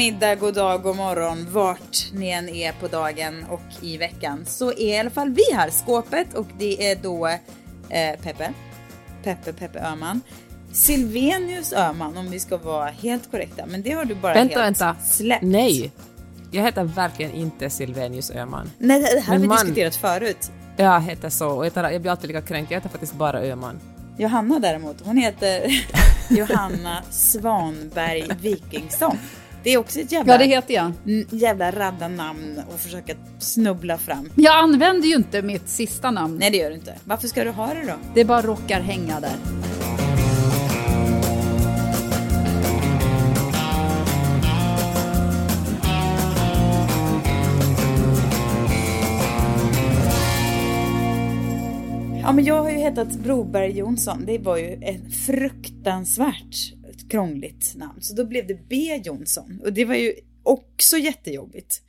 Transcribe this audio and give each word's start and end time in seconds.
middag, 0.00 0.34
god 0.34 0.54
dag, 0.54 0.82
god 0.82 0.96
morgon, 0.96 1.46
vart 1.50 2.12
ni 2.12 2.30
än 2.30 2.48
är 2.48 2.72
på 2.72 2.88
dagen 2.88 3.44
och 3.50 3.60
i 3.80 3.96
veckan 3.96 4.44
så 4.46 4.72
är 4.72 4.80
i 4.80 4.98
alla 4.98 5.10
fall 5.10 5.30
vi 5.30 5.42
här, 5.54 5.70
skåpet 5.70 6.34
och 6.34 6.46
det 6.58 6.90
är 6.90 6.96
då 6.96 7.26
eh, 7.26 8.20
Peppe, 8.22 8.52
Peppe, 9.24 9.52
Peppe 9.52 9.78
Öhman, 9.80 10.20
Silvenius 10.72 11.72
Öhman 11.72 12.16
om 12.16 12.30
vi 12.30 12.40
ska 12.40 12.56
vara 12.56 12.90
helt 12.90 13.30
korrekta, 13.30 13.66
men 13.66 13.82
det 13.82 13.90
har 13.92 14.04
du 14.04 14.14
bara 14.14 14.34
vänta, 14.34 14.60
helt 14.60 14.80
vänta. 14.80 14.96
släppt. 15.04 15.42
Nej, 15.42 15.92
jag 16.50 16.62
heter 16.62 16.84
verkligen 16.84 17.32
inte 17.32 17.70
Silvenius 17.70 18.30
Öhman. 18.30 18.70
Nej, 18.78 19.00
det 19.00 19.20
här 19.20 19.32
har 19.32 19.38
vi 19.38 19.46
man- 19.48 19.56
diskuterat 19.56 19.96
förut. 19.96 20.50
Jag 20.76 21.00
heter 21.00 21.28
så 21.30 21.48
och 21.50 21.66
jag, 21.66 21.74
tar, 21.74 21.90
jag 21.90 22.00
blir 22.02 22.10
alltid 22.12 22.28
lika 22.28 22.42
kränkt. 22.42 22.70
Jag 22.70 22.76
heter 22.78 22.88
faktiskt 22.88 23.14
bara 23.14 23.40
Öhman. 23.42 23.80
Johanna 24.18 24.58
däremot, 24.58 24.96
hon 25.04 25.16
heter 25.16 25.84
Johanna 26.30 27.02
Svanberg 27.10 28.28
Wikingsson. 28.40 29.18
Det 29.62 29.70
är 29.70 29.78
också 29.78 30.00
ett 30.00 30.12
jävla, 30.12 30.32
Ja, 30.32 30.38
det 30.38 30.44
heter 30.44 30.74
jag. 30.74 30.92
n- 31.06 31.26
jävla 31.30 31.70
radda 31.70 32.08
namn 32.08 32.60
och 32.74 32.80
försöka 32.80 33.14
snubbla 33.38 33.98
fram. 33.98 34.30
Jag 34.34 34.58
använder 34.58 35.08
ju 35.08 35.14
inte 35.14 35.42
mitt 35.42 35.68
sista 35.68 36.10
namn. 36.10 36.36
Nej, 36.40 36.50
det 36.50 36.56
gör 36.56 36.68
du 36.70 36.76
inte. 36.76 36.94
Varför 37.04 37.28
ska 37.28 37.44
du 37.44 37.50
ha 37.50 37.66
det 37.74 37.84
då? 37.86 37.92
Det 38.14 38.24
bara 38.24 38.42
råkar 38.42 38.80
hänga 38.80 39.20
där. 39.20 39.36
Ja, 52.22 52.32
men 52.32 52.44
jag 52.44 52.62
har 52.62 52.70
ju 52.70 52.76
hetat 52.78 53.08
Broberg 53.18 53.70
Jonsson. 53.78 54.24
Det 54.26 54.38
var 54.38 54.56
ju 54.56 54.72
ett 54.72 55.14
fruktansvärt 55.26 56.56
krångligt 57.10 57.74
namn. 57.76 58.02
Så 58.02 58.14
då 58.14 58.24
blev 58.24 58.46
det 58.46 58.68
B 58.68 59.02
Jonsson. 59.04 59.60
Och 59.64 59.72
det 59.72 59.84
var 59.84 59.94
ju 59.94 60.14
också 60.42 60.98
jättejobbigt. 60.98 61.82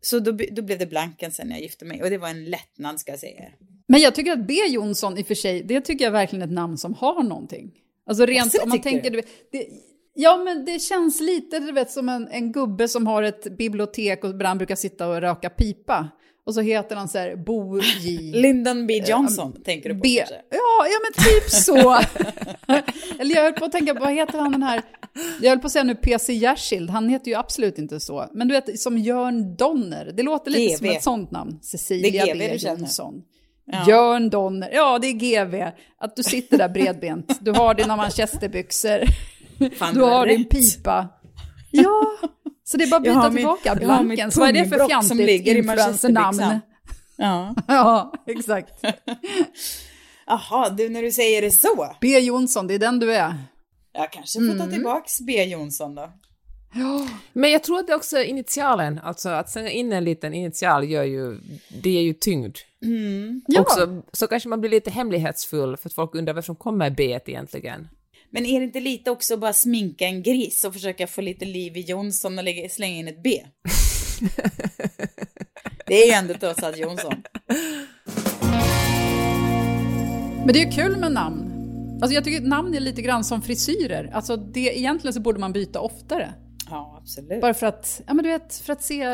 Så 0.00 0.18
då, 0.18 0.32
då 0.50 0.62
blev 0.62 0.78
det 0.78 0.86
Blanken 0.86 1.32
sen 1.32 1.48
när 1.48 1.54
jag 1.54 1.62
gifte 1.62 1.84
mig. 1.84 2.02
Och 2.02 2.10
det 2.10 2.18
var 2.18 2.28
en 2.28 2.44
lättnad 2.44 3.00
ska 3.00 3.12
jag 3.12 3.20
säga. 3.20 3.44
Men 3.88 4.00
jag 4.00 4.14
tycker 4.14 4.32
att 4.32 4.46
B. 4.46 4.54
Jonsson 4.68 5.18
i 5.18 5.22
och 5.22 5.26
för 5.26 5.34
sig, 5.34 5.62
det 5.62 5.80
tycker 5.80 6.04
jag 6.04 6.12
verkligen 6.12 6.42
är 6.42 6.46
ett 6.46 6.52
namn 6.52 6.78
som 6.78 6.94
har 6.94 7.22
någonting. 7.22 7.72
Alltså 8.06 8.26
rent 8.26 8.54
Jaså, 8.54 8.62
om 8.62 8.68
man 8.68 8.80
tänker, 8.80 9.10
du? 9.10 9.22
det, 9.52 9.66
ja 10.14 10.36
men 10.36 10.64
det 10.64 10.78
känns 10.78 11.20
lite 11.20 11.58
du 11.58 11.72
vet 11.72 11.90
som 11.90 12.08
en, 12.08 12.28
en 12.28 12.52
gubbe 12.52 12.88
som 12.88 13.06
har 13.06 13.22
ett 13.22 13.56
bibliotek 13.56 14.24
och 14.24 14.30
ibland 14.30 14.58
brukar 14.58 14.76
sitta 14.76 15.08
och 15.08 15.20
röka 15.20 15.50
pipa. 15.50 16.08
Och 16.46 16.54
så 16.54 16.60
heter 16.60 16.96
han 16.96 17.08
så 17.08 17.18
här 17.18 17.36
Bo 17.36 17.80
J. 17.80 18.18
Lyndon 18.34 18.86
B 18.86 19.02
Johnson 19.06 19.62
tänker 19.64 19.88
du 19.88 19.94
på 19.94 20.00
B. 20.00 20.16
kanske? 20.18 20.34
Ja, 20.50 20.86
ja 20.86 20.98
men 21.02 21.24
typ 21.24 21.50
så. 21.50 21.98
Eller 23.22 23.34
jag 23.34 23.42
höll 23.42 23.52
på 23.52 23.64
att 23.64 23.72
tänka, 23.72 23.94
vad 23.94 24.12
heter 24.12 24.38
han 24.38 24.52
den 24.52 24.62
här? 24.62 24.82
Jag 25.42 25.50
höll 25.50 25.58
på 25.58 25.66
att 25.66 25.72
säga 25.72 25.84
nu 25.84 25.94
PC 25.94 26.32
Jersild, 26.32 26.90
han 26.90 27.08
heter 27.08 27.30
ju 27.30 27.34
absolut 27.36 27.78
inte 27.78 28.00
så. 28.00 28.26
Men 28.34 28.48
du 28.48 28.54
vet, 28.54 28.80
som 28.80 28.98
Jörn 28.98 29.56
Donner, 29.56 30.12
det 30.16 30.22
låter 30.22 30.50
lite 30.50 30.72
GV. 30.72 30.76
som 30.78 30.96
ett 30.96 31.02
sånt 31.02 31.30
namn. 31.30 31.58
Cecilia 31.62 32.24
Det 32.24 32.30
är 32.30 32.34
GV 32.34 32.38
B 32.52 32.58
känner. 32.58 32.78
Jonsson. 32.78 33.22
Jörn 33.88 34.30
Donner, 34.30 34.70
ja 34.72 34.98
det 34.98 35.06
är 35.06 35.12
GV. 35.12 35.70
Att 36.00 36.16
du 36.16 36.22
sitter 36.22 36.58
där 36.58 36.68
bredbent, 36.68 37.38
du 37.40 37.52
har 37.52 37.74
dina 37.74 37.96
manchesterbyxor, 37.96 39.00
Fan, 39.78 39.94
du 39.94 40.00
har 40.02 40.26
din 40.26 40.38
rätt. 40.38 40.50
pipa. 40.50 41.08
Ja, 41.70 42.02
så 42.68 42.76
det 42.76 42.84
är 42.84 42.90
bara 42.90 42.96
att 43.00 43.06
Jag 43.06 43.12
har 43.14 43.30
byta 43.30 43.30
min- 43.30 43.36
tillbaka. 43.36 43.78
jag 43.82 43.88
har 43.88 44.02
mitt 44.02 44.06
Blankens, 44.16 44.36
vad 44.36 44.48
är 44.48 44.52
det 44.52 44.68
för 44.68 44.88
fjantigt 44.88 45.46
influencernamn? 45.46 46.60
Ja. 47.16 47.54
Ja, 47.68 48.12
exakt. 48.26 48.72
Jaha, 50.26 50.70
du 50.70 50.88
när 50.88 51.02
du 51.02 51.12
säger 51.12 51.42
det 51.42 51.50
så. 51.50 51.96
B 52.00 52.18
Jonsson, 52.18 52.66
det 52.66 52.74
är 52.74 52.78
den 52.78 52.98
du 52.98 53.14
är. 53.14 53.34
Jag 53.92 54.12
kanske 54.12 54.38
får 54.40 54.58
ta 54.58 54.66
tillbaks 54.70 55.20
B 55.20 55.44
Jonsson 55.44 55.94
då. 55.94 56.12
Men 57.32 57.50
jag 57.50 57.62
tror 57.62 57.78
att 57.78 57.86
det 57.86 57.92
är 57.92 57.96
också 57.96 58.22
initialen, 58.22 58.98
alltså 59.02 59.28
att 59.28 59.50
slänga 59.50 59.70
in 59.70 59.92
en 59.92 60.04
liten 60.04 60.34
initial 60.34 60.90
gör 60.90 61.02
ju, 61.04 61.40
det 61.82 61.90
ger 61.90 62.00
ju 62.00 62.12
tyngd. 62.14 62.56
Ja. 63.46 63.60
Också, 63.60 64.02
så 64.12 64.26
kanske 64.26 64.48
man 64.48 64.60
blir 64.60 64.70
lite 64.70 64.90
hemlighetsfull 64.90 65.76
för 65.76 65.88
att 65.88 65.92
folk 65.94 66.14
undrar 66.14 66.34
varför 66.34 66.54
kommer 66.54 66.90
B 66.90 67.20
egentligen. 67.26 67.88
Men 68.30 68.46
är 68.46 68.60
det 68.60 68.66
inte 68.66 68.80
lite 68.80 69.10
också 69.10 69.34
att 69.34 69.40
bara 69.40 69.52
sminka 69.52 70.06
en 70.06 70.22
gris 70.22 70.64
och 70.64 70.72
försöka 70.72 71.06
få 71.06 71.20
lite 71.20 71.44
liv 71.44 71.76
i 71.76 71.80
Jonsson 71.80 72.38
och 72.38 72.44
lägga, 72.44 72.68
slänga 72.68 72.96
in 72.96 73.08
ett 73.08 73.22
B? 73.22 73.40
det 75.86 76.02
är 76.02 76.06
ju 76.06 76.12
ändå 76.12 76.34
trots 76.34 76.62
allt 76.62 76.78
Jonsson. 76.78 77.22
Men 80.36 80.52
det 80.52 80.60
är 80.60 80.64
ju 80.64 80.70
kul 80.70 80.96
med 80.96 81.12
namn. 81.12 81.52
Alltså 82.02 82.14
jag 82.14 82.24
tycker 82.24 82.42
att 82.42 82.48
namn 82.48 82.74
är 82.74 82.80
lite 82.80 83.02
grann 83.02 83.24
som 83.24 83.42
frisyrer. 83.42 84.10
Alltså 84.12 84.36
det, 84.36 84.78
egentligen 84.78 85.14
så 85.14 85.20
borde 85.20 85.40
man 85.40 85.52
byta 85.52 85.80
oftare. 85.80 86.34
Ja, 86.70 86.98
absolut. 87.00 87.40
Bara 87.40 87.54
för 87.54 87.66
att, 87.66 88.02
ja 88.06 88.14
men 88.14 88.24
du 88.24 88.30
vet, 88.30 88.54
för 88.56 88.72
att 88.72 88.82
se, 88.82 89.04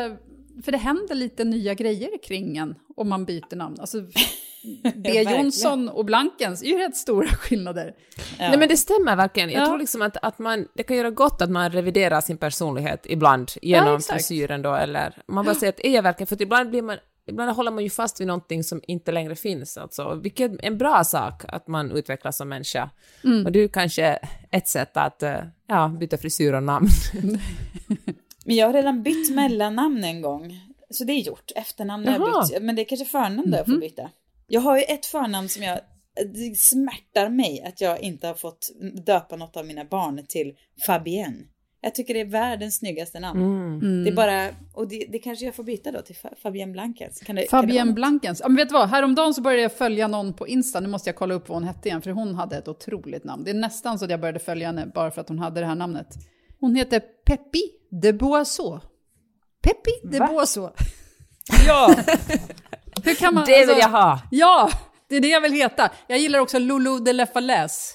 för 0.63 0.71
det 0.71 0.77
händer 0.77 1.15
lite 1.15 1.43
nya 1.43 1.73
grejer 1.73 2.09
kring 2.23 2.57
en 2.57 2.75
om 2.95 3.09
man 3.09 3.25
byter 3.25 3.55
namn. 3.55 3.75
Alltså 3.79 4.01
B. 4.95 5.21
Jonsson 5.21 5.89
och 5.89 6.05
Blankens 6.05 6.63
är 6.63 6.67
ju 6.67 6.77
rätt 6.77 6.95
stora 6.95 7.27
skillnader. 7.27 7.93
Nej 8.39 8.57
men 8.57 8.69
det 8.69 8.77
stämmer 8.77 9.15
verkligen. 9.15 9.49
Jag 9.49 9.61
Ja. 9.61 9.65
tror 9.65 9.77
liksom 9.77 10.01
att, 10.01 10.17
att 10.21 10.39
man, 10.39 10.67
det 10.75 10.83
kan 10.83 10.97
göra 10.97 11.11
gott 11.11 11.41
att 11.41 11.49
man 11.49 11.71
reviderar 11.71 12.21
sin 12.21 12.37
personlighet 12.37 13.05
ibland 13.09 13.51
genom 13.61 13.93
Ja, 13.93 13.99
frisyren 13.99 14.61
då, 14.61 14.73
eller 14.75 15.21
man 15.27 15.45
bara 15.45 15.55
säger 15.55 15.73
att 15.73 15.79
är 15.85 15.89
jag 15.95 16.03
verkligen, 16.03 16.27
för 16.27 16.41
ibland 16.41 16.69
blir 16.69 16.81
man 16.81 16.97
Ibland 17.25 17.51
håller 17.51 17.71
man 17.71 17.83
ju 17.83 17.89
fast 17.89 18.19
vid 18.21 18.27
någonting 18.27 18.63
som 18.63 18.81
inte 18.87 19.11
längre 19.11 19.35
finns, 19.35 19.77
alltså, 19.77 20.15
vilket 20.15 20.51
är 20.51 20.65
en 20.65 20.77
bra 20.77 21.03
sak 21.03 21.43
att 21.47 21.67
man 21.67 21.91
utvecklas 21.91 22.37
som 22.37 22.49
människa. 22.49 22.89
Mm. 23.23 23.45
Och 23.45 23.51
det 23.51 23.59
är 23.59 23.67
kanske 23.67 24.19
ett 24.51 24.67
sätt 24.67 24.97
att 24.97 25.23
eh, 25.23 25.35
ja, 25.67 25.87
byta 25.99 26.17
frisyr 26.17 26.53
och 26.53 26.63
namn. 26.63 26.87
Men 28.43 28.55
jag 28.55 28.67
har 28.67 28.73
redan 28.73 29.03
bytt 29.03 29.35
mellannamn 29.35 30.03
en 30.03 30.21
gång. 30.21 30.59
Så 30.89 31.03
det 31.03 31.13
är 31.13 31.19
gjort. 31.19 31.51
Efternamn 31.55 32.07
har 32.07 32.13
jag 32.13 32.49
bytt. 32.49 32.61
Men 32.63 32.75
det 32.75 32.81
är 32.81 32.85
kanske 32.85 33.05
förnamn 33.05 33.51
där 33.51 33.57
jag 33.57 33.65
får 33.65 33.79
byta. 33.79 34.09
Jag 34.47 34.61
har 34.61 34.77
ju 34.77 34.83
ett 34.83 35.05
förnamn 35.05 35.49
som 35.49 35.63
jag... 35.63 35.79
Det 36.33 36.57
smärtar 36.57 37.29
mig 37.29 37.63
att 37.67 37.81
jag 37.81 38.01
inte 38.01 38.27
har 38.27 38.33
fått 38.33 38.69
döpa 39.05 39.35
något 39.35 39.57
av 39.57 39.65
mina 39.65 39.85
barn 39.85 40.25
till 40.27 40.53
Fabienne. 40.85 41.37
Jag 41.81 41.95
tycker 41.95 42.13
det 42.13 42.21
är 42.21 42.25
världens 42.25 42.77
snyggaste 42.77 43.19
namn. 43.19 43.41
Mm. 43.41 44.03
Det 44.03 44.09
är 44.09 44.15
bara... 44.15 44.49
Och 44.73 44.87
det, 44.87 45.05
det 45.09 45.19
kanske 45.19 45.45
jag 45.45 45.55
får 45.55 45.63
byta 45.63 45.91
då 45.91 46.01
till 46.01 46.15
Fa- 46.15 46.35
Fabienne 46.43 46.71
Blankens. 46.73 47.19
Kan 47.19 47.35
det, 47.35 47.41
kan 47.41 47.61
det 47.61 47.67
Fabienne 47.67 47.79
vara 47.79 47.85
något? 47.85 47.95
Blankens. 47.95 48.39
Ja, 48.41 48.47
men 48.49 48.55
vet 48.55 48.69
du 48.69 48.73
vad? 48.73 48.89
Häromdagen 48.89 49.33
så 49.33 49.41
började 49.41 49.61
jag 49.61 49.73
följa 49.73 50.07
någon 50.07 50.33
på 50.33 50.47
Insta. 50.47 50.79
Nu 50.79 50.87
måste 50.87 51.09
jag 51.09 51.15
kolla 51.15 51.33
upp 51.33 51.49
vad 51.49 51.55
hon 51.55 51.67
hette 51.67 51.87
igen, 51.89 52.01
för 52.01 52.11
hon 52.11 52.35
hade 52.35 52.57
ett 52.57 52.67
otroligt 52.67 53.23
namn. 53.23 53.43
Det 53.43 53.49
är 53.51 53.55
nästan 53.55 53.99
så 53.99 54.05
att 54.05 54.11
jag 54.11 54.19
började 54.19 54.39
följa 54.39 54.67
henne 54.67 54.91
bara 54.95 55.11
för 55.11 55.21
att 55.21 55.29
hon 55.29 55.39
hade 55.39 55.59
det 55.59 55.65
här 55.65 55.75
namnet. 55.75 56.07
Hon 56.63 56.75
heter 56.75 56.99
Peppi 56.99 57.61
de 58.01 58.13
Boisseau. 58.13 58.79
Peppi 59.61 59.91
de 60.03 60.19
Va? 60.19 60.27
Boisseau. 60.27 60.69
Ja! 61.67 61.95
Hur 63.03 63.15
kan 63.15 63.33
man... 63.33 63.45
Det 63.45 63.51
vill 63.59 63.69
alltså- 63.69 63.79
jag 63.81 63.89
ha! 63.89 64.21
Ja, 64.31 64.69
det 65.09 65.15
är 65.15 65.21
det 65.21 65.27
jag 65.27 65.41
vill 65.41 65.51
heta. 65.53 65.91
Jag 66.07 66.19
gillar 66.19 66.39
också 66.39 66.59
Loulou 66.59 66.99
de 66.99 67.13
la 67.13 67.25
Falaise. 67.25 67.93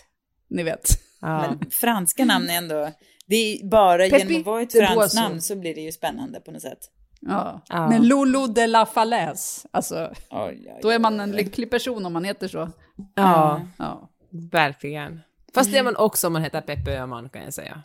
Ni 0.51 0.63
vet. 0.63 0.89
Ja. 1.21 1.41
Men 1.41 1.71
franska 1.71 2.25
namn 2.25 2.51
är 2.51 2.57
ändå... 2.57 2.91
Det 3.27 3.37
är 3.37 3.69
bara 3.69 4.09
Peppi 4.09 4.19
genom 4.19 4.41
att 4.41 4.47
vara 4.47 4.63
ett 4.63 4.73
franskt 4.73 5.15
namn 5.15 5.43
så 5.43 5.57
blir 5.57 5.75
det 5.75 5.81
ju 5.81 5.93
spännande 5.93 6.41
på 6.41 6.51
något 6.51 6.63
sätt. 6.63 6.79
Ja. 7.21 7.63
Ja. 7.69 7.89
Men 7.89 8.09
Loulou 8.09 8.47
de 8.47 8.67
la 8.67 8.87
Falaise, 8.87 9.69
alltså, 9.71 10.13
Oj, 10.31 10.73
oj, 10.75 10.79
då 10.83 10.91
är 10.91 10.99
man 10.99 11.21
en 11.21 11.33
lycklig 11.33 11.71
person 11.71 12.07
om 12.07 12.13
man 12.13 12.25
heter 12.25 12.49
så. 12.49 12.71
ja, 13.15 13.61
Ja. 13.79 14.11
verkligen. 14.53 15.21
Fast 15.55 15.73
det 15.73 15.79
är 15.79 15.83
man 15.83 15.97
också 15.97 16.27
om 16.27 16.33
man 16.33 16.43
heter 16.43 16.61
Peppe 16.61 16.99
Öhman 16.99 17.29
kan 17.29 17.43
jag 17.43 17.55
säga. 17.61 17.83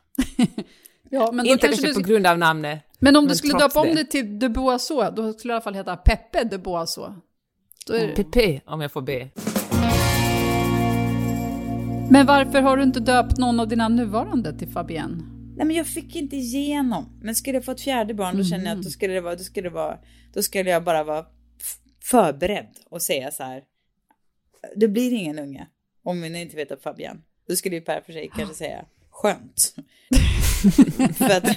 Ja, 1.10 1.32
men 1.32 1.46
då 1.46 1.52
inte 1.52 1.68
kanske 1.68 1.84
kanske 1.84 2.00
du... 2.00 2.04
på 2.04 2.10
grund 2.10 2.28
av 2.28 2.38
namnet. 2.38 2.80
Men 3.00 3.16
om 3.16 3.24
du 3.24 3.28
Men 3.28 3.36
skulle 3.36 3.54
trots 3.54 3.74
döpa 3.74 3.88
om 3.90 3.96
det. 3.96 4.06
till 4.06 4.40
de 4.40 4.50
Boisseau, 4.50 5.12
då 5.12 5.34
skulle 5.34 5.54
det 5.54 5.54
i 5.54 5.56
alla 5.56 5.62
fall 5.62 5.76
heta 5.76 5.98
Peppe 5.98 6.44
de 6.44 6.58
Boisseau. 6.58 7.14
Då 7.88 7.94
är 7.94 8.08
det... 8.08 8.24
Pepe, 8.24 8.62
om 8.66 8.82
jag 8.82 8.92
får 8.92 9.02
be. 9.02 9.30
Men 12.10 12.26
varför 12.26 12.62
har 12.62 12.78
du 12.78 12.84
inte 12.84 13.00
döpt 13.00 13.38
någon 13.38 13.60
av 13.60 13.68
dina 13.68 13.90
nuvarande 13.90 14.60
till 14.60 14.68
Fabienne? 14.68 15.24
Nej 15.56 15.66
men 15.66 15.76
jag 15.76 15.88
fick 15.88 16.16
inte 16.16 16.36
igenom. 16.36 17.20
Men 17.22 17.36
skulle 17.36 17.58
jag 17.58 17.66
få 17.66 17.72
ett 17.72 17.82
fjärde 17.82 18.14
barn 18.14 18.38
då 18.38 18.44
känner 18.44 18.66
jag 18.66 18.78
att 18.78 18.84
då 18.84 18.90
skulle 18.90 19.14
det 19.14 19.22
vara, 19.22 19.36
då 19.36 19.44
skulle 19.44 19.70
det 19.70 19.74
vara, 19.74 19.98
då 20.34 20.42
skulle 20.42 20.70
jag 20.70 20.84
bara 20.84 21.04
vara 21.04 21.26
förberedd 22.04 22.78
och 22.90 23.02
säga 23.02 23.32
så 23.32 23.44
här. 23.44 23.64
Det 24.76 24.88
blir 24.88 25.14
ingen 25.14 25.40
unge. 25.40 25.68
Om 26.04 26.22
ni 26.22 26.42
inte 26.42 26.56
vet 26.56 26.72
att 26.72 26.82
Fabian. 26.82 27.22
Då 27.48 27.56
skulle 27.56 27.76
ju 27.76 27.82
Per 27.82 28.02
för 28.02 28.14
sig 28.14 28.32
kanske 28.36 28.56
säga 28.56 28.86
skönt. 29.12 29.76
att, 31.20 31.48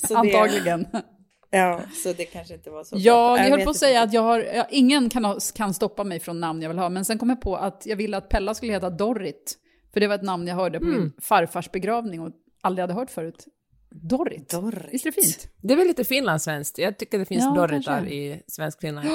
så 0.00 0.08
det- 0.08 0.16
Antagligen. 0.16 0.86
Ja, 1.50 1.80
så 2.04 2.12
det 2.12 2.24
kanske 2.24 2.54
inte 2.54 2.70
var 2.70 2.84
så. 2.84 2.96
Ja, 2.98 3.38
jag 3.38 3.50
höll 3.50 3.64
på 3.64 3.70
att 3.70 3.76
säga 3.76 4.02
att 4.02 4.12
jag 4.12 4.22
har, 4.22 4.38
ja, 4.38 4.66
ingen 4.70 5.10
kan, 5.10 5.24
ha, 5.24 5.38
kan 5.54 5.74
stoppa 5.74 6.04
mig 6.04 6.20
från 6.20 6.40
namn 6.40 6.62
jag 6.62 6.68
vill 6.68 6.78
ha, 6.78 6.88
men 6.88 7.04
sen 7.04 7.18
kom 7.18 7.28
jag 7.28 7.40
på 7.40 7.56
att 7.56 7.82
jag 7.86 7.96
ville 7.96 8.16
att 8.16 8.28
Pella 8.28 8.54
skulle 8.54 8.72
heta 8.72 8.90
Dorrit. 8.90 9.58
För 9.92 10.00
det 10.00 10.06
var 10.08 10.14
ett 10.14 10.22
namn 10.22 10.46
jag 10.46 10.54
hörde 10.54 10.78
på 10.78 10.84
min 10.86 11.12
farfars 11.22 11.70
begravning 11.70 12.20
och 12.20 12.30
aldrig 12.60 12.82
hade 12.82 12.94
hört 12.94 13.10
förut. 13.10 13.46
Dorrit. 13.90 14.50
Dorrit. 14.50 14.88
Visst 14.94 15.06
är 15.06 15.10
det 15.10 15.22
fint? 15.22 15.48
Det 15.62 15.72
är 15.72 15.76
väl 15.76 15.86
lite 15.86 16.04
finlandssvenskt. 16.04 16.78
Jag 16.78 16.98
tycker 16.98 17.18
det 17.18 17.24
finns 17.24 17.44
Ja, 17.44 17.50
Dorritar 17.54 17.96
kanske. 17.98 18.14
i 18.14 18.42
svensk 18.46 18.80
Finland. 18.80 19.08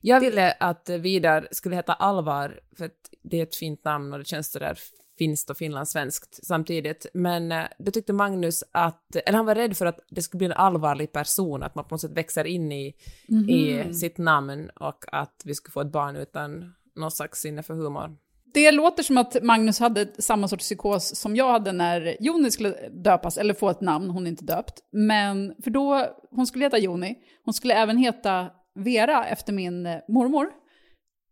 Jag 0.00 0.20
ville 0.26 0.52
att 0.52 0.88
Vidar 0.88 1.48
skulle 1.50 1.76
heta 1.76 1.92
Alvar, 1.92 2.60
för 2.78 2.84
att 2.84 2.92
det 3.30 3.38
är 3.38 3.42
ett 3.42 3.56
fint 3.56 3.84
namn 3.84 4.12
och 4.12 4.18
det 4.18 4.24
känns 4.24 4.52
sådär 4.52 4.78
finskt 5.18 5.50
och 5.50 5.56
finlandssvenskt 5.56 6.46
samtidigt. 6.46 7.06
Men 7.14 7.52
eh, 7.52 7.64
då 7.78 7.90
tyckte 7.90 8.12
Magnus 8.12 8.64
att, 8.72 9.16
eller 9.16 9.36
han 9.36 9.46
var 9.46 9.54
rädd 9.54 9.76
för 9.76 9.86
att 9.86 9.98
det 10.10 10.22
skulle 10.22 10.38
bli 10.38 10.46
en 10.46 10.52
allvarlig 10.52 11.12
person, 11.12 11.62
att 11.62 11.74
man 11.74 11.84
på 11.84 11.94
något 11.94 12.00
sätt 12.00 12.10
växer 12.12 12.44
in 12.44 12.72
i, 12.72 12.94
Mhm. 13.28 13.50
i 13.50 13.94
sitt 13.94 14.18
namn 14.18 14.70
och 14.80 15.04
att 15.12 15.42
vi 15.44 15.54
skulle 15.54 15.72
få 15.72 15.80
ett 15.80 15.92
barn 15.92 16.16
utan 16.16 16.74
någon 16.96 17.10
slags 17.10 17.40
sinne 17.40 17.62
för 17.62 17.74
humor. 17.74 18.16
Det 18.54 18.72
låter 18.72 19.02
som 19.02 19.18
att 19.18 19.42
Magnus 19.42 19.78
hade 19.80 20.22
samma 20.22 20.48
sorts 20.48 20.64
psykos 20.64 21.16
som 21.16 21.36
jag 21.36 21.52
hade 21.52 21.72
när 21.72 22.16
Joni 22.20 22.50
skulle 22.50 22.88
döpas, 22.88 23.38
eller 23.38 23.54
få 23.54 23.70
ett 23.70 23.80
namn, 23.80 24.10
hon 24.10 24.26
är 24.26 24.30
inte 24.30 24.44
döpt. 24.44 24.80
Men, 24.92 25.54
för 25.64 25.70
då, 25.70 26.06
hon 26.30 26.46
skulle 26.46 26.64
heta 26.64 26.78
Joni, 26.78 27.14
hon 27.44 27.54
skulle 27.54 27.74
även 27.74 27.96
heta 27.96 28.50
Vera 28.74 29.26
efter 29.26 29.52
min 29.52 29.86
eh, 29.86 29.98
mormor. 30.08 30.46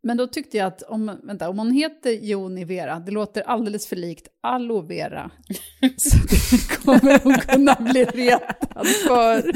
Men 0.04 0.16
då 0.16 0.26
tyckte 0.26 0.56
jag 0.56 0.66
att 0.66 0.82
om, 0.82 1.18
vänta, 1.22 1.48
om 1.48 1.58
hon 1.58 1.70
heter 1.70 2.10
Joni 2.10 2.64
Vera, 2.64 2.98
det 2.98 3.12
låter 3.12 3.42
alldeles 3.42 3.86
för 3.86 3.96
likt 3.96 4.28
aloe 4.42 4.86
vera. 4.86 5.30
Så 5.96 6.16
det 6.16 6.84
kommer 6.84 7.20
hon 7.22 7.34
kunna 7.34 7.74
bli 7.74 8.04
retad 8.04 8.86
för. 8.86 9.52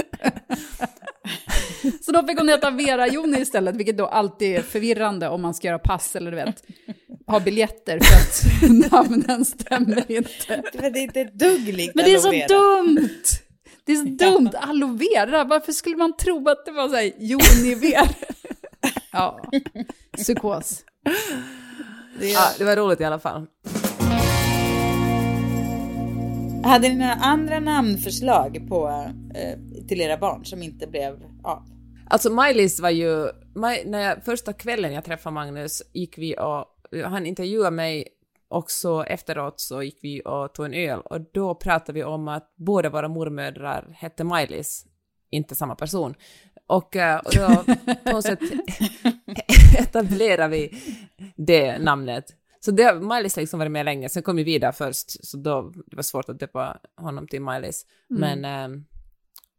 Så 2.01 2.13
då 2.13 2.27
fick 2.27 2.39
hon 2.39 2.49
heta 2.49 2.71
Vera 2.71 3.09
Joni 3.09 3.41
istället, 3.41 3.77
vilket 3.77 3.99
då 3.99 4.07
alltid 4.07 4.57
är 4.57 4.63
förvirrande 4.63 5.29
om 5.29 5.43
man 5.43 5.55
ska 5.55 5.67
göra 5.67 5.79
pass 5.79 6.17
eller 6.17 6.31
du 6.31 6.37
vet, 6.37 6.63
ha 7.27 7.41
biljetter 7.41 8.01
för 8.01 8.15
att 8.15 8.91
namnen 8.93 9.45
stämmer 9.45 10.13
inte. 10.13 10.63
Det 10.73 10.79
är 10.79 10.97
inte 10.97 11.25
dugg 11.25 11.75
likt 11.75 11.95
Men 11.95 12.05
det 12.05 12.13
är 12.13 12.19
så 12.19 12.55
dumt! 12.55 13.09
Det 13.85 13.93
är 13.93 13.97
så 13.97 14.05
dumt, 14.05 14.51
aloe 14.55 14.97
vera, 14.97 15.45
varför 15.45 15.73
skulle 15.73 15.97
man 15.97 16.17
tro 16.17 16.49
att 16.49 16.65
det 16.65 16.73
var 16.73 16.89
såhär 16.89 17.13
Joni 17.19 17.75
Vera? 17.75 18.09
Ja, 19.13 19.41
psykos. 20.17 20.85
Det 22.19 22.27
är, 22.27 22.33
Ja, 22.33 22.49
det 22.59 22.65
var 22.65 22.77
roligt 22.77 23.01
i 23.01 23.05
alla 23.05 23.19
fall. 23.19 23.47
Hade 26.65 26.89
ni 26.89 26.95
några 26.97 27.13
andra 27.13 27.61
namnförslag 27.61 28.69
på, 28.69 28.89
eh, 29.35 29.87
till 29.89 30.01
era 30.01 30.17
barn 30.17 30.45
som 30.45 30.63
inte 30.63 30.87
blev 30.87 31.15
av? 31.45 31.63
Alltså 32.11 32.31
Maj-Lis 32.31 32.81
var 32.81 32.91
ju, 32.91 33.29
Maj, 33.55 33.85
när 33.87 34.01
jag, 34.01 34.25
första 34.25 34.53
kvällen 34.53 34.93
jag 34.93 35.05
träffade 35.05 35.35
Magnus 35.35 35.83
gick 35.93 36.19
vi 36.19 36.37
och, 36.39 36.65
han 37.05 37.27
intervjuade 37.27 37.77
mig 37.77 38.09
och 38.49 38.71
så 38.71 39.03
efteråt 39.03 39.61
så 39.61 39.83
gick 39.83 39.99
vi 40.03 40.23
och 40.25 40.55
tog 40.55 40.67
en 40.67 40.75
öl 40.75 41.01
och 41.01 41.21
då 41.33 41.55
pratade 41.55 41.93
vi 41.93 42.05
om 42.05 42.29
att 42.29 42.55
båda 42.57 42.91
våra 42.91 43.09
mormödrar 43.09 43.91
hette 43.95 44.25
Maj-Lis, 44.25 44.85
inte 45.31 45.55
samma 45.55 45.75
person. 45.75 46.15
Och, 46.67 46.97
eh, 46.97 47.19
och 47.19 47.33
då 47.35 47.65
på 48.05 48.13
något 48.13 48.25
sätt 48.25 48.41
etablerade 49.79 50.49
vi 50.49 50.83
det 51.37 51.79
namnet. 51.79 52.25
Så 52.61 52.71
det, 52.71 52.83
har 52.83 53.39
liksom 53.41 53.59
varit 53.59 53.73
med 53.73 53.85
länge, 53.85 54.09
sen 54.09 54.23
kom 54.23 54.39
ju 54.39 54.45
Vida 54.45 54.73
först, 54.73 55.27
så 55.27 55.37
då 55.37 55.73
det 55.87 55.97
var 55.97 56.03
svårt 56.03 56.29
att 56.29 56.41
döpa 56.41 56.79
honom 56.97 57.29
till 57.29 57.43
Maj-Lis. 57.43 57.87
Men 58.09 58.45
eh, 58.45 58.81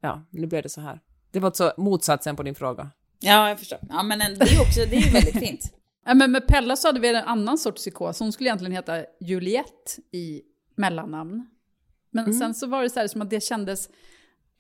ja, 0.01 0.24
nu 0.30 0.48
blev 0.48 0.63
det 0.63 0.69
så 0.69 0.81
här. 0.81 1.00
Det 1.31 1.39
var 1.39 1.48
alltså 1.48 1.74
motsatsen 1.77 2.36
på 2.36 2.44
din 2.44 2.56
fråga. 2.56 2.92
Ja, 3.19 3.50
jag 3.50 3.60
förstår. 3.60 3.80
Ja, 3.89 4.04
men 4.04 4.22
en- 4.22 4.38
det 4.39 4.45
är 4.45 4.54
ju 4.54 4.60
också, 4.62 4.80
det 4.89 4.95
är 4.95 5.01
ju 5.01 5.12
väldigt 5.12 5.39
fint. 5.39 5.62
Ja, 6.06 6.13
men 6.13 6.31
med 6.31 6.48
Pella 6.48 6.75
så 6.75 6.88
hade 6.88 7.00
vi 7.00 7.10
en 7.10 7.15
annan 7.15 7.57
sorts 7.57 7.81
psykos. 7.81 8.19
Hon 8.19 8.31
skulle 8.31 8.50
egentligen 8.50 8.72
heta 8.72 9.04
Juliette 9.22 10.01
i 10.12 10.42
mellannamn. 10.75 11.50
Men 12.12 12.33
sen 12.33 12.54
så 12.54 12.68
var 12.68 12.83
det 12.83 12.89
så 12.89 13.00
här 13.00 13.07
som 13.07 13.22
att 13.22 13.30
det 13.30 13.44
kändes 13.44 13.89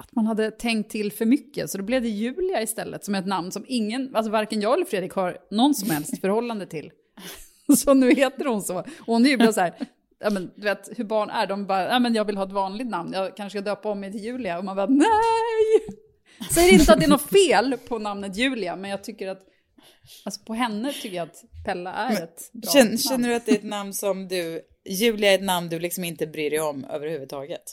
att 0.03 0.15
man 0.15 0.25
hade 0.27 0.51
tänkt 0.51 0.91
till 0.91 1.11
för 1.11 1.25
mycket. 1.25 1.69
Så 1.69 1.77
då 1.77 1.83
blev 1.83 2.01
det 2.01 2.09
Julia 2.09 2.61
istället 2.61 3.05
som 3.05 3.15
är 3.15 3.19
ett 3.19 3.27
namn 3.27 3.51
som 3.51 3.65
ingen, 3.67 4.15
alltså 4.15 4.31
varken 4.31 4.61
jag 4.61 4.73
eller 4.73 4.85
Fredrik 4.85 5.13
har 5.13 5.37
någon 5.51 5.75
som 5.75 5.89
helst 5.89 6.17
förhållande 6.21 6.65
till. 6.65 6.91
Så 7.77 7.93
nu 7.93 8.11
heter 8.11 8.45
hon 8.45 8.61
så. 8.61 8.79
Och 8.79 8.85
hon 9.05 9.25
är 9.25 9.29
ju 9.29 9.37
bara 9.37 9.53
så 9.53 9.61
här, 9.61 9.73
ja 10.19 10.29
men 10.29 10.51
du 10.55 10.61
vet 10.61 10.89
hur 10.97 11.03
barn 11.03 11.29
är, 11.29 11.47
de 11.47 11.65
bara, 11.65 11.83
ja 11.89 11.99
men 11.99 12.13
jag 12.13 12.25
vill 12.25 12.37
ha 12.37 12.45
ett 12.45 12.51
vanligt 12.51 12.87
namn, 12.87 13.13
jag 13.13 13.37
kanske 13.37 13.59
ska 13.59 13.69
döpa 13.69 13.89
om 13.89 13.99
mig 13.99 14.11
till 14.11 14.23
Julia. 14.23 14.57
Och 14.57 14.65
man 14.65 14.75
bara, 14.75 14.85
nej! 14.85 15.99
Säger 16.53 16.73
inte 16.73 16.93
att 16.93 16.99
det 16.99 17.05
är 17.05 17.09
något 17.09 17.29
fel 17.29 17.77
på 17.87 17.99
namnet 17.99 18.35
Julia, 18.35 18.75
men 18.75 18.91
jag 18.91 19.03
tycker 19.03 19.27
att 19.27 19.45
Alltså 20.25 20.41
på 20.43 20.53
henne 20.53 20.93
tycker 20.93 21.15
jag 21.17 21.27
att 21.27 21.43
Pella 21.65 21.93
är 21.93 22.23
ett 22.23 22.51
bra 22.53 22.71
Känner, 22.71 22.85
namn. 22.85 22.97
känner 22.97 23.29
du 23.29 23.35
att 23.35 23.45
det 23.45 23.51
är 23.51 23.55
ett 23.55 23.63
namn 23.63 23.93
som 23.93 24.27
du, 24.27 24.61
Julia 24.85 25.31
är 25.31 25.35
ett 25.35 25.43
namn 25.43 25.69
du 25.69 25.79
liksom 25.79 26.03
inte 26.03 26.27
bryr 26.27 26.49
dig 26.49 26.59
om 26.59 26.85
överhuvudtaget? 26.85 27.63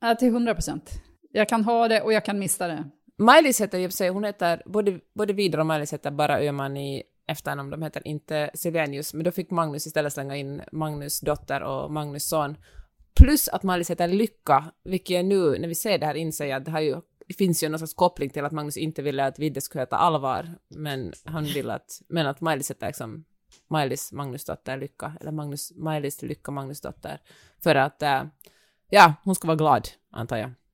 Ja, 0.00 0.14
till 0.14 0.28
100 0.28 0.54
procent. 0.54 0.90
Jag 1.36 1.48
kan 1.48 1.64
ha 1.64 1.88
det 1.88 2.00
och 2.02 2.12
jag 2.12 2.24
kan 2.24 2.38
mista 2.38 2.68
det. 2.68 2.84
Maj-Lis 3.18 3.60
heter 3.60 3.78
i 3.78 3.86
och 3.86 3.90
för 3.90 3.96
sig, 3.96 4.08
hon 4.08 4.24
heter, 4.24 4.62
både, 4.66 5.00
både 5.14 5.32
Vidar 5.32 5.58
och 5.58 5.66
Maj-Lis 5.66 5.92
heter 5.92 6.10
bara 6.10 6.40
Öhman 6.40 6.76
i 6.76 7.02
efternamn, 7.26 7.70
de 7.70 7.82
heter 7.82 8.08
inte 8.08 8.50
Silvenius, 8.54 9.14
men 9.14 9.24
då 9.24 9.30
fick 9.30 9.50
Magnus 9.50 9.86
istället 9.86 10.12
slänga 10.12 10.36
in 10.36 10.62
Magnus 10.72 11.20
dotter 11.20 11.62
och 11.62 11.92
Magnus 11.92 12.28
son. 12.28 12.56
Plus 13.14 13.48
att 13.48 13.62
Maj-Lis 13.62 13.90
heter 13.90 14.08
Lycka, 14.08 14.64
vilket 14.84 15.10
jag 15.10 15.24
nu, 15.24 15.58
när 15.58 15.68
vi 15.68 15.74
ser 15.74 15.98
det 15.98 16.06
här, 16.06 16.14
inser 16.14 16.46
jag 16.46 16.56
att 16.56 16.64
det, 16.64 16.70
har 16.70 16.80
ju, 16.80 16.96
det 17.26 17.34
finns 17.34 17.62
ju 17.62 17.68
någon 17.68 17.78
slags 17.78 17.94
koppling 17.94 18.30
till 18.30 18.44
att 18.44 18.52
Magnus 18.52 18.76
inte 18.76 19.02
ville 19.02 19.24
att 19.24 19.38
Vidde 19.38 19.60
skulle 19.60 19.82
heta 19.82 19.96
Alvar, 19.96 20.48
men 20.68 21.12
han 21.24 21.44
ville 21.44 21.74
att, 21.74 22.00
men 22.08 22.26
att 22.26 22.40
Maj-Lis 22.40 22.70
heter 22.70 22.86
liksom 22.86 23.24
Maj-Lis 23.70 24.12
Magnusdotter 24.12 24.76
Lycka, 24.76 25.12
eller 25.20 25.32
Magnus, 25.32 25.72
Maj-Lis 25.76 26.22
Lycka 26.22 26.50
Magnusdotter, 26.50 27.20
för 27.62 27.74
att, 27.74 28.02
eh, 28.02 28.22
ja, 28.90 29.14
hon 29.24 29.34
ska 29.34 29.46
vara 29.46 29.56
glad, 29.56 29.88
antar 30.10 30.36
jag. 30.36 30.50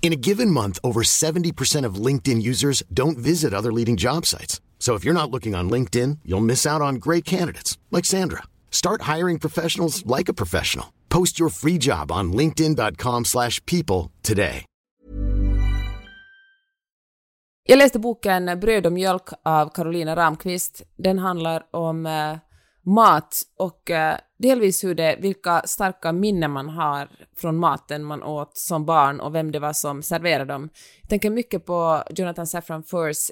In 0.00 0.12
a 0.12 0.22
given 0.28 0.50
month, 0.50 0.78
over 0.84 1.02
70% 1.02 1.84
of 1.84 2.06
LinkedIn 2.06 2.40
users 2.40 2.84
don't 2.94 3.18
visit 3.18 3.52
other 3.52 3.72
leading 3.72 3.96
job 3.96 4.24
sites. 4.24 4.60
So 4.78 4.94
if 4.94 5.04
you're 5.04 5.20
not 5.20 5.32
looking 5.32 5.56
on 5.56 5.68
LinkedIn, 5.68 6.18
you'll 6.24 6.46
miss 6.46 6.64
out 6.64 6.80
on 6.80 7.00
great 7.00 7.24
candidates 7.24 7.76
like 7.90 8.04
Sandra. 8.04 8.44
Start 8.70 9.02
hiring 9.02 9.40
professionals 9.40 10.06
like 10.06 10.28
a 10.28 10.34
professional. 10.34 10.92
Post 11.08 11.40
your 11.40 11.50
free 11.50 11.78
job 11.78 12.12
on 12.12 12.32
linkedin.com/people 12.32 14.12
today. 14.22 14.64
Jag 17.68 17.78
läste 17.78 17.98
boken 17.98 18.60
Bröd 18.60 18.86
och 18.86 18.92
mjölk 18.92 19.28
av 19.42 19.68
Carolina 19.68 20.16
Ramqvist. 20.16 20.82
Den 20.96 21.18
handlar 21.18 21.62
om 21.70 22.06
eh, 22.06 22.12
mat 22.86 23.42
och 23.58 23.90
eh, 23.90 24.16
delvis 24.38 24.84
hur 24.84 24.94
det, 24.94 25.16
vilka 25.20 25.62
starka 25.64 26.12
minnen 26.12 26.50
man 26.50 26.68
har 26.68 27.08
från 27.36 27.56
maten 27.56 28.04
man 28.04 28.22
åt 28.22 28.56
som 28.56 28.84
barn 28.84 29.20
och 29.20 29.34
vem 29.34 29.52
det 29.52 29.58
var 29.58 29.72
som 29.72 30.02
serverade 30.02 30.52
dem. 30.52 30.68
Jag 31.00 31.10
tänker 31.10 31.30
mycket 31.30 31.66
på 31.66 32.02
Jonathan 32.10 32.46
Safran 32.46 32.82
Foers 32.82 33.30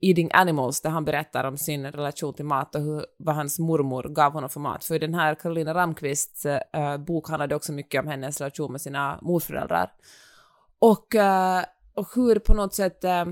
Eating 0.00 0.30
Animals 0.32 0.80
där 0.80 0.90
han 0.90 1.04
berättar 1.04 1.44
om 1.44 1.58
sin 1.58 1.86
relation 1.86 2.34
till 2.34 2.44
mat 2.44 2.74
och 2.74 2.80
hur, 2.80 3.06
vad 3.18 3.34
hans 3.34 3.58
mormor 3.58 4.02
gav 4.02 4.32
honom 4.32 4.50
för 4.50 4.60
mat. 4.60 4.84
För 4.84 4.98
den 4.98 5.14
här 5.14 5.34
Karolina 5.34 5.74
Ramqvists 5.74 6.46
eh, 6.46 6.96
bok 6.98 7.28
handlade 7.28 7.54
också 7.54 7.72
mycket 7.72 8.00
om 8.00 8.08
hennes 8.08 8.40
relation 8.40 8.72
med 8.72 8.80
sina 8.80 9.18
morföräldrar. 9.22 9.92
Och, 10.78 11.14
eh, 11.14 11.64
och 11.94 12.08
hur 12.14 12.38
på 12.38 12.54
något 12.54 12.74
sätt, 12.74 13.04
eh, 13.04 13.24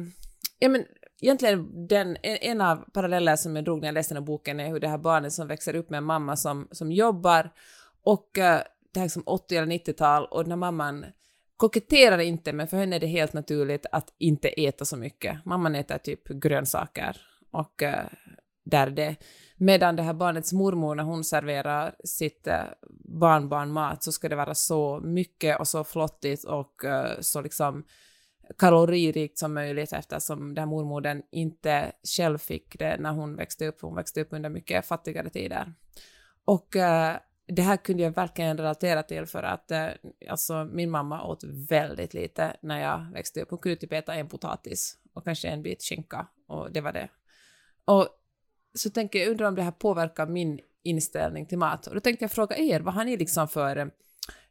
ja 0.58 0.68
men 0.68 0.84
egentligen 1.24 1.86
den, 1.88 2.16
en 2.22 2.60
av 2.60 2.76
paralleller 2.76 3.36
som 3.36 3.56
jag 3.56 3.64
drog 3.64 3.80
när 3.80 3.88
jag 3.88 3.94
läste 3.94 4.14
den 4.14 4.22
här 4.22 4.26
boken 4.26 4.60
är 4.60 4.68
hur 4.68 4.80
det 4.80 4.88
här 4.88 4.98
barnet 4.98 5.32
som 5.32 5.48
växer 5.48 5.76
upp 5.76 5.90
med 5.90 5.98
en 5.98 6.04
mamma 6.04 6.36
som, 6.36 6.68
som 6.70 6.92
jobbar 6.92 7.50
och 8.02 8.38
eh, 8.38 8.60
det 8.92 9.00
här 9.00 9.04
är 9.04 9.10
som 9.10 9.22
80 9.26 9.56
eller 9.56 9.72
90-tal 9.72 10.24
och 10.24 10.42
den 10.42 10.52
här 10.52 10.56
mamman 10.56 11.06
koketterar 11.56 12.18
inte 12.18 12.52
men 12.52 12.68
för 12.68 12.76
henne 12.76 12.96
är 12.96 13.00
det 13.00 13.06
helt 13.06 13.32
naturligt 13.32 13.86
att 13.92 14.14
inte 14.18 14.48
äta 14.48 14.84
så 14.84 14.96
mycket. 14.96 15.44
Mamman 15.44 15.74
äter 15.74 15.98
typ 15.98 16.28
grönsaker 16.28 17.16
och 17.52 17.82
eh, 17.82 18.06
där 18.64 18.90
det. 18.90 19.16
Medan 19.56 19.96
det 19.96 20.02
här 20.02 20.14
barnets 20.14 20.52
mormor 20.52 20.94
när 20.94 21.04
hon 21.04 21.24
serverar 21.24 21.94
sitt 22.04 22.46
eh, 22.46 22.64
barnbarn 23.20 23.72
mat 23.72 24.02
så 24.02 24.12
ska 24.12 24.28
det 24.28 24.36
vara 24.36 24.54
så 24.54 25.00
mycket 25.00 25.60
och 25.60 25.68
så 25.68 25.84
flottigt 25.84 26.44
och 26.44 26.82
så 27.20 27.40
liksom 27.40 27.84
kaloririkt 28.58 29.38
som 29.38 29.54
möjligt 29.54 29.92
eftersom 29.92 30.54
den 30.54 30.68
mormodern 30.68 31.22
inte 31.30 31.92
själv 32.16 32.38
fick 32.38 32.78
det 32.78 32.96
när 33.00 33.12
hon 33.12 33.36
växte 33.36 33.66
upp. 33.66 33.80
Hon 33.80 33.94
växte 33.94 34.20
upp 34.20 34.28
under 34.30 34.50
mycket 34.50 34.86
fattigare 34.86 35.30
tider. 35.30 35.74
Och 36.44 36.76
eh, 36.76 37.16
det 37.46 37.62
här 37.62 37.76
kunde 37.76 38.02
jag 38.02 38.10
verkligen 38.10 38.58
relatera 38.58 39.02
till 39.02 39.26
för 39.26 39.42
att 39.42 39.70
eh, 39.70 39.88
alltså, 40.28 40.64
min 40.72 40.90
mamma 40.90 41.24
åt 41.24 41.44
väldigt 41.68 42.14
lite 42.14 42.56
när 42.60 42.80
jag 42.80 43.12
växte 43.12 43.42
upp. 43.42 43.50
Hon 43.50 43.58
kunde 43.58 43.76
typ 43.76 43.92
äta 43.92 44.14
en 44.14 44.28
potatis 44.28 44.98
och 45.12 45.24
kanske 45.24 45.48
en 45.48 45.62
bit 45.62 45.82
skinka 45.82 46.26
och 46.46 46.72
det 46.72 46.80
var 46.80 46.92
det. 46.92 47.08
Och 47.84 48.08
så 48.74 48.90
tänker 48.90 49.18
jag, 49.18 49.28
undrar 49.28 49.48
om 49.48 49.54
det 49.54 49.62
här 49.62 49.70
påverkar 49.70 50.26
min 50.26 50.60
inställning 50.82 51.46
till 51.46 51.58
mat. 51.58 51.86
Och 51.86 51.94
då 51.94 52.00
tänkte 52.00 52.24
jag 52.24 52.32
fråga 52.32 52.56
er, 52.56 52.80
vad 52.80 52.94
har 52.94 53.04
ni 53.04 53.16
liksom 53.16 53.48
för... 53.48 53.76
Eh, 53.76 53.86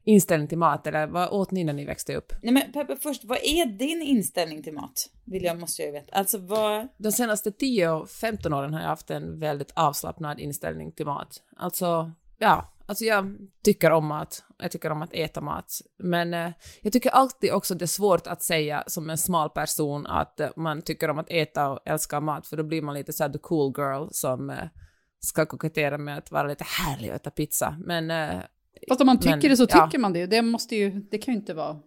inställning 0.04 0.48
till 0.48 0.58
mat 0.58 0.88
eller 0.88 1.08
vad 1.08 1.30
åt 1.30 1.52
ni 1.52 1.64
när 1.64 1.74
ni 1.74 1.86
växte 1.86 2.16
upp? 2.16 2.34
Nej 2.42 2.54
men 2.54 2.72
Peppe, 2.72 2.96
först, 2.96 3.24
vad 3.24 3.38
är 3.38 3.66
din 3.66 4.02
inställning 4.02 4.64
till 4.64 4.74
mat? 4.74 5.10
Vill 5.26 5.44
jag, 5.44 5.60
måste 5.60 5.82
jag 5.82 5.92
veta. 5.92 6.18
Alltså 6.18 6.38
vad... 6.38 6.88
De 6.98 7.12
senaste 7.12 7.52
10 7.52 7.90
och 7.90 8.10
15 8.10 8.54
åren 8.54 8.74
har 8.74 8.82
jag 8.82 8.88
haft 8.88 9.12
en 9.12 9.40
väldigt 9.40 9.72
avslappnad 9.76 10.40
inställning 10.40 10.92
till 10.92 11.06
mat. 11.06 11.42
Alltså, 11.58 12.12
ja, 12.38 12.74
alltså 12.86 13.06
jag 13.06 13.38
tycker 13.64 13.92
om 13.92 14.08
mat. 14.08 14.44
Jag 14.58 14.72
tycker 14.72 14.92
om 14.92 15.02
att 15.02 15.14
äta 15.14 15.42
mat. 15.42 15.82
Men 15.98 16.34
eh, 16.34 16.52
jag 16.82 16.94
tycker 16.94 17.10
alltid 17.10 17.52
också 17.52 17.76
det 17.76 17.86
är 17.86 17.88
svårt 17.88 18.28
att 18.28 18.44
säga 18.44 18.84
som 18.88 19.10
en 19.10 19.18
smal 19.18 19.50
person 19.50 20.08
att 20.08 20.40
eh, 20.40 20.50
man 20.56 20.82
tycker 20.82 21.10
om 21.10 21.20
att 21.20 21.30
äta 21.30 21.70
och 21.70 21.80
älska 21.86 22.20
mat, 22.20 22.48
för 22.48 22.58
då 22.58 22.64
blir 22.64 22.82
man 22.82 22.96
lite 22.96 23.14
såhär 23.14 23.30
the 23.30 23.40
cool 23.40 23.74
girl 23.78 24.08
som 24.12 24.50
eh, 24.50 24.68
ska 25.20 25.46
kokettera 25.46 25.98
med 25.98 26.18
att 26.18 26.32
vara 26.32 26.48
lite 26.48 26.64
härlig 26.64 27.10
och 27.10 27.16
äta 27.16 27.32
pizza. 27.32 27.78
Men 27.80 28.12
eh, 28.12 28.40
Fast 28.88 29.02
om 29.02 29.08
man 29.08 29.20
tycker 29.20 29.38
Men, 29.38 29.50
det 29.50 29.58
så 29.58 29.68
ja. 29.70 29.86
tycker 29.86 30.00
man 30.00 30.14
det. 30.14 30.26
Det, 30.26 30.42
måste 30.42 30.76
ju, 30.76 30.90
det 30.90 31.18
kan 31.18 31.34
ju 31.34 31.40
inte 31.40 31.54
vara 31.54 31.80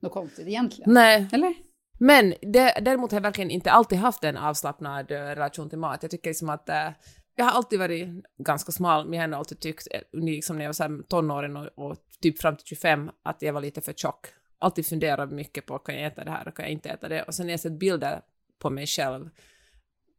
något 0.00 0.12
konstigt 0.12 0.48
egentligen. 0.48 0.94
nej, 0.94 1.28
Eller? 1.32 1.54
Men 2.02 2.34
det, 2.42 2.78
däremot 2.82 3.10
har 3.10 3.16
jag 3.16 3.22
verkligen 3.22 3.50
inte 3.50 3.70
alltid 3.70 3.98
haft 3.98 4.24
en 4.24 4.36
avslappnad 4.36 5.10
eh, 5.10 5.14
relation 5.14 5.68
till 5.68 5.78
mat. 5.78 6.02
Jag 6.02 6.10
tycker 6.10 6.30
liksom 6.30 6.50
att 6.50 6.68
eh, 6.68 6.88
jag 7.36 7.44
har 7.44 7.52
alltid 7.52 7.78
varit 7.78 8.08
ganska 8.38 8.72
smal, 8.72 9.08
men 9.08 9.18
jag 9.18 9.28
har 9.28 9.38
alltid 9.38 9.60
tyckt, 9.60 9.88
eh, 9.90 10.00
liksom 10.12 10.56
när 10.56 10.64
jag 10.64 10.68
var 10.68 10.72
så 10.72 10.82
här 10.82 11.02
tonåring 11.08 11.56
och, 11.56 11.68
och 11.74 11.96
typ 12.22 12.40
fram 12.40 12.56
till 12.56 12.66
25, 12.66 13.10
att 13.22 13.42
jag 13.42 13.52
var 13.52 13.60
lite 13.60 13.80
för 13.80 13.92
tjock. 13.92 14.26
Alltid 14.58 14.86
funderat 14.86 15.32
mycket 15.32 15.66
på, 15.66 15.78
kan 15.78 15.94
jag 15.94 16.06
äta 16.06 16.24
det 16.24 16.30
här 16.30 16.48
och 16.48 16.56
kan 16.56 16.64
jag 16.64 16.72
inte 16.72 16.88
äta 16.88 17.08
det? 17.08 17.22
Och 17.22 17.34
sen 17.34 17.46
när 17.46 17.52
jag 17.52 17.60
sett 17.60 17.78
bilder 17.78 18.20
på 18.58 18.70
mig 18.70 18.86
själv 18.86 19.30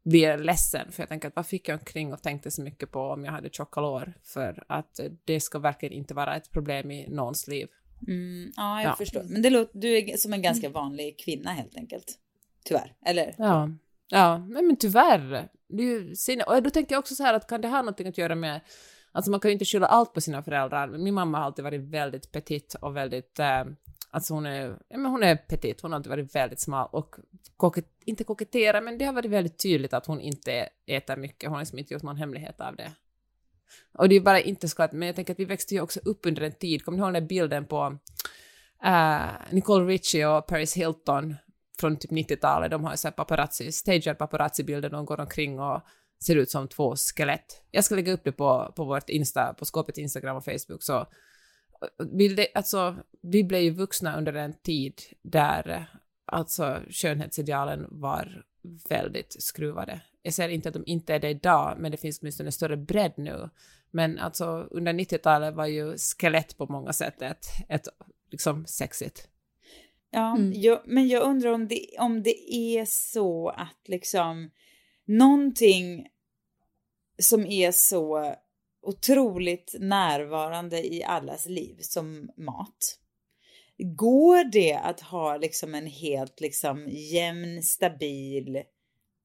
blir 0.03 0.37
ledsen, 0.37 0.91
för 0.91 1.01
jag 1.01 1.09
tänker 1.09 1.27
att 1.27 1.35
vad 1.35 1.45
fick 1.47 1.69
jag 1.69 1.79
omkring 1.79 2.13
och 2.13 2.21
tänkte 2.23 2.51
så 2.51 2.61
mycket 2.61 2.91
på 2.91 2.99
om 3.01 3.25
jag 3.25 3.31
hade 3.31 3.49
tjocka 3.49 3.81
lår? 3.81 4.13
För 4.23 4.63
att 4.67 4.99
det 5.25 5.39
ska 5.39 5.59
verkligen 5.59 5.93
inte 5.93 6.13
vara 6.13 6.35
ett 6.35 6.51
problem 6.51 6.91
i 6.91 7.09
någons 7.09 7.47
liv. 7.47 7.67
Mm, 8.07 8.51
ja, 8.55 8.81
jag 8.81 8.91
Ja. 8.91 8.95
förstår. 8.95 9.23
Men 9.23 9.41
det 9.41 9.49
låter, 9.49 9.79
du 9.79 9.97
är 9.97 10.17
som 10.17 10.33
en 10.33 10.41
ganska 10.41 10.69
vanlig 10.69 11.19
kvinna 11.19 11.51
helt 11.51 11.75
enkelt. 11.75 12.17
Tyvärr, 12.65 12.93
eller? 13.05 13.35
Ja, 13.37 13.69
ja 14.09 14.37
men, 14.37 14.67
men 14.67 14.75
tyvärr. 14.75 15.49
Det 15.67 15.83
är 15.83 16.35
ju 16.35 16.41
och 16.41 16.63
då 16.63 16.69
tänker 16.69 16.95
jag 16.95 16.99
också 16.99 17.15
så 17.15 17.23
här 17.23 17.33
att 17.33 17.47
kan 17.47 17.61
det 17.61 17.67
ha 17.67 17.77
någonting 17.77 18.07
att 18.07 18.17
göra 18.17 18.35
med 18.35 18.61
Alltså 19.13 19.31
man 19.31 19.39
kan 19.39 19.49
ju 19.49 19.53
inte 19.53 19.65
skylla 19.65 19.87
allt 19.87 20.13
på 20.13 20.21
sina 20.21 20.43
föräldrar. 20.43 20.87
Min 20.87 21.13
mamma 21.13 21.37
har 21.37 21.45
alltid 21.45 21.63
varit 21.65 21.81
väldigt 21.81 22.31
petit 22.31 22.73
och 22.81 22.95
väldigt, 22.95 23.39
eh, 23.39 23.63
alltså 24.11 24.33
hon 24.33 24.45
är, 24.45 24.77
ja, 24.87 24.97
men 24.97 25.11
hon 25.11 25.23
är 25.23 25.35
petit, 25.35 25.81
hon 25.81 25.91
har 25.91 25.95
alltid 25.95 26.09
varit 26.09 26.35
väldigt 26.35 26.59
smal 26.59 26.89
och 26.91 27.15
koket, 27.57 27.85
inte 28.05 28.23
kokettera, 28.23 28.81
men 28.81 28.97
det 28.97 29.05
har 29.05 29.13
varit 29.13 29.31
väldigt 29.31 29.59
tydligt 29.59 29.93
att 29.93 30.05
hon 30.05 30.21
inte 30.21 30.69
äter 30.85 31.15
mycket, 31.15 31.47
hon 31.49 31.53
har 31.53 31.61
liksom 31.61 31.79
inte 31.79 31.93
gjort 31.93 32.03
någon 32.03 32.17
hemlighet 32.17 32.61
av 32.61 32.75
det. 32.75 32.91
Och 33.93 34.09
det 34.09 34.15
är 34.15 34.21
bara 34.21 34.39
inte 34.39 34.69
så 34.69 34.75
klart, 34.75 34.91
men 34.91 35.07
jag 35.07 35.15
tänker 35.15 35.33
att 35.33 35.39
vi 35.39 35.45
växte 35.45 35.75
ju 35.75 35.81
också 35.81 35.99
upp 36.05 36.25
under 36.25 36.41
en 36.41 36.51
tid, 36.51 36.85
kommer 36.85 36.97
ni 36.97 37.01
ihåg 37.03 37.13
den 37.13 37.23
där 37.23 37.27
bilden 37.27 37.65
på 37.65 37.97
uh, 38.85 39.31
Nicole 39.51 39.85
Richie 39.85 40.27
och 40.27 40.47
Paris 40.47 40.73
Hilton 40.77 41.35
från 41.79 41.97
typ 41.97 42.11
90-talet, 42.11 42.71
de 42.71 42.83
har 42.83 42.91
ju 42.91 42.97
så 42.97 43.07
här 43.07 43.13
paparazzi, 43.13 43.71
staged 43.71 44.17
paparazzi-bilder, 44.17 44.89
de 44.89 45.05
går 45.05 45.19
omkring 45.19 45.59
och 45.59 45.81
ser 46.25 46.35
ut 46.35 46.49
som 46.49 46.67
två 46.67 46.95
skelett. 46.95 47.63
Jag 47.71 47.83
ska 47.83 47.95
lägga 47.95 48.13
upp 48.13 48.23
det 48.23 48.31
på, 48.31 48.73
på 48.75 48.85
vårt 48.85 49.09
Insta, 49.09 49.53
på 49.53 49.65
skåpet 49.65 49.97
Instagram 49.97 50.37
och 50.37 50.45
Facebook, 50.45 50.83
så 50.83 51.07
vill 52.11 52.35
det, 52.35 52.47
alltså, 52.53 52.95
vi 53.21 53.43
blev 53.43 53.61
ju 53.61 53.69
vuxna 53.69 54.17
under 54.17 54.33
en 54.33 54.53
tid 54.53 55.01
där 55.21 55.87
alltså 56.25 56.79
skönhetsidealen 56.89 57.87
var 57.89 58.45
väldigt 58.89 59.35
skruvade. 59.43 60.01
Jag 60.21 60.33
säger 60.33 60.49
inte 60.49 60.69
att 60.69 60.73
de 60.73 60.83
inte 60.85 61.13
är 61.13 61.19
det 61.19 61.29
idag, 61.29 61.77
men 61.79 61.91
det 61.91 61.97
finns 61.97 62.19
åtminstone 62.21 62.47
en 62.47 62.51
större 62.51 62.77
bredd 62.77 63.13
nu. 63.17 63.49
Men 63.91 64.19
alltså 64.19 64.45
under 64.71 64.93
90-talet 64.93 65.55
var 65.55 65.65
ju 65.65 65.97
skelett 65.97 66.57
på 66.57 66.65
många 66.65 66.93
sätt 66.93 67.21
ett, 67.21 67.45
ett 67.69 67.87
liksom 68.31 68.65
sexigt. 68.65 69.27
Ja, 70.11 70.35
Mm. 70.37 70.53
jag, 70.55 70.81
men 70.85 71.07
jag 71.07 71.23
undrar 71.23 71.51
om 71.51 71.67
det, 71.67 71.85
om 71.99 72.23
det 72.23 72.53
är 72.53 72.85
så 72.85 73.49
att 73.49 73.81
liksom 73.85 74.49
någonting 75.05 76.07
som 77.19 77.45
är 77.45 77.71
så 77.71 78.35
otroligt 78.81 79.75
närvarande 79.79 80.93
i 80.93 81.03
allas 81.03 81.45
liv 81.45 81.77
som 81.79 82.29
mat. 82.37 82.97
Går 83.77 84.43
det 84.51 84.73
att 84.73 85.01
ha 85.01 85.37
liksom 85.37 85.75
en 85.75 85.87
helt 85.87 86.41
liksom 86.41 86.87
jämn, 86.89 87.63
stabil 87.63 88.63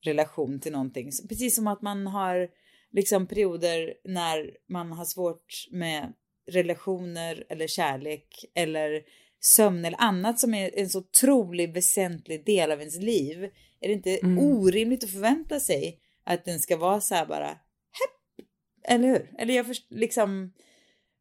relation 0.04 0.60
till 0.60 0.72
någonting? 0.72 1.10
Precis 1.28 1.56
som 1.56 1.66
att 1.66 1.82
man 1.82 2.06
har 2.06 2.48
liksom 2.92 3.26
perioder 3.26 3.94
när 4.04 4.50
man 4.68 4.92
har 4.92 5.04
svårt 5.04 5.68
med 5.70 6.12
relationer 6.50 7.44
eller 7.48 7.66
kärlek 7.66 8.44
eller 8.54 9.02
sömn 9.40 9.84
eller 9.84 10.00
annat 10.00 10.40
som 10.40 10.54
är 10.54 10.78
en 10.78 10.90
så 10.90 10.98
otroligt 10.98 11.76
väsentlig 11.76 12.44
del 12.44 12.72
av 12.72 12.78
ens 12.78 12.98
liv. 12.98 13.44
Är 13.80 13.88
det 13.88 13.92
inte 13.94 14.18
Mm. 14.18 14.38
orimligt 14.38 15.04
att 15.04 15.10
förvänta 15.10 15.60
sig 15.60 16.00
att 16.24 16.44
den 16.44 16.60
ska 16.60 16.76
vara 16.76 17.00
så 17.00 17.14
här 17.14 17.26
bara 17.26 17.58
eller 18.88 19.08
hur? 19.08 19.30
Eller 19.38 19.54
jag 19.54 19.66
först, 19.66 19.86
liksom, 19.90 20.52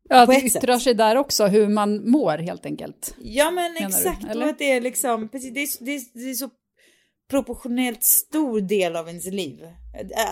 Ja, 0.09 0.25
det 0.25 0.41
yttrar 0.45 0.79
sig 0.79 0.93
där 0.93 1.15
också, 1.15 1.45
hur 1.45 1.67
man 1.67 2.09
mår 2.09 2.37
helt 2.37 2.65
enkelt. 2.65 3.15
ja 3.19 3.51
men 3.51 3.73
du, 3.73 3.85
exakt, 3.85 4.23
eller? 4.25 4.45
och 4.45 4.49
att 4.49 4.59
det 4.59 4.71
är 4.71 4.81
liksom, 4.81 5.29
precis, 5.29 5.53
det 5.53 5.61
är, 5.61 5.85
det, 5.85 5.95
är, 5.95 6.01
det 6.23 6.29
är 6.29 6.33
så 6.33 6.49
proportionellt 7.29 8.03
stor 8.03 8.61
del 8.61 8.95
av 8.95 9.07
ens 9.07 9.25
liv. 9.25 9.67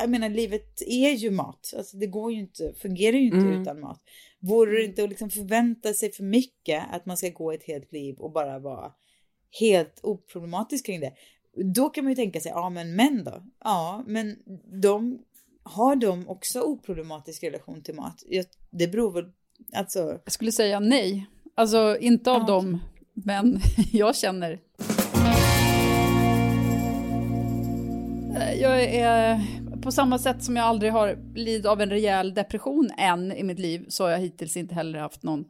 Jag 0.01 0.09
menar, 0.09 0.29
livet 0.29 0.81
är 0.87 1.11
ju 1.11 1.31
mat. 1.31 1.73
Alltså 1.77 1.97
det 1.97 2.07
går 2.07 2.31
ju 2.31 2.39
inte, 2.39 2.73
fungerar 2.81 3.17
ju 3.17 3.25
inte 3.25 3.37
Mm. 3.37 3.61
utan 3.61 3.79
mat. 3.79 4.01
Vore 4.39 4.71
det 4.77 4.85
inte 4.85 5.03
att 5.03 5.09
liksom 5.09 5.29
förvänta 5.29 5.93
sig 5.93 6.11
för 6.11 6.23
mycket 6.23 6.83
att 6.91 7.05
man 7.05 7.17
ska 7.17 7.29
gå 7.29 7.51
ett 7.51 7.63
helt 7.63 7.91
liv 7.91 8.15
och 8.17 8.31
bara 8.31 8.59
vara 8.59 8.91
helt 9.59 9.99
oproblematisk 10.03 10.85
kring 10.85 10.99
det. 10.99 11.13
Då 11.75 11.89
kan 11.89 12.03
man 12.03 12.11
ju 12.11 12.15
tänka 12.15 12.39
sig, 12.39 12.51
ja 12.55 12.69
men 12.69 12.95
män 12.95 13.23
då? 13.23 13.43
Ja, 13.63 14.03
men 14.07 14.37
de 14.81 15.19
har 15.63 15.95
de 15.95 16.29
också 16.29 16.61
oproblematisk 16.61 17.43
relation 17.43 17.81
till 17.83 17.95
mat? 17.95 18.23
Jag, 18.25 18.45
det 18.69 18.87
beror 18.87 19.11
väl, 19.11 19.25
alltså, 19.75 19.99
Jag 20.23 20.31
skulle 20.31 20.51
säga 20.51 20.79
nej. 20.79 21.25
Alltså 21.55 21.97
inte 21.99 22.31
av 22.31 22.39
Ja. 22.41 22.45
dem, 22.47 22.79
men 23.13 23.59
jag 23.91 24.15
känner. 24.15 24.59
Jag 28.59 28.83
är 28.83 29.41
på 29.81 29.91
samma 29.91 30.19
sätt 30.19 30.43
som 30.43 30.55
jag 30.55 30.65
aldrig 30.65 30.91
har 30.91 31.17
lidit 31.35 31.65
av 31.65 31.81
en 31.81 31.89
rejäl 31.89 32.33
depression 32.33 32.89
än 32.97 33.31
i 33.31 33.43
mitt 33.43 33.59
liv 33.59 33.85
så 33.89 34.03
har 34.03 34.11
jag 34.11 34.19
hittills 34.19 34.57
inte 34.57 34.75
heller 34.75 34.99
haft 34.99 35.23
någon 35.23 35.45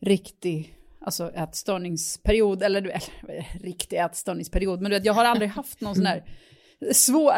riktig 0.00 0.74
alltså 1.00 1.30
ätstörningsperiod 1.30 2.62
eller, 2.62 2.78
eller 2.82 3.46
riktig 3.62 3.96
ätstörningsperiod 3.96 4.80
men 4.80 4.90
du 4.90 4.96
vet 4.96 5.04
jag 5.04 5.12
har 5.14 5.24
aldrig 5.24 5.50
haft 5.50 5.80
någon 5.80 5.94
sån 5.94 6.06
här 6.06 6.24
svår, 6.92 7.32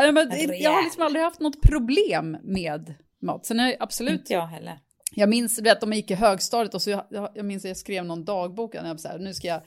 jag 0.59 0.71
har 0.71 0.83
liksom 0.83 1.03
aldrig 1.03 1.25
haft 1.25 1.41
något 1.41 1.63
problem 1.63 2.37
med 2.43 2.95
mat. 3.23 3.47
Sen 3.47 3.61
är 3.61 3.67
jag 3.67 3.77
absolut 3.81 4.21
inte 4.21 4.33
jag 4.33 4.47
heller. 4.47 4.79
jag 5.15 5.29
minns, 5.29 5.59
vet, 5.59 5.81
de 5.81 5.93
gick 5.93 6.11
i 6.11 6.15
högstadiet 6.15 6.75
och 6.75 6.83
så 6.83 6.91
jag, 6.91 7.07
jag, 7.11 7.31
jag 7.35 7.45
minns 7.45 7.65
att 7.65 7.69
jag 7.69 7.77
skrev 7.77 8.05
någon 8.05 8.25
dagbok, 8.25 8.75
och 8.75 8.87
jag 8.87 9.01
så 9.01 9.09
här, 9.09 9.19
nu 9.19 9.35
ska 9.35 9.49
jag 9.49 9.63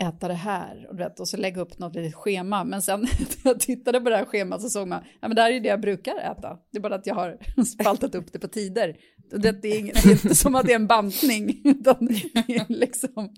äta 0.00 0.28
det 0.28 0.34
här 0.34 0.86
och, 0.90 1.00
vet, 1.00 1.20
och 1.20 1.28
så 1.28 1.36
lägga 1.36 1.60
upp 1.60 1.78
något 1.78 1.94
litet 1.94 2.14
schema. 2.14 2.64
Men 2.64 2.82
sen 2.82 3.00
när 3.44 3.50
jag 3.50 3.60
tittade 3.60 4.00
på 4.00 4.10
det 4.10 4.16
här 4.16 4.24
schemat 4.24 4.62
så 4.62 4.70
såg 4.70 4.88
man, 4.88 5.04
ja 5.20 5.28
men 5.28 5.34
det 5.34 5.42
här 5.42 5.50
är 5.50 5.54
ju 5.54 5.60
det 5.60 5.68
jag 5.68 5.80
brukar 5.80 6.16
äta. 6.16 6.58
Det 6.72 6.78
är 6.78 6.80
bara 6.80 6.94
att 6.94 7.06
jag 7.06 7.14
har 7.14 7.38
spaltat 7.64 8.14
upp 8.14 8.32
det 8.32 8.38
på 8.38 8.48
tider. 8.48 8.96
Det, 9.30 9.52
det, 9.52 9.68
är, 9.68 9.78
inget, 9.78 10.02
det 10.02 10.08
är 10.08 10.12
inte 10.12 10.34
som 10.34 10.54
att 10.54 10.66
det 10.66 10.72
är 10.72 10.76
en 10.76 10.86
bantning, 10.86 11.62
utan 11.64 12.06
det 12.06 12.54
är 12.54 12.64
liksom, 12.68 13.34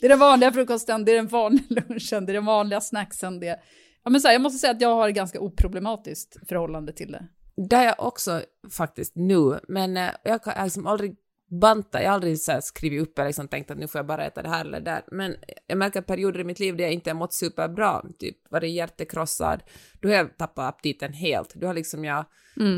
det 0.00 0.06
är 0.06 0.08
den 0.08 0.18
vanliga 0.18 0.52
frukosten, 0.52 1.04
det 1.04 1.12
är 1.12 1.16
den 1.16 1.28
vanliga 1.28 1.64
lunchen, 1.68 2.26
det 2.26 2.32
är 2.32 2.34
den 2.34 2.44
vanliga 2.44 2.80
snacksen, 2.80 3.40
det 3.40 3.60
Ja, 4.04 4.10
men 4.10 4.20
så 4.20 4.28
här, 4.28 4.34
jag 4.34 4.42
måste 4.42 4.58
säga 4.58 4.70
att 4.70 4.80
jag 4.80 4.94
har 4.94 5.08
ett 5.08 5.14
ganska 5.14 5.40
oproblematiskt 5.40 6.48
förhållande 6.48 6.92
till 6.92 7.12
det. 7.12 7.26
Det 7.68 7.76
har 7.76 7.84
jag 7.84 7.94
också 7.98 8.42
faktiskt 8.70 9.12
nu, 9.16 9.60
men 9.68 9.96
eh, 9.96 10.10
jag 10.24 10.40
har 10.44 10.64
liksom 10.64 10.86
aldrig 10.86 11.16
bantat, 11.60 12.02
jag 12.02 12.08
har 12.08 12.14
aldrig 12.14 12.40
så 12.40 12.60
skrivit 12.62 13.02
upp 13.02 13.18
eller 13.18 13.28
liksom 13.28 13.48
tänkt 13.48 13.70
att 13.70 13.78
nu 13.78 13.88
får 13.88 13.98
jag 13.98 14.06
bara 14.06 14.26
äta 14.26 14.42
det 14.42 14.48
här 14.48 14.64
eller 14.64 14.80
det 14.80 14.90
där. 14.90 15.04
Men 15.10 15.36
jag 15.66 15.78
märker 15.78 16.00
perioder 16.00 16.40
i 16.40 16.44
mitt 16.44 16.60
liv 16.60 16.76
där 16.76 16.84
jag 16.84 16.92
inte 16.92 17.10
har 17.10 17.14
mått 17.14 17.34
superbra, 17.34 18.04
typ 18.18 18.36
varit 18.50 18.74
hjärtekrossad, 18.74 19.62
då 20.00 20.08
har 20.08 20.16
jag 20.16 20.36
tappat 20.36 20.74
aptiten 20.74 21.12
helt. 21.12 21.54
Då 21.54 21.66
har 21.66 21.74
liksom 21.74 22.04
jag 22.04 22.24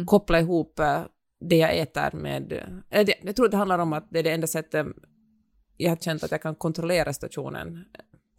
kopplat 0.06 0.40
ihop 0.40 0.78
eh, 0.78 1.02
det 1.40 1.56
jag 1.56 1.78
äter 1.78 2.16
med... 2.16 2.42
Det, 2.88 3.14
jag 3.22 3.36
tror 3.36 3.48
det 3.48 3.56
handlar 3.56 3.78
om 3.78 3.92
att 3.92 4.08
det 4.10 4.18
är 4.18 4.22
det 4.22 4.30
enda 4.30 4.46
sättet 4.46 4.86
jag 5.76 5.90
har 5.90 5.96
känt 5.96 6.24
att 6.24 6.30
jag 6.30 6.42
kan 6.42 6.54
kontrollera 6.54 7.12
situationen. 7.12 7.84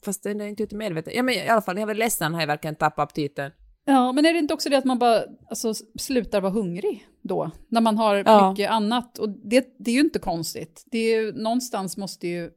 Fast 0.05 0.23
det 0.23 0.29
är 0.29 0.41
inte 0.41 0.63
ute 0.63 0.75
medvetet. 0.75 1.15
Ja, 1.15 1.23
men 1.23 1.35
i 1.35 1.47
alla 1.49 1.61
fall, 1.61 1.79
jag 1.79 1.87
var 1.87 1.93
ledsen 1.93 2.33
har 2.33 2.41
jag 2.41 2.47
verkligen 2.47 2.75
tappat 2.75 3.03
aptiten. 3.09 3.51
Ja, 3.85 4.11
men 4.11 4.25
är 4.25 4.33
det 4.33 4.39
inte 4.39 4.53
också 4.53 4.69
det 4.69 4.77
att 4.77 4.85
man 4.85 4.99
bara 4.99 5.23
alltså, 5.49 5.73
slutar 5.99 6.41
vara 6.41 6.51
hungrig 6.53 7.07
då? 7.21 7.51
När 7.67 7.81
man 7.81 7.97
har 7.97 8.15
Ja. 8.25 8.51
mycket 8.51 8.71
annat. 8.71 9.17
Och 9.19 9.29
det, 9.29 9.75
det 9.79 9.91
är 9.91 9.95
ju 9.95 10.01
inte 10.01 10.19
konstigt. 10.19 10.83
Det 10.91 10.97
är 10.97 11.21
ju, 11.21 11.31
någonstans 11.33 11.97
måste 11.97 12.27
ju, 12.27 12.51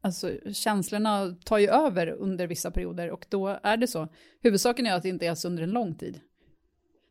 alltså 0.00 0.30
känslorna 0.52 1.34
tar 1.44 1.58
ju 1.58 1.68
över 1.68 2.06
under 2.10 2.46
vissa 2.46 2.70
perioder 2.70 3.10
och 3.10 3.26
då 3.28 3.58
är 3.62 3.76
det 3.76 3.86
så. 3.86 4.08
Huvudsaken 4.42 4.86
är 4.86 4.94
att 4.94 5.02
det 5.02 5.08
inte 5.08 5.26
är 5.26 5.34
så 5.34 5.48
under 5.48 5.62
en 5.62 5.70
lång 5.70 5.94
tid. 5.94 6.20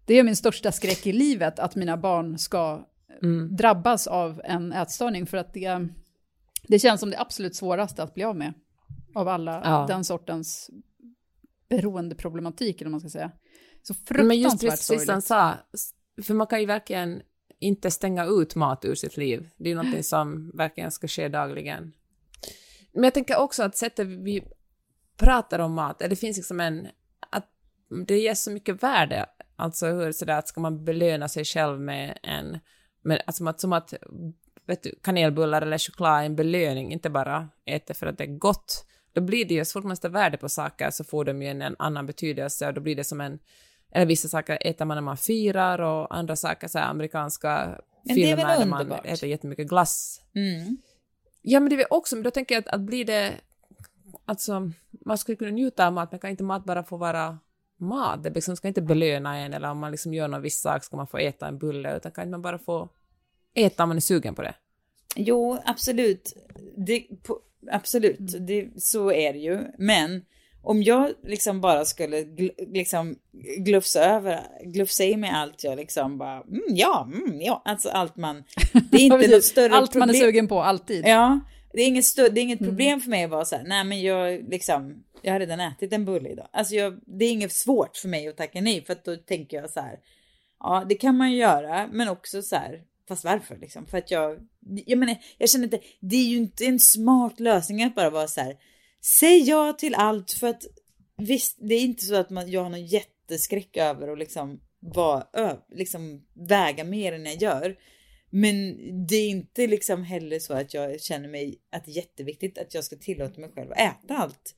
Det 0.06 0.14
är 0.20 0.24
min 0.24 0.36
största 0.36 0.72
skräck 0.72 1.08
i 1.08 1.14
livet, 1.14 1.60
att 1.60 1.76
mina 1.76 1.98
barn 1.98 2.38
ska 2.38 2.88
Mm. 3.24 3.56
drabbas 3.56 4.08
av 4.08 4.42
en 4.44 4.74
ätstörning 4.74 5.26
för 5.26 5.38
att 5.38 5.54
det, 5.54 5.88
Det 6.68 6.80
känns 6.80 7.00
som 7.00 7.10
det 7.12 7.20
absolut 7.20 7.56
svåraste 7.56 8.04
att 8.04 8.14
bli 8.14 8.24
av 8.24 8.36
med. 8.36 8.54
Av 9.16 9.28
alla 9.28 9.62
Ja. 9.64 9.86
den 9.88 10.04
sortens 10.04 10.70
beroendeproblematik, 11.70 12.82
eller 12.82 12.86
vad 12.86 12.92
man 12.92 13.00
ska 13.00 13.10
säga. 13.10 13.32
Så 13.84 13.94
Men 14.10 14.40
just 14.40 14.60
fruktansvärt 14.62 14.70
precis 14.72 15.06
som 15.06 15.14
han 15.14 15.22
sorgligt. 15.22 15.70
sa, 16.22 16.24
för 16.24 16.34
man 16.34 16.48
kan 16.48 16.60
ju 16.60 16.66
verkligen 16.66 17.22
inte 17.60 17.92
stänga 17.92 18.26
ut 18.26 18.56
mat 18.56 18.86
ur 18.86 18.96
sitt 18.96 19.18
liv. 19.18 19.50
Det 19.58 19.64
är 19.64 19.70
ju 19.70 19.76
någonting 19.76 20.04
som 20.04 20.52
verkligen 20.54 20.92
ska 20.92 21.08
ske 21.08 21.28
dagligen. 21.28 21.94
Men 22.94 23.04
jag 23.04 23.14
tänker 23.14 23.38
också 23.38 23.64
att 23.64 23.78
sättet 23.78 24.08
vi 24.08 24.44
pratar 25.18 25.60
om 25.60 25.74
mat, 25.74 26.00
det 26.00 26.16
finns 26.16 26.38
liksom 26.38 26.60
en, 26.60 26.88
att 27.30 27.48
det 28.08 28.18
ger 28.20 28.34
så 28.34 28.52
mycket 28.52 28.84
värde. 28.84 29.26
Alltså 29.56 29.88
hur 29.88 30.12
sådär 30.12 30.38
att 30.38 30.48
ska 30.48 30.62
man 30.62 30.86
belöna 30.86 31.28
sig 31.28 31.46
själv 31.46 31.80
med 31.80 32.20
en, 32.24 32.60
med, 33.02 33.24
alltså 33.26 33.38
som 33.38 33.48
att, 33.48 33.60
som 33.60 33.74
att 33.74 33.94
vet 34.66 34.84
du, 34.84 35.00
kanelbullar 35.04 35.62
eller 35.62 35.78
choklad 35.78 36.22
är 36.22 36.26
en 36.26 36.36
belöning, 36.36 36.92
inte 36.92 37.10
bara 37.10 37.50
äta 37.66 37.94
för 37.94 38.08
att 38.08 38.18
det 38.18 38.24
är 38.24 38.38
gott. 38.38 38.86
Då 39.14 39.22
blir 39.22 39.46
det 39.46 39.54
ju, 39.54 39.66
så 39.66 39.72
fort 39.72 39.84
man 39.84 39.96
sätter 39.96 40.10
värde 40.10 40.38
på 40.38 40.50
saker 40.50 40.90
så 40.90 41.04
får 41.04 41.26
de 41.26 41.42
ju 41.42 41.48
en, 41.48 41.62
en 41.62 41.76
annan 41.80 42.06
betydelse 42.06 42.68
och 42.68 42.74
då 42.74 42.82
blir 42.82 42.96
det 42.96 43.04
som 43.04 43.22
en, 43.22 43.40
eller 43.92 44.06
vissa 44.06 44.28
saker 44.28 44.58
äter 44.62 44.86
man 44.86 44.98
när 44.98 45.02
man 45.02 45.18
firar 45.18 45.80
och 45.80 46.16
andra 46.16 46.36
saker, 46.36 46.68
så 46.68 46.80
här 46.80 46.90
amerikanska 46.90 47.82
Men 48.04 48.16
filmer 48.16 48.60
där 48.60 48.66
man 48.66 48.92
äter 48.92 49.30
jättemycket 49.30 49.68
glass. 49.68 50.22
Mm. 50.36 50.78
Ja, 51.42 51.60
men 51.60 51.70
det 51.70 51.76
är 51.76 51.78
väl 51.78 51.86
också, 51.90 52.16
men 52.16 52.24
då 52.24 52.32
tänker 52.32 52.56
jag 52.56 52.60
att, 52.60 52.74
att 52.74 52.82
blir 52.82 53.06
det, 53.06 53.34
alltså, 54.26 54.72
man 55.06 55.18
skulle 55.18 55.36
kunna 55.36 55.52
njuta 55.52 55.88
av 55.88 55.94
mat, 55.94 56.12
men 56.12 56.20
kan 56.20 56.30
inte 56.30 56.44
mat 56.44 56.66
bara 56.66 56.84
få 56.84 56.98
vara 56.98 57.40
mat? 57.78 58.24
Det 58.24 58.30
liksom 58.30 58.56
ska 58.56 58.68
inte 58.68 58.82
belöna 58.82 59.38
en, 59.38 59.54
eller 59.54 59.72
om 59.72 59.80
man 59.80 59.92
liksom 59.92 60.14
gör 60.14 60.28
någon 60.28 60.42
viss 60.42 60.62
sak 60.62 60.84
ska 60.84 60.98
man 60.98 61.08
få 61.08 61.18
äta 61.18 61.48
en 61.48 61.58
bulle, 61.58 61.98
utan 61.98 62.12
kan 62.12 62.30
man 62.30 62.42
bara 62.42 62.60
få 62.60 62.90
äta 63.54 63.84
om 63.84 63.90
man 63.90 63.98
är 63.98 64.02
sugen 64.02 64.36
på 64.36 64.42
det? 64.42 64.54
Jo, 65.16 65.60
absolut. 65.66 66.34
Det, 66.78 67.08
på, 67.24 67.40
absolut, 67.72 68.20
Mm. 68.20 68.46
det, 68.46 68.82
så 68.82 69.12
är 69.12 69.34
det 69.34 69.40
ju. 69.40 69.60
Men 69.78 70.26
om 70.64 70.84
jag 70.84 71.10
liksom 71.24 71.62
bara 71.62 71.86
skulle 71.86 72.24
gl, 72.24 72.50
liksom 72.68 73.16
glufsa 73.58 74.04
över, 74.06 74.40
glufsa 74.66 75.04
i 75.04 75.18
mig 75.18 75.30
allt 75.30 75.64
jag 75.64 75.78
liksom 75.78 76.18
bara, 76.18 76.42
mm, 76.42 76.62
ja, 76.70 77.10
mm, 77.14 77.42
ja, 77.42 77.62
alltså 77.66 77.90
allt 77.90 78.16
man, 78.16 78.44
det 78.92 78.98
är 78.98 79.02
inte 79.14 79.28
något 79.28 79.44
större 79.44 79.74
Allt 79.74 79.96
man 79.96 80.10
är 80.10 80.14
sugen 80.14 80.48
på, 80.48 80.62
alltid. 80.64 81.06
Ja, 81.08 81.40
det 81.74 81.82
är 81.82 81.88
inget, 81.88 82.04
stö- 82.04 82.30
det 82.30 82.42
är 82.42 82.44
inget 82.44 82.62
Mm. 82.62 82.70
problem 82.72 83.02
för 83.02 83.10
mig 83.10 83.24
att 83.24 83.32
vara 83.32 83.46
så 83.46 83.56
här, 83.56 83.64
nej 83.64 83.84
men 83.84 84.02
jag 84.02 84.50
liksom, 84.50 85.04
jag 85.22 85.32
har 85.34 85.40
redan 85.40 85.60
ätit 85.60 85.94
en 85.94 86.06
bulle 86.06 86.30
idag. 86.30 86.48
Alltså 86.52 86.76
jag, 86.76 87.00
det 87.06 87.26
är 87.26 87.32
inget 87.32 87.54
svårt 87.54 87.98
för 87.98 88.08
mig 88.08 88.28
att 88.28 88.38
tacka 88.38 88.62
nej, 88.62 88.84
för 88.86 88.94
att 88.94 89.06
då 89.06 89.16
tänker 89.16 89.58
jag 89.58 89.70
så 89.70 89.80
här, 89.80 90.00
ja 90.60 90.86
det 90.90 90.96
kan 90.96 91.18
man 91.18 91.32
ju 91.32 91.38
göra, 91.38 91.90
men 91.92 92.08
också 92.10 92.42
så 92.42 92.56
här, 92.56 92.82
fast 93.12 93.24
varför 93.24 93.58
liksom? 93.58 93.86
För 93.86 93.98
att 93.98 94.12
jag, 94.12 94.48
jag 94.86 95.00
menar, 95.00 95.18
jag 95.38 95.50
känner 95.50 95.64
inte, 95.66 95.80
det 96.00 96.16
är 96.16 96.26
ju 96.26 96.38
inte 96.38 96.66
en 96.66 96.80
smart 96.80 97.40
lösning 97.40 97.84
att 97.84 97.96
bara 97.96 98.10
vara 98.10 98.28
så 98.28 98.42
här, 98.42 98.58
säg 99.20 99.38
ja 99.38 99.74
till 99.74 99.96
allt 99.96 100.32
för 100.32 100.48
att 100.48 100.64
visst, 101.18 101.58
det 101.60 101.76
är 101.76 101.82
inte 101.82 102.06
så 102.06 102.16
att 102.16 102.30
man, 102.30 102.52
jag 102.52 102.64
har 102.64 102.70
någon 102.70 102.86
jätteskräck 102.86 103.78
över 103.78 104.08
att 104.08 104.20
liksom 104.20 104.60
vara, 104.80 105.58
liksom 105.72 106.26
väga 106.50 106.84
mer 106.84 107.14
än 107.14 107.26
jag 107.26 107.36
gör. 107.36 107.76
Men 108.30 108.78
det 109.08 109.16
är 109.16 109.30
inte 109.30 109.68
liksom 109.68 110.04
heller 110.04 110.40
så 110.40 110.54
att 110.54 110.74
jag 110.74 111.02
känner 111.02 111.28
mig 111.30 111.62
att 111.72 111.86
det 111.86 111.92
är 111.92 111.96
jätteviktigt 111.96 112.58
att 112.58 112.74
jag 112.74 112.84
ska 112.84 112.96
tillåta 112.96 113.42
mig 113.42 113.52
själv 113.56 113.72
att 113.72 113.78
äta 113.78 114.18
allt 114.18 114.56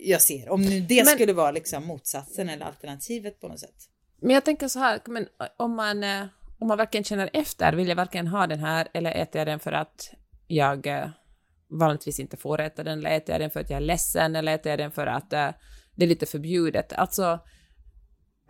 jag 0.00 0.22
ser. 0.22 0.48
Om 0.48 0.62
nu 0.62 0.80
det 0.80 1.04
Men- 1.04 1.14
skulle 1.14 1.32
vara 1.32 1.50
liksom 1.50 1.86
motsatsen 1.86 2.48
eller 2.48 2.66
alternativet 2.66 3.40
på 3.40 3.48
något 3.48 3.60
sätt. 3.60 3.88
Men 4.20 4.30
jag 4.30 4.44
tänker 4.44 4.68
så 4.68 4.78
här, 4.78 5.00
men 5.06 5.26
om 5.56 5.76
man, 5.76 6.02
eh, 6.02 6.26
om 6.58 6.68
man 6.68 6.78
verkligen 6.78 7.04
känner 7.04 7.30
efter, 7.32 7.72
vill 7.72 7.88
jag 7.88 7.96
verkligen 7.96 8.26
ha 8.26 8.46
den 8.46 8.58
här 8.58 8.88
eller 8.94 9.10
äter 9.10 9.38
jag 9.38 9.46
den 9.46 9.60
för 9.60 9.72
att 9.72 10.14
jag 10.46 10.86
eh, 10.86 11.08
vanligtvis 11.70 12.20
inte 12.20 12.36
får 12.36 12.60
äta 12.60 12.84
den, 12.84 12.98
eller 12.98 13.16
äter 13.16 13.32
jag 13.34 13.40
den 13.40 13.50
för 13.50 13.60
att 13.60 13.70
jag 13.70 13.76
är 13.76 13.80
ledsen, 13.80 14.36
eller 14.36 14.54
äter 14.54 14.70
jag 14.70 14.78
den 14.78 14.90
för 14.90 15.06
att 15.06 15.32
eh, 15.32 15.50
det 15.94 16.04
är 16.04 16.08
lite 16.08 16.26
förbjudet? 16.26 16.92
Alltså, 16.92 17.38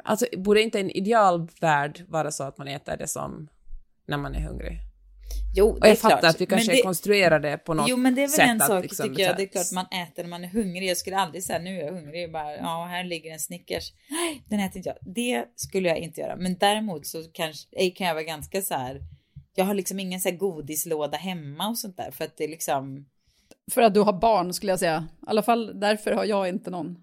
alltså, 0.05 0.27
borde 0.37 0.63
inte 0.63 0.81
en 0.81 0.91
idealvärld 0.91 2.05
vara 2.09 2.31
så 2.31 2.45
att 2.45 2.59
man 2.59 2.69
äter 2.69 2.97
det 2.97 3.09
som 3.09 3.49
när 4.07 4.19
man 4.19 4.35
är 4.35 4.41
hungrig? 4.41 4.88
Jo, 5.55 5.69
Och 5.69 5.81
det 5.81 5.87
är 5.87 5.89
jag 5.91 5.99
fattar 5.99 6.19
klart. 6.21 6.35
att 6.35 6.41
vi 6.41 6.47
kanske 6.47 6.73
det- 6.73 6.83
konstruerar 6.83 7.41
det 7.41 7.59
på 7.59 7.75
något 7.75 7.89
Jo 7.89 7.97
men 7.97 8.15
det 8.15 8.21
är 8.21 8.27
väl 8.27 8.31
sätt 8.31 8.49
en 8.49 8.61
sak 8.61 8.83
liksom 8.83 9.09
tycker 9.09 9.23
jag. 9.23 9.37
Det 9.37 9.43
är 9.43 9.47
klart 9.47 9.73
man 9.73 9.87
äter 9.87 10.23
när 10.23 10.31
man 10.31 10.45
är 10.45 10.49
hungrig. 10.49 10.91
Jag 10.91 10.97
skulle 10.97 11.17
aldrig 11.17 11.45
säga 11.45 11.59
nu 11.59 11.81
är 11.81 11.85
jag 11.85 11.93
hungrig. 11.93 12.23
Jag 12.23 12.33
bara, 12.33 12.57
ja 12.57 12.87
här 12.91 13.05
ligger 13.05 13.33
en 13.33 13.39
Snickers. 13.41 13.93
Nej, 14.11 14.43
den 14.47 14.61
äter 14.61 14.77
inte 14.77 14.89
jag. 14.89 15.15
Det 15.15 15.45
skulle 15.57 15.89
jag 15.89 15.99
inte 15.99 16.21
göra. 16.21 16.37
Men 16.37 16.57
däremot 16.59 17.07
så 17.07 17.23
kanske, 17.33 17.91
kan 17.91 18.07
jag 18.07 18.15
vara 18.15 18.25
ganska 18.25 18.63
så 18.63 18.75
här. 18.75 19.01
Jag 19.55 19.65
har 19.65 19.75
liksom 19.75 20.01
ingen 20.01 20.21
så 20.21 20.29
här 20.29 20.37
godislåda 20.37 21.17
hemma 21.19 21.69
och 21.69 21.79
sånt 21.79 21.97
där. 21.97 22.11
För 22.11 22.25
att 22.25 22.37
det 22.37 22.45
är 22.45 22.49
liksom. 22.49 23.07
För 23.73 23.83
att 23.83 23.95
du 23.95 24.01
har 24.01 24.13
barn 24.21 24.53
skulle 24.53 24.73
jag 24.73 24.79
säga. 24.79 25.09
I 25.23 25.25
alla 25.27 25.43
fall 25.43 25.81
därför 25.81 26.13
har 26.13 26.25
jag 26.25 26.49
inte 26.49 26.71
någon. 26.71 26.99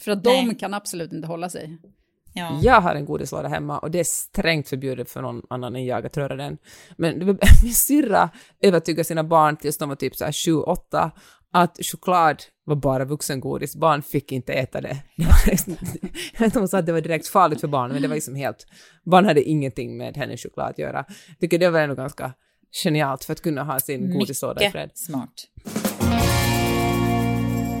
För 0.00 0.10
att 0.12 0.24
Nej. 0.24 0.46
de 0.46 0.54
kan 0.54 0.74
absolut 0.74 1.12
inte 1.12 1.26
hålla 1.28 1.50
sig. 1.50 1.78
Ja. 2.36 2.58
Jag 2.62 2.80
har 2.80 2.94
en 2.94 3.04
godislåda 3.04 3.48
hemma 3.48 3.78
och 3.78 3.90
det 3.90 4.00
är 4.00 4.04
strängt 4.04 4.68
förbjudet 4.68 5.10
för 5.10 5.22
någon 5.22 5.42
annan 5.50 5.76
än 5.76 5.86
jag 5.86 6.06
att 6.06 6.16
röra 6.16 6.36
den. 6.36 6.58
Men 6.96 7.18
min 7.62 7.74
syrra 7.74 8.30
övertygade 8.60 9.04
sina 9.04 9.24
barn 9.24 9.56
tills 9.56 9.78
de 9.78 9.88
var 9.88 9.96
typ 9.96 10.16
så 10.16 10.24
här 10.24 10.32
7-8 10.32 11.10
att 11.52 11.78
choklad 11.82 12.42
var 12.64 12.76
bara 12.76 13.04
vuxengodis, 13.04 13.76
barn 13.76 14.02
fick 14.02 14.32
inte 14.32 14.52
äta 14.52 14.80
det. 14.80 14.96
det 15.16 15.24
var 15.24 15.50
liksom, 15.50 15.76
jag 16.32 16.40
vet 16.40 16.44
inte 16.44 16.58
om 16.58 16.62
hon 16.62 16.68
sa 16.68 16.78
att 16.78 16.86
det 16.86 16.92
var 16.92 17.00
direkt 17.00 17.28
farligt 17.28 17.60
för 17.60 17.68
barn, 17.68 17.92
men 17.92 18.02
det 18.02 18.08
var 18.08 18.14
liksom 18.14 18.34
helt, 18.34 18.66
barn 19.04 19.24
hade 19.24 19.42
ingenting 19.42 19.96
med 19.96 20.16
hennes 20.16 20.42
choklad 20.42 20.70
att 20.70 20.78
göra. 20.78 21.04
Jag 21.28 21.38
tycker 21.40 21.58
det 21.58 21.70
var 21.70 21.80
ändå 21.80 21.94
ganska 21.94 22.32
genialt 22.84 23.24
för 23.24 23.32
att 23.32 23.40
kunna 23.40 23.64
ha 23.64 23.80
sin 23.80 24.18
godislåda 24.18 24.66
i 24.66 24.70
fred. 24.70 24.90
Smart. 24.94 25.48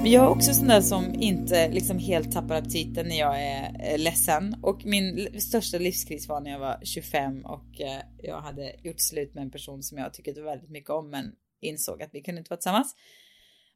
Men 0.04 0.12
jag 0.12 0.24
är 0.24 0.28
också 0.28 0.54
sån 0.54 0.68
där 0.68 0.80
som 0.80 1.14
inte 1.14 1.68
liksom 1.68 1.98
helt 1.98 2.32
tappar 2.32 2.54
aptiten 2.54 3.08
när 3.08 3.18
jag 3.18 3.42
är 3.42 3.92
eh, 3.92 3.98
ledsen. 3.98 4.56
Och 4.62 4.84
min 4.84 5.40
största 5.40 5.78
livskris 5.78 6.28
var 6.28 6.40
när 6.40 6.50
jag 6.50 6.58
var 6.58 6.78
25 6.82 7.44
och 7.44 7.80
eh, 7.80 8.00
jag 8.22 8.40
hade 8.40 8.72
gjort 8.82 9.00
slut 9.00 9.34
med 9.34 9.42
en 9.42 9.50
person 9.50 9.82
som 9.82 9.98
jag 9.98 10.14
tyckte 10.14 10.42
väldigt 10.42 10.70
mycket 10.70 10.90
om 10.90 11.10
men 11.10 11.32
insåg 11.60 12.02
att 12.02 12.08
vi 12.12 12.22
kunde 12.22 12.38
inte 12.38 12.50
vara 12.50 12.56
tillsammans. 12.56 12.94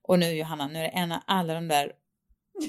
Och 0.02 0.18
nu 0.18 0.32
Johanna, 0.32 0.68
nu 0.68 0.78
är 0.78 0.82
det 0.82 0.88
en 0.88 1.12
av 1.12 1.18
alla 1.26 1.54
de 1.54 1.68
där 1.68 1.92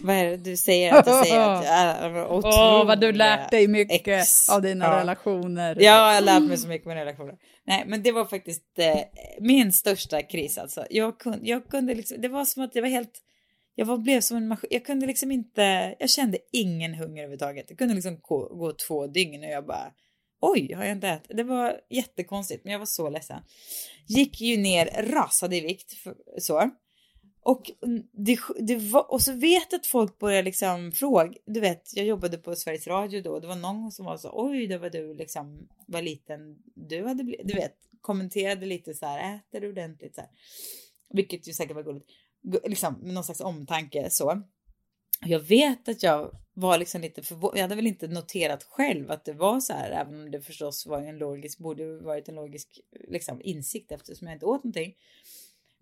vad 0.01 0.15
är 0.15 0.25
det 0.25 0.37
du 0.37 0.57
säger 0.57 0.93
att 0.93 1.07
jag 1.07 1.27
säger? 1.27 1.49
Att 1.49 1.65
jag 1.65 1.73
är 1.75 2.27
Åh, 2.31 2.85
vad 2.85 2.99
du 3.01 3.11
lärt 3.11 3.51
dig 3.51 3.67
mycket 3.67 4.07
ex. 4.07 4.49
av 4.49 4.61
dina 4.61 4.85
Ja. 4.85 4.99
relationer. 4.99 5.75
Ja, 5.75 5.83
jag 5.83 6.13
har 6.15 6.21
lärt 6.21 6.43
mig 6.43 6.57
så 6.57 6.67
mycket 6.67 6.87
med 6.87 6.95
relationer. 6.97 7.35
Nej, 7.63 7.83
men 7.87 8.03
det 8.03 8.11
var 8.11 8.25
faktiskt 8.25 8.79
eh, 8.79 8.99
min 9.39 9.73
största 9.73 10.21
kris 10.21 10.57
alltså. 10.57 10.85
Jag 10.89 11.19
kunde, 11.19 11.39
jag 11.43 11.67
kunde 11.67 11.95
liksom, 11.95 12.21
det 12.21 12.27
var 12.27 12.45
som 12.45 12.63
att 12.63 12.73
det 12.73 12.81
var 12.81 12.87
helt, 12.87 13.21
jag 13.79 13.85
var, 13.85 13.97
blev 13.97 14.21
som 14.21 14.37
en 14.37 14.47
maskin. 14.47 14.67
Jag 14.71 14.85
kunde 14.85 15.05
liksom 15.07 15.31
inte, 15.31 15.95
jag 15.99 16.09
kände 16.09 16.37
ingen 16.51 16.93
hunger 16.93 17.23
överhuvudtaget. 17.23 17.65
Jag 17.69 17.77
kunde 17.77 17.93
liksom 17.93 18.19
gå, 18.21 18.55
gå 18.55 18.73
två 18.87 19.07
dygn 19.07 19.43
och 19.43 19.49
jag 19.49 19.65
bara, 19.65 19.93
oj, 20.41 20.73
har 20.73 20.83
jag 20.83 20.91
inte 20.91 21.07
ätit? 21.07 21.37
Det 21.37 21.43
var 21.43 21.81
jättekonstigt, 21.89 22.63
men 22.63 22.71
jag 22.71 22.79
var 22.79 22.85
så 22.85 23.09
ledsen. 23.09 23.41
Gick 24.07 24.41
ju 24.41 24.57
ner, 24.57 25.11
rasade 25.11 25.57
i 25.57 25.61
vikt, 25.61 25.93
för, 25.93 26.15
så. 26.37 26.69
Och, 27.43 27.71
det, 28.11 28.39
det 28.59 28.75
var, 28.75 29.11
och 29.11 29.21
så 29.21 29.33
vet 29.33 29.73
att 29.73 29.85
folk 29.85 30.19
börjar 30.19 30.43
liksom 30.43 30.91
fråga, 30.91 31.33
du 31.45 31.59
vet, 31.59 31.83
jag 31.95 32.05
jobbade 32.05 32.37
på 32.37 32.55
Sveriges 32.55 32.87
Radio 32.87 33.21
då, 33.21 33.39
det 33.39 33.47
var 33.47 33.55
någon 33.55 33.91
som 33.91 34.05
var 34.05 34.17
så, 34.17 34.29
oj, 34.33 34.67
det 34.67 34.77
var 34.77 34.89
du 34.89 35.13
liksom 35.13 35.67
var 35.87 36.01
liten, 36.01 36.57
du 36.75 37.05
hade 37.07 37.23
blivit, 37.23 37.47
du 37.47 37.53
vet, 37.53 37.75
kommenterade 38.01 38.65
lite 38.65 38.93
så 38.93 39.05
här, 39.05 39.35
äter 39.35 39.61
du 39.61 39.69
ordentligt 39.69 40.15
så 40.15 40.21
här. 40.21 40.29
Vilket 41.13 41.47
ju 41.47 41.53
säkert 41.53 41.75
var 41.75 41.83
gulligt, 41.83 42.09
liksom 42.63 42.93
med 42.93 43.13
någon 43.13 43.23
slags 43.23 43.41
omtanke 43.41 44.09
så. 44.09 44.41
Jag 45.25 45.39
vet 45.39 45.89
att 45.89 46.03
jag 46.03 46.31
var 46.53 46.77
liksom 46.77 47.01
lite 47.01 47.23
förvånad, 47.23 47.57
jag 47.57 47.61
hade 47.61 47.75
väl 47.75 47.87
inte 47.87 48.07
noterat 48.07 48.63
själv 48.63 49.11
att 49.11 49.25
det 49.25 49.33
var 49.33 49.59
så 49.59 49.73
här, 49.73 49.91
även 49.91 50.13
om 50.19 50.31
det 50.31 50.41
förstås 50.41 50.85
var 50.85 51.01
en 51.01 51.17
logisk, 51.17 51.59
borde 51.59 51.99
varit 51.99 52.29
en 52.29 52.35
logisk 52.35 52.79
liksom, 53.07 53.41
insikt 53.41 53.91
eftersom 53.91 54.27
jag 54.27 54.35
inte 54.35 54.45
åt 54.45 54.63
någonting. 54.63 54.95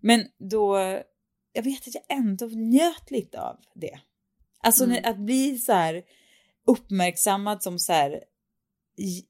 Men 0.00 0.24
då, 0.38 0.78
jag 1.52 1.62
vet 1.62 1.88
att 1.88 1.94
jag 1.94 2.18
ändå 2.18 2.46
njöt 2.46 3.10
lite 3.10 3.40
av 3.40 3.56
det. 3.74 4.00
Alltså 4.60 4.84
Mm. 4.84 5.04
att 5.04 5.18
bli 5.18 5.58
så 5.58 5.72
här 5.72 6.02
uppmärksammad 6.66 7.62
som 7.62 7.78
så 7.78 7.92
här 7.92 8.24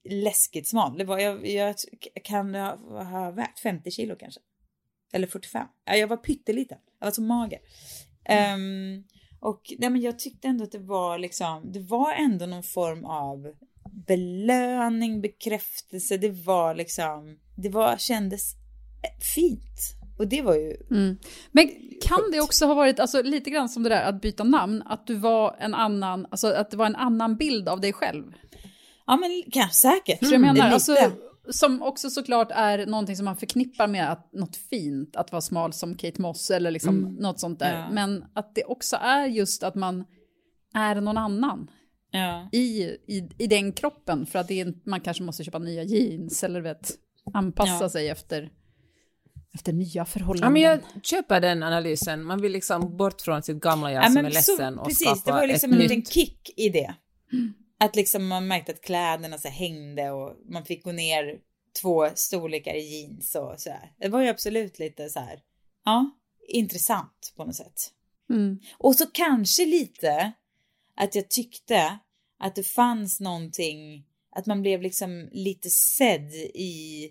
läskigt 0.04 0.68
smal. 0.68 0.98
Det 0.98 1.04
var, 1.04 1.18
jag, 1.18 1.46
jag 1.46 1.74
kan 2.24 2.54
ha, 2.54 2.76
ha 3.04 3.30
vägt 3.30 3.60
50 3.60 3.90
kilo 3.90 4.16
kanske. 4.16 4.40
Eller 5.12 5.26
45. 5.26 5.66
Ja, 5.84 5.96
jag 5.96 6.08
var 6.08 6.16
pytteliten. 6.16 6.78
Jag 6.98 7.06
var 7.06 7.12
så 7.12 7.22
mager. 7.22 7.58
Ehm, 8.24 9.04
och 9.40 9.62
nej, 9.78 9.90
men 9.90 10.00
jag 10.00 10.18
tyckte 10.18 10.48
ändå 10.48 10.64
att 10.64 10.72
det 10.72 10.78
var 10.78 11.18
liksom, 11.18 11.72
det 11.72 11.80
var 11.80 12.12
ändå 12.12 12.46
någon 12.46 12.62
form 12.62 13.04
av 13.04 13.52
belöning, 14.06 15.20
bekräftelse. 15.20 16.16
Det 16.16 16.30
var 16.30 16.74
liksom, 16.74 17.38
det 17.56 17.68
var, 17.68 17.96
kändes 17.96 18.54
fint. 19.34 19.98
Och 20.18 20.28
det 20.28 20.42
var 20.42 20.54
ju, 20.54 20.76
Mm. 20.90 21.18
Men 21.52 21.70
kan 22.02 22.30
det 22.32 22.40
också 22.40 22.66
ha 22.66 22.74
varit, 22.74 23.00
alltså 23.00 23.22
lite 23.22 23.50
grann 23.50 23.68
som 23.68 23.82
det 23.82 23.88
där 23.88 24.02
att 24.02 24.20
byta 24.20 24.44
namn, 24.44 24.82
att 24.86 25.06
du 25.06 25.14
var 25.14 25.56
en 25.60 25.74
annan, 25.74 26.26
alltså 26.30 26.46
att 26.46 26.70
det 26.70 26.76
var 26.76 26.86
en 26.86 26.96
annan 26.96 27.36
bild 27.36 27.68
av 27.68 27.80
dig 27.80 27.92
själv? 27.92 28.24
ja 29.06 29.16
men 29.16 29.42
kanske 29.52 29.74
säkert. 29.74 30.18
För 30.18 30.32
jag 30.32 30.40
menar, 30.40 30.70
alltså, 30.70 30.96
som 31.50 31.82
också 31.82 32.10
såklart 32.10 32.48
är 32.50 32.86
någonting 32.86 33.16
som 33.16 33.24
man 33.24 33.36
förknippar 33.36 33.86
med 33.86 34.12
att, 34.12 34.32
något 34.32 34.56
fint, 34.56 35.16
att 35.16 35.32
vara 35.32 35.42
smal 35.42 35.72
som 35.72 35.94
Kate 35.94 36.20
Moss 36.22 36.50
eller 36.50 36.70
liksom 36.70 36.98
Mm. 36.98 37.14
något 37.14 37.40
sånt 37.40 37.58
där. 37.58 37.74
Ja. 37.78 37.90
Men 37.92 38.24
att 38.34 38.54
det 38.54 38.64
också 38.64 38.96
är 38.96 39.26
just 39.26 39.62
att 39.62 39.74
man 39.74 40.04
är 40.74 40.94
någon 41.00 41.18
annan 41.18 41.70
Ja. 42.10 42.48
i, 42.52 42.82
i, 43.06 43.28
i 43.38 43.46
den 43.46 43.72
kroppen. 43.72 44.26
För 44.26 44.38
att 44.38 44.48
det 44.48 44.60
är, 44.60 44.74
man 44.84 45.00
kanske 45.00 45.22
måste 45.22 45.44
köpa 45.44 45.58
nya 45.58 45.82
jeans 45.82 46.44
eller 46.44 46.60
vet, 46.60 46.90
anpassa 47.34 47.84
Ja. 47.84 47.88
sig 47.88 48.08
efter, 48.08 48.50
efter 49.54 49.72
nya 49.72 50.04
förhållanden. 50.04 50.62
Ja, 50.62 50.70
men 50.70 50.80
jag 50.94 51.04
köper 51.04 51.40
den 51.40 51.62
analysen. 51.62 52.24
Man 52.24 52.40
vill 52.42 52.52
liksom 52.52 52.96
bort 52.96 53.20
från 53.20 53.42
sitt 53.42 53.60
gamla 53.60 53.92
jag 53.92 54.04
Ja, 54.04 54.08
som 54.08 54.16
är 54.16 54.30
så- 54.30 54.34
ledsen 54.34 54.78
och 54.78 54.86
Precis, 54.88 55.06
skapa 55.08 55.20
det 55.24 55.32
var 55.40 55.46
liksom 55.46 55.70
ett 55.70 55.74
en 55.74 55.80
nytt. 55.82 55.90
liten 55.90 56.04
kick 56.04 56.50
i 56.56 56.68
det. 56.68 56.94
Att 57.80 57.96
liksom 57.96 58.26
man 58.26 58.46
märkte 58.46 58.72
att 58.72 58.80
kläderna 58.80 59.38
så 59.38 59.48
hängde 59.48 60.10
och 60.10 60.36
man 60.48 60.64
fick 60.64 60.84
gå 60.84 60.92
ner 60.92 61.38
två 61.82 62.08
storlekar 62.14 62.74
i 62.74 62.80
jeans 63.00 63.34
och 63.34 63.54
så 63.60 63.70
här. 63.70 63.92
Det 63.98 64.08
var 64.08 64.22
ju 64.22 64.28
absolut 64.28 64.78
lite 64.78 65.08
så 65.08 65.20
här, 65.20 65.40
ja, 65.84 66.10
intressant 66.48 67.32
på 67.36 67.44
något 67.44 67.56
sätt. 67.56 67.92
Mm. 68.30 68.58
Och 68.78 68.94
så 68.94 69.06
kanske 69.06 69.66
lite 69.66 70.32
att 70.96 71.14
jag 71.14 71.28
tyckte 71.30 71.98
att 72.38 72.54
det 72.54 72.62
fanns 72.62 73.20
någonting, 73.20 74.04
att 74.36 74.46
man 74.46 74.62
blev 74.62 74.82
liksom 74.82 75.28
lite 75.32 75.70
sedd 75.70 76.34
i 76.54 77.04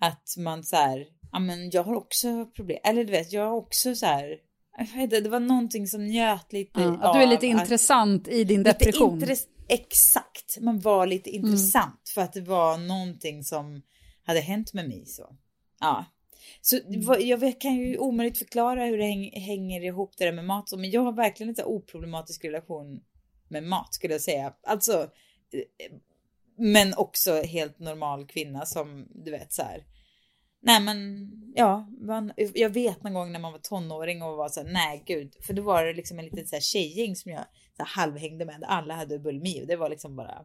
att 0.00 0.34
man 0.38 0.64
så 0.64 0.76
här, 0.76 1.06
ja 1.32 1.38
men 1.38 1.70
jag 1.70 1.84
har 1.84 1.94
också 1.94 2.46
problem, 2.46 2.78
eller 2.84 3.04
du 3.04 3.10
vet, 3.10 3.32
jag 3.32 3.44
har 3.44 3.56
också 3.56 3.94
så 3.94 4.06
här, 4.06 4.36
jag 4.78 4.84
vet 4.86 5.02
inte, 5.02 5.20
det 5.20 5.28
var 5.28 5.40
någonting 5.40 5.86
som 5.86 6.06
njöt 6.06 6.52
lite 6.52 6.80
Ja, 6.80 6.86
av 6.88 7.02
att 7.02 7.14
du 7.14 7.22
är 7.22 7.26
lite 7.26 7.46
intressant 7.46 8.28
i 8.28 8.44
din 8.44 8.62
depression. 8.62 9.20
intress- 9.20 9.46
Exakt, 9.68 10.58
man 10.60 10.80
var 10.80 11.06
lite 11.06 11.30
Mm. 11.30 11.44
intressant 11.46 12.08
för 12.14 12.20
att 12.22 12.32
det 12.32 12.40
var 12.40 12.78
någonting 12.78 13.44
som 13.44 13.82
hade 14.24 14.40
hänt 14.40 14.72
med 14.72 14.88
mig 14.88 15.06
så. 15.06 15.36
Ja. 15.80 16.04
Så 16.60 16.78
Mm. 16.80 17.28
jag 17.28 17.60
kan 17.60 17.74
ju 17.76 17.98
omöjligt 17.98 18.38
förklara 18.38 18.84
hur 18.84 18.98
det 18.98 19.04
häng, 19.04 19.30
hänger 19.40 19.80
ihop 19.84 20.14
det 20.18 20.24
där 20.24 20.32
med 20.32 20.44
mat, 20.44 20.72
men 20.76 20.90
jag 20.90 21.00
har 21.02 21.12
verkligen 21.12 21.54
en 21.58 21.64
oproblematisk 21.64 22.44
relation 22.44 23.00
med 23.48 23.62
mat 23.62 23.94
skulle 23.94 24.14
jag 24.14 24.20
säga. 24.20 24.54
Alltså, 24.62 25.02
eh, 25.52 25.96
men 26.58 26.94
också 26.94 27.42
helt 27.42 27.78
normal 27.78 28.26
kvinna 28.26 28.66
som 28.66 29.06
du 29.24 29.30
vet 29.30 29.52
så 29.52 29.62
här. 29.62 29.84
Nej 30.64 30.80
men 30.80 31.28
ja, 31.54 31.88
man, 32.00 32.32
jag 32.54 32.70
vet 32.70 33.02
någon 33.02 33.14
gång 33.14 33.32
när 33.32 33.38
man 33.40 33.52
var 33.52 33.58
tonåring 33.58 34.22
och 34.22 34.36
var 34.36 34.48
så 34.48 34.62
här, 34.62 34.72
nej 34.72 35.02
gud, 35.06 35.34
för 35.46 35.54
då 35.54 35.62
var 35.62 35.84
det 35.84 35.92
liksom 35.92 36.18
en 36.18 36.24
liten 36.24 36.46
så 36.46 36.56
här 36.56 36.60
tjejgäng 36.60 37.16
som 37.16 37.32
jag 37.32 37.44
så 37.76 37.84
halvhängde 37.84 38.44
med, 38.44 38.64
alla 38.66 38.94
hade 38.94 39.18
bulimi 39.18 39.62
och 39.62 39.66
det 39.66 39.76
var 39.76 39.88
liksom 39.88 40.16
bara 40.16 40.44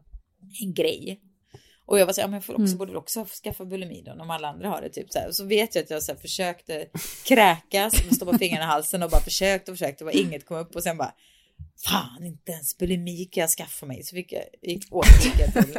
en 0.62 0.74
grej. 0.74 1.20
Och 1.86 1.98
jag 1.98 2.06
var 2.06 2.12
så 2.12 2.20
här, 2.20 2.28
men 2.28 2.34
jag 2.34 2.44
får 2.44 2.62
också, 2.62 2.76
borde 2.76 2.90
väl 2.90 2.98
också 2.98 3.26
skaffa 3.44 3.64
bulimi 3.64 4.02
då, 4.02 4.12
om 4.12 4.30
alla 4.30 4.48
andra 4.48 4.68
har 4.68 4.82
det 4.82 4.88
typ 4.88 5.12
så 5.12 5.18
här. 5.18 5.28
Och 5.28 5.34
så 5.34 5.44
vet 5.44 5.74
jag 5.74 5.82
att 5.82 5.90
jag 5.90 6.02
så 6.02 6.12
här, 6.12 6.18
försökte 6.18 6.88
kräkas, 7.24 7.94
stoppa 8.14 8.38
fingrarna 8.38 8.64
i 8.64 8.66
halsen 8.66 9.02
och 9.02 9.10
bara 9.10 9.20
försökte 9.20 9.70
och 9.70 9.78
försökte 9.78 10.04
och 10.04 10.10
bara 10.10 10.20
inget 10.20 10.46
kom 10.46 10.58
upp 10.58 10.76
och 10.76 10.82
sen 10.82 10.96
bara 10.96 11.14
Fan, 11.84 12.24
inte 12.24 12.52
ens 12.52 12.78
bulimi 12.78 13.24
kan 13.24 13.40
jag 13.40 13.50
skaffa 13.50 13.86
mig. 13.86 14.02
Så 14.02 14.16
fick 14.16 14.32
jag, 14.32 14.44
gick, 14.62 14.86
jag 14.90 15.04
till 15.52 15.78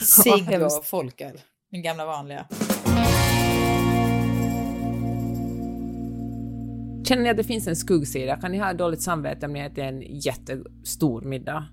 cigg 0.06 0.62
och 0.62 0.86
folköl. 0.86 1.40
Min 1.70 1.82
gamla 1.82 2.06
vanliga. 2.06 2.48
Känner 7.06 7.22
ni 7.22 7.30
att 7.30 7.36
det 7.36 7.44
finns 7.44 7.66
en 7.66 7.76
skuggsida? 7.76 8.36
Kan 8.36 8.52
ni 8.52 8.58
ha 8.58 8.72
dåligt 8.72 9.02
samvete 9.02 9.46
om 9.46 9.52
ni 9.52 9.60
äter 9.60 9.84
en 9.84 10.02
jättestor 10.02 11.22
middag? 11.22 11.68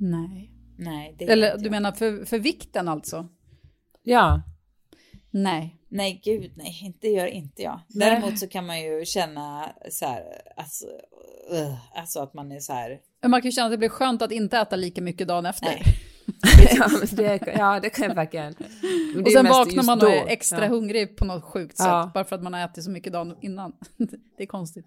Nej. 0.00 0.50
Nej, 0.78 1.16
Eller 1.20 1.56
du 1.56 1.64
jag. 1.64 1.70
menar 1.70 1.92
för, 1.92 2.24
för 2.24 2.38
vikten 2.38 2.88
alltså? 2.88 3.28
Ja. 4.02 4.42
Nej. 5.30 5.78
Nej, 5.88 6.20
gud 6.24 6.52
nej, 6.56 6.80
inte 6.82 7.08
gör 7.08 7.26
inte 7.26 7.62
jag. 7.62 7.80
Nej. 7.88 8.10
Däremot 8.10 8.38
så 8.38 8.48
kan 8.48 8.66
man 8.66 8.80
ju 8.82 9.04
känna 9.04 9.72
så 9.90 10.06
här, 10.06 10.22
alltså, 10.56 10.86
uh, 11.52 11.98
alltså 11.98 12.20
att 12.20 12.34
man 12.34 12.52
är 12.52 12.60
så 12.60 12.72
här. 12.72 13.00
Men 13.22 13.30
Man 13.30 13.40
kan 13.42 13.48
ju 13.48 13.52
känna 13.52 13.66
att 13.66 13.72
det 13.72 13.78
blir 13.78 13.88
skönt 13.88 14.22
att 14.22 14.32
inte 14.32 14.58
äta 14.58 14.76
lika 14.76 15.02
mycket 15.02 15.28
dagen 15.28 15.46
efter. 15.46 15.66
Nej. 15.66 15.82
Ja, 16.76 16.88
det, 17.12 17.54
ja, 17.56 17.80
det 17.80 17.90
kan 17.90 18.08
jag 18.08 18.14
verkligen. 18.14 18.54
Och 19.24 19.32
sen 19.32 19.48
vaknar 19.48 19.82
man 19.82 20.02
och 20.02 20.10
är 20.10 20.26
extra 20.26 20.64
ja. 20.64 20.68
hungrig 20.68 21.16
på 21.16 21.24
något 21.24 21.44
sjukt 21.44 21.76
sätt. 21.76 21.86
Ja. 21.86 22.10
Bara 22.14 22.24
för 22.24 22.36
att 22.36 22.42
man 22.42 22.52
har 22.54 22.64
ätit 22.64 22.84
så 22.84 22.90
mycket 22.90 23.12
dagen 23.12 23.36
innan. 23.40 23.72
det 24.36 24.42
är 24.42 24.46
konstigt. 24.46 24.86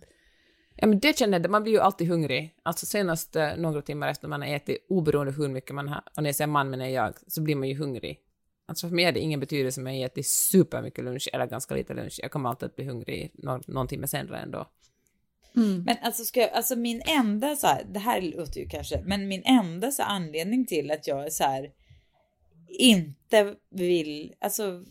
Ja, 0.75 0.87
men 0.87 0.99
det 0.99 1.17
känner 1.17 1.39
jag, 1.39 1.51
man 1.51 1.63
blir 1.63 1.73
ju 1.73 1.79
alltid 1.79 2.07
hungrig. 2.07 2.55
Alltså 2.63 2.85
senast 2.85 3.35
eh, 3.35 3.49
några 3.57 3.81
timmar 3.81 4.07
efter 4.07 4.27
man 4.27 4.41
har 4.41 4.47
ätit, 4.47 4.85
oberoende 4.89 5.31
hur 5.31 5.47
mycket 5.47 5.75
man 5.75 5.87
har, 5.87 6.03
och 6.17 6.23
när 6.23 6.29
jag 6.29 6.35
säger 6.35 6.47
man 6.47 6.69
menar 6.69 6.85
jag, 6.85 7.13
så 7.27 7.41
blir 7.41 7.55
man 7.55 7.69
ju 7.69 7.77
hungrig. 7.77 8.19
Alltså 8.67 8.87
för 8.87 8.95
mig 8.95 9.05
är 9.05 9.11
det 9.11 9.19
ingen 9.19 9.39
betydelse 9.39 9.81
om 9.81 9.87
jag 9.87 10.01
ätit 10.01 10.27
supermycket 10.27 11.03
lunch 11.03 11.29
eller 11.33 11.45
ganska 11.45 11.75
lite 11.75 11.93
lunch. 11.93 12.19
Jag 12.21 12.31
kommer 12.31 12.49
alltid 12.49 12.65
att 12.65 12.75
bli 12.75 12.85
hungrig 12.85 13.31
någon, 13.33 13.61
någon 13.67 13.87
timme 13.87 14.07
senare 14.07 14.39
ändå. 14.39 14.67
Men 15.85 15.95
alltså, 16.01 16.25
ska 16.25 16.39
jag, 16.39 16.51
alltså 16.51 16.75
min 16.75 17.01
enda 17.05 17.55
så 17.55 17.67
här, 17.67 17.83
det 17.93 17.99
här 17.99 18.21
låter 18.21 18.59
ju 18.59 18.67
kanske, 18.67 19.01
men 19.05 19.27
min 19.27 19.43
enda 19.45 19.91
så 19.91 20.03
anledning 20.03 20.65
till 20.65 20.91
att 20.91 21.07
jag 21.07 21.25
är 21.25 21.29
så 21.29 21.43
här 21.43 21.71
inte 22.67 23.55
vill, 23.69 24.33
alltså 24.39 24.83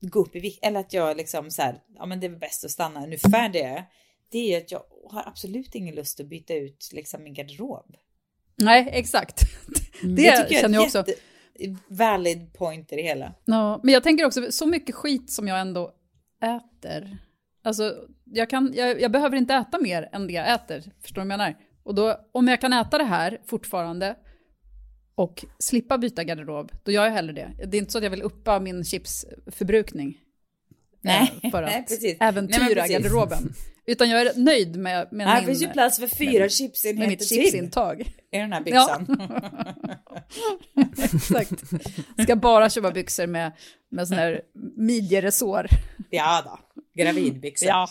gå 0.00 0.20
upp 0.20 0.36
i 0.36 0.40
vikt, 0.40 0.58
eller 0.62 0.80
att 0.80 0.92
jag 0.92 1.16
liksom 1.16 1.50
så 1.50 1.62
här, 1.62 1.82
ja 1.96 2.06
men 2.06 2.20
det 2.20 2.26
är 2.26 2.30
bäst 2.30 2.64
att 2.64 2.70
stanna 2.70 3.04
ungefär 3.04 3.48
det 3.48 3.58
jag 3.58 3.84
det 4.30 4.54
är 4.54 4.58
att 4.58 4.72
jag 4.72 4.82
har 5.10 5.22
absolut 5.26 5.74
ingen 5.74 5.94
lust 5.94 6.20
att 6.20 6.26
byta 6.26 6.54
ut 6.54 6.90
liksom 6.92 7.22
min 7.22 7.34
garderob. 7.34 7.96
Nej, 8.56 8.88
exakt. 8.92 9.40
Det, 10.02 10.36
tycker 10.36 10.60
känner 10.60 10.74
jag 10.74 10.84
också. 10.84 11.04
valid 11.88 12.52
point 12.52 12.92
i 12.92 12.96
det 12.96 13.02
hela. 13.02 13.34
Ja, 13.44 13.80
men 13.82 13.94
jag 13.94 14.02
tänker 14.02 14.24
också, 14.24 14.52
så 14.52 14.66
mycket 14.66 14.94
skit 14.94 15.30
som 15.30 15.48
jag 15.48 15.60
ändå 15.60 15.92
äter. 16.42 17.18
Alltså, 17.62 17.94
jag, 18.24 18.50
kan, 18.50 18.72
jag, 18.74 19.00
jag 19.00 19.12
behöver 19.12 19.36
inte 19.36 19.54
äta 19.54 19.78
mer 19.78 20.08
än 20.12 20.26
det 20.26 20.32
jag 20.32 20.52
äter. 20.54 20.82
Förstår 21.02 21.22
du 21.22 21.28
vad 21.28 21.32
jag 21.32 21.38
menar? 21.38 21.56
Och 21.82 21.94
då, 21.94 22.20
om 22.32 22.48
jag 22.48 22.60
kan 22.60 22.72
äta 22.72 22.98
det 22.98 23.04
här 23.04 23.40
fortfarande 23.46 24.16
och 25.14 25.44
slippa 25.58 25.98
byta 25.98 26.24
garderob, 26.24 26.72
då 26.84 26.92
gör 26.92 27.04
jag 27.04 27.12
hellre 27.12 27.32
det. 27.32 27.66
Det 27.66 27.76
är 27.76 27.78
inte 27.78 27.92
så 27.92 27.98
att 27.98 28.04
jag 28.04 28.10
vill 28.10 28.22
uppa 28.22 28.60
min 28.60 28.84
chipsförbrukning. 28.84 30.18
Nej, 31.00 31.40
eh, 31.42 31.50
för 31.50 31.62
nej, 31.66 31.78
att 31.78 31.88
precis. 31.88 32.16
Nej, 32.20 32.28
äventyra 32.28 32.74
precis. 32.74 32.92
garderoben. 32.92 33.52
Utan 33.86 34.10
jag 34.10 34.20
är 34.20 34.32
nöjd 34.36 34.76
med, 34.76 35.08
med, 35.12 35.26
Här 35.26 35.40
min, 35.40 35.46
finns 35.46 35.62
ju 35.62 35.68
plats 35.68 35.98
för 35.98 36.06
fyra 36.06 36.32
med 36.32 36.42
mitt 36.42 36.52
chipsenheter 36.52 37.16
till 37.16 37.26
chipsintag. 37.26 38.00
i 38.32 38.38
den 38.38 38.52
här 38.52 38.62
Ja. 38.66 38.98
byxan. 38.98 39.40
Exakt. 41.14 41.62
Ska 42.22 42.36
bara 42.36 42.70
köpa 42.70 42.90
byxor 42.90 43.26
med, 43.26 43.52
med 43.88 44.08
sån 44.08 44.16
här 44.16 44.40
midjeresår. 44.76 45.66
Ja 46.10 46.42
då, 46.44 46.58
gravidbyxor. 47.04 47.68
Ja. 47.68 47.88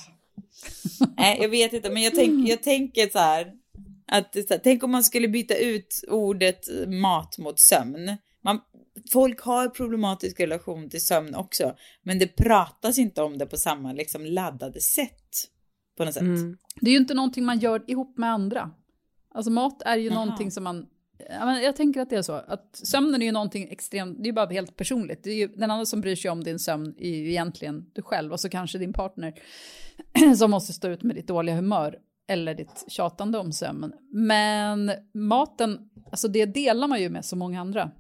Nej, 1.18 1.38
jag 1.42 1.50
vet 1.50 1.74
inte, 1.74 1.90
men 1.90 2.04
jag, 2.04 2.16
tänk, 2.16 2.50
jag 2.50 2.64
tänker 2.64 3.10
så 3.10 3.20
här. 3.20 3.54
Att, 4.08 4.34
så 4.34 4.54
här, 4.54 4.62
tänk 4.64 4.84
om 4.84 4.92
man 4.92 5.04
skulle 5.04 5.28
byta 5.28 5.56
ut 5.56 6.04
ordet 6.08 6.68
mat 6.88 7.38
mot 7.38 7.60
sömn. 7.60 8.18
Man, 8.44 8.60
folk 9.12 9.42
har 9.42 9.70
problematisk 9.70 10.40
relation 10.40 10.90
till 10.90 11.06
sömn 11.06 11.36
också, 11.36 11.76
men 12.04 12.20
det 12.20 12.28
pratas 12.28 12.98
inte 12.98 13.22
om 13.22 13.38
det 13.38 13.46
på 13.46 13.58
samma 13.58 13.94
liksom, 13.94 14.26
laddade 14.26 14.82
sätt. 14.82 15.50
På 15.98 16.06
något 16.06 16.14
sätt. 16.14 16.22
Mm. 16.22 16.58
Det 16.82 16.90
är 16.90 16.92
ju 16.92 17.00
inte 17.00 17.14
någonting 17.14 17.46
man 17.46 17.60
gör 17.60 17.84
ihop 17.88 18.18
med 18.18 18.32
andra. 18.32 18.72
Alltså 19.34 19.52
mat 19.52 19.82
är 19.82 19.98
ju 19.98 20.08
Jaha. 20.08 20.16
någonting 20.16 20.52
som 20.52 20.64
man... 20.64 20.86
Jag 21.64 21.76
tänker 21.76 22.02
att 22.02 22.10
det 22.10 22.16
är 22.16 22.22
så. 22.22 22.34
Att 22.34 22.70
sömnen 22.74 23.22
är 23.22 23.26
ju 23.26 23.32
någonting 23.32 23.68
extremt, 23.72 24.18
det 24.18 24.24
är 24.24 24.26
ju 24.26 24.34
bara 24.34 24.46
helt 24.46 24.76
personligt. 24.76 25.24
Det 25.24 25.30
är 25.30 25.36
ju, 25.36 25.48
den 25.48 25.72
andra 25.72 25.86
som 25.86 26.02
bryr 26.02 26.16
sig 26.16 26.32
om 26.32 26.44
din 26.44 26.60
sömn 26.60 26.96
är 26.98 27.10
ju 27.10 27.30
egentligen 27.30 27.86
du 27.94 28.02
själv 28.02 28.32
och 28.32 28.40
så 28.40 28.50
kanske 28.50 28.78
din 28.78 28.94
partner 28.94 29.34
som 30.38 30.52
måste 30.52 30.74
stå 30.74 30.88
ut 30.88 31.04
med 31.04 31.16
ditt 31.16 31.28
dåliga 31.28 31.56
humör 31.56 31.98
eller 32.28 32.56
ditt 32.56 32.86
tjatande 32.88 33.38
om 33.38 33.52
sömn. 33.52 33.94
Men 34.12 34.92
maten, 35.14 35.90
alltså 36.12 36.28
det 36.28 36.46
delar 36.46 36.88
man 36.88 37.02
ju 37.02 37.10
med 37.10 37.26
så 37.26 37.36
många 37.36 37.62
andra. 37.62 37.92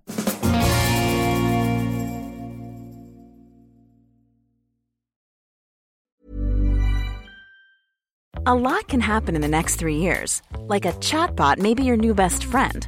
A 8.45 8.55
lot 8.55 8.88
can 8.88 9.01
happen 9.01 9.36
in 9.36 9.41
the 9.41 9.47
next 9.47 9.79
three 9.79 9.97
years. 9.97 10.41
Like 10.67 10.86
a 10.86 10.93
chatbot 11.01 11.60
maybe 11.60 11.84
your 11.84 11.97
new 11.97 12.15
best 12.15 12.43
friend. 12.43 12.88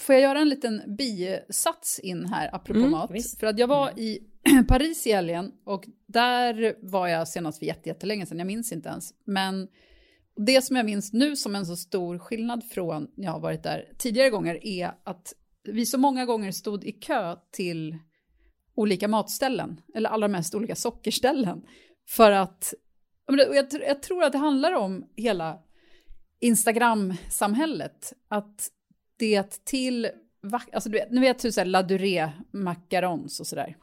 Får 0.00 0.14
jag 0.14 0.22
göra 0.22 0.38
en 0.38 0.48
liten 0.48 0.82
bisats 0.98 1.98
in 1.98 2.26
här, 2.26 2.54
apropå 2.54 2.78
Mm, 2.78 2.90
mat? 2.90 3.10
visst. 3.10 3.40
För 3.40 3.46
att 3.46 3.58
jag 3.58 3.66
var 3.68 3.98
i 3.98 4.18
Paris 4.68 5.06
i 5.06 5.12
helgen 5.12 5.52
och 5.64 5.84
där 6.06 6.74
var 6.82 7.08
jag 7.08 7.28
senast 7.28 7.58
för 7.58 7.66
jätte- 7.66 7.88
jättelänge 7.88 8.26
sedan, 8.26 8.38
jag 8.38 8.46
minns 8.46 8.72
inte 8.72 8.88
ens. 8.88 9.10
Men 9.24 9.68
det 10.36 10.62
som 10.62 10.76
jag 10.76 10.86
minns 10.86 11.12
nu 11.12 11.36
som 11.36 11.54
en 11.54 11.66
så 11.66 11.76
stor 11.76 12.18
skillnad 12.18 12.64
från 12.64 13.08
när 13.16 13.24
jag 13.24 13.32
har 13.32 13.40
varit 13.40 13.62
där 13.62 13.92
tidigare 13.98 14.30
gånger 14.30 14.66
är 14.66 14.92
att 15.04 15.32
vi 15.64 15.86
så 15.86 15.98
många 15.98 16.24
gånger 16.26 16.52
stod 16.52 16.84
i 16.84 16.92
kö 16.92 17.36
till 17.52 17.98
olika 18.76 19.08
matställen, 19.08 19.80
eller 19.94 20.10
allra 20.10 20.28
mest 20.28 20.54
olika 20.54 20.74
sockerställen. 20.74 21.62
För 22.08 22.30
att, 22.30 22.74
jag 23.86 24.02
tror 24.02 24.22
att 24.24 24.32
det 24.32 24.38
handlar 24.38 24.72
om 24.72 25.04
hela 25.16 25.58
Instagram-samhället. 26.40 28.12
Att 28.28 28.70
det 29.16 29.64
till, 29.64 30.08
alltså 30.72 30.88
du 30.90 30.98
vet, 30.98 31.10
ni 31.10 31.20
vet 31.20 31.44
hur 31.44 31.50
så 31.50 31.60
här 31.60 31.66
La 31.66 31.82
Durée 31.82 32.28
macarons 32.52 33.40
och 33.40 33.46
sådär. 33.46 33.76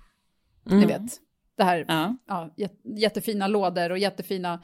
Ni 0.65 0.85
vet, 0.85 1.01
det 1.57 1.63
här, 1.63 1.85
Ja. 1.87 2.17
ja, 2.27 2.53
jät- 2.57 2.97
jättefina 2.99 3.47
lådor 3.47 3.89
och 3.91 3.97
jättefina 3.97 4.63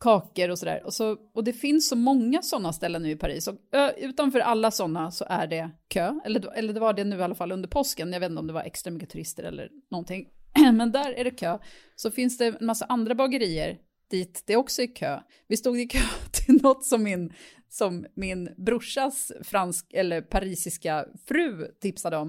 kakor 0.00 0.48
och 0.50 0.58
sådär. 0.58 0.82
Och, 0.84 0.94
så, 0.94 1.16
och 1.34 1.44
det 1.44 1.52
finns 1.52 1.88
så 1.88 1.96
många 1.96 2.42
sådana 2.42 2.72
ställen 2.72 3.02
nu 3.02 3.10
i 3.10 3.16
Paris. 3.16 3.48
Och 3.48 3.54
utanför 3.96 4.38
alla 4.40 4.70
sådana 4.70 5.10
så 5.10 5.24
är 5.28 5.46
det 5.46 5.70
kö. 5.88 6.20
Eller, 6.24 6.52
eller 6.58 6.72
det 6.72 6.80
var 6.80 6.92
det 6.92 7.04
nu 7.04 7.16
i 7.18 7.22
alla 7.22 7.34
fall 7.34 7.52
under 7.52 7.68
påsken. 7.68 8.12
Jag 8.12 8.20
vet 8.20 8.30
inte 8.30 8.40
om 8.40 8.46
det 8.46 8.52
var 8.52 8.62
extra 8.62 8.90
mycket 8.90 9.10
turister 9.10 9.42
eller 9.42 9.68
någonting. 9.90 10.28
Men 10.72 10.92
där 10.92 11.12
är 11.12 11.24
det 11.24 11.30
kö. 11.30 11.58
Så 11.96 12.10
finns 12.10 12.38
det 12.38 12.46
en 12.46 12.56
massa 12.66 12.84
andra 12.88 13.14
bagerier 13.14 13.78
dit 14.10 14.42
det 14.46 14.56
också 14.56 14.82
är 14.82 14.94
kö. 14.96 15.20
Vi 15.48 15.56
stod 15.56 15.80
i 15.80 15.86
kö 15.86 15.98
till 16.32 16.62
något 16.62 16.84
som 16.84 17.02
min, 17.02 17.32
som 17.72 18.06
min 18.14 18.48
brorsas 18.56 19.32
fransk 19.42 19.92
eller 19.92 20.20
parisiska 20.20 21.06
fru 21.28 21.66
tipsade 21.80 22.16
om. 22.16 22.28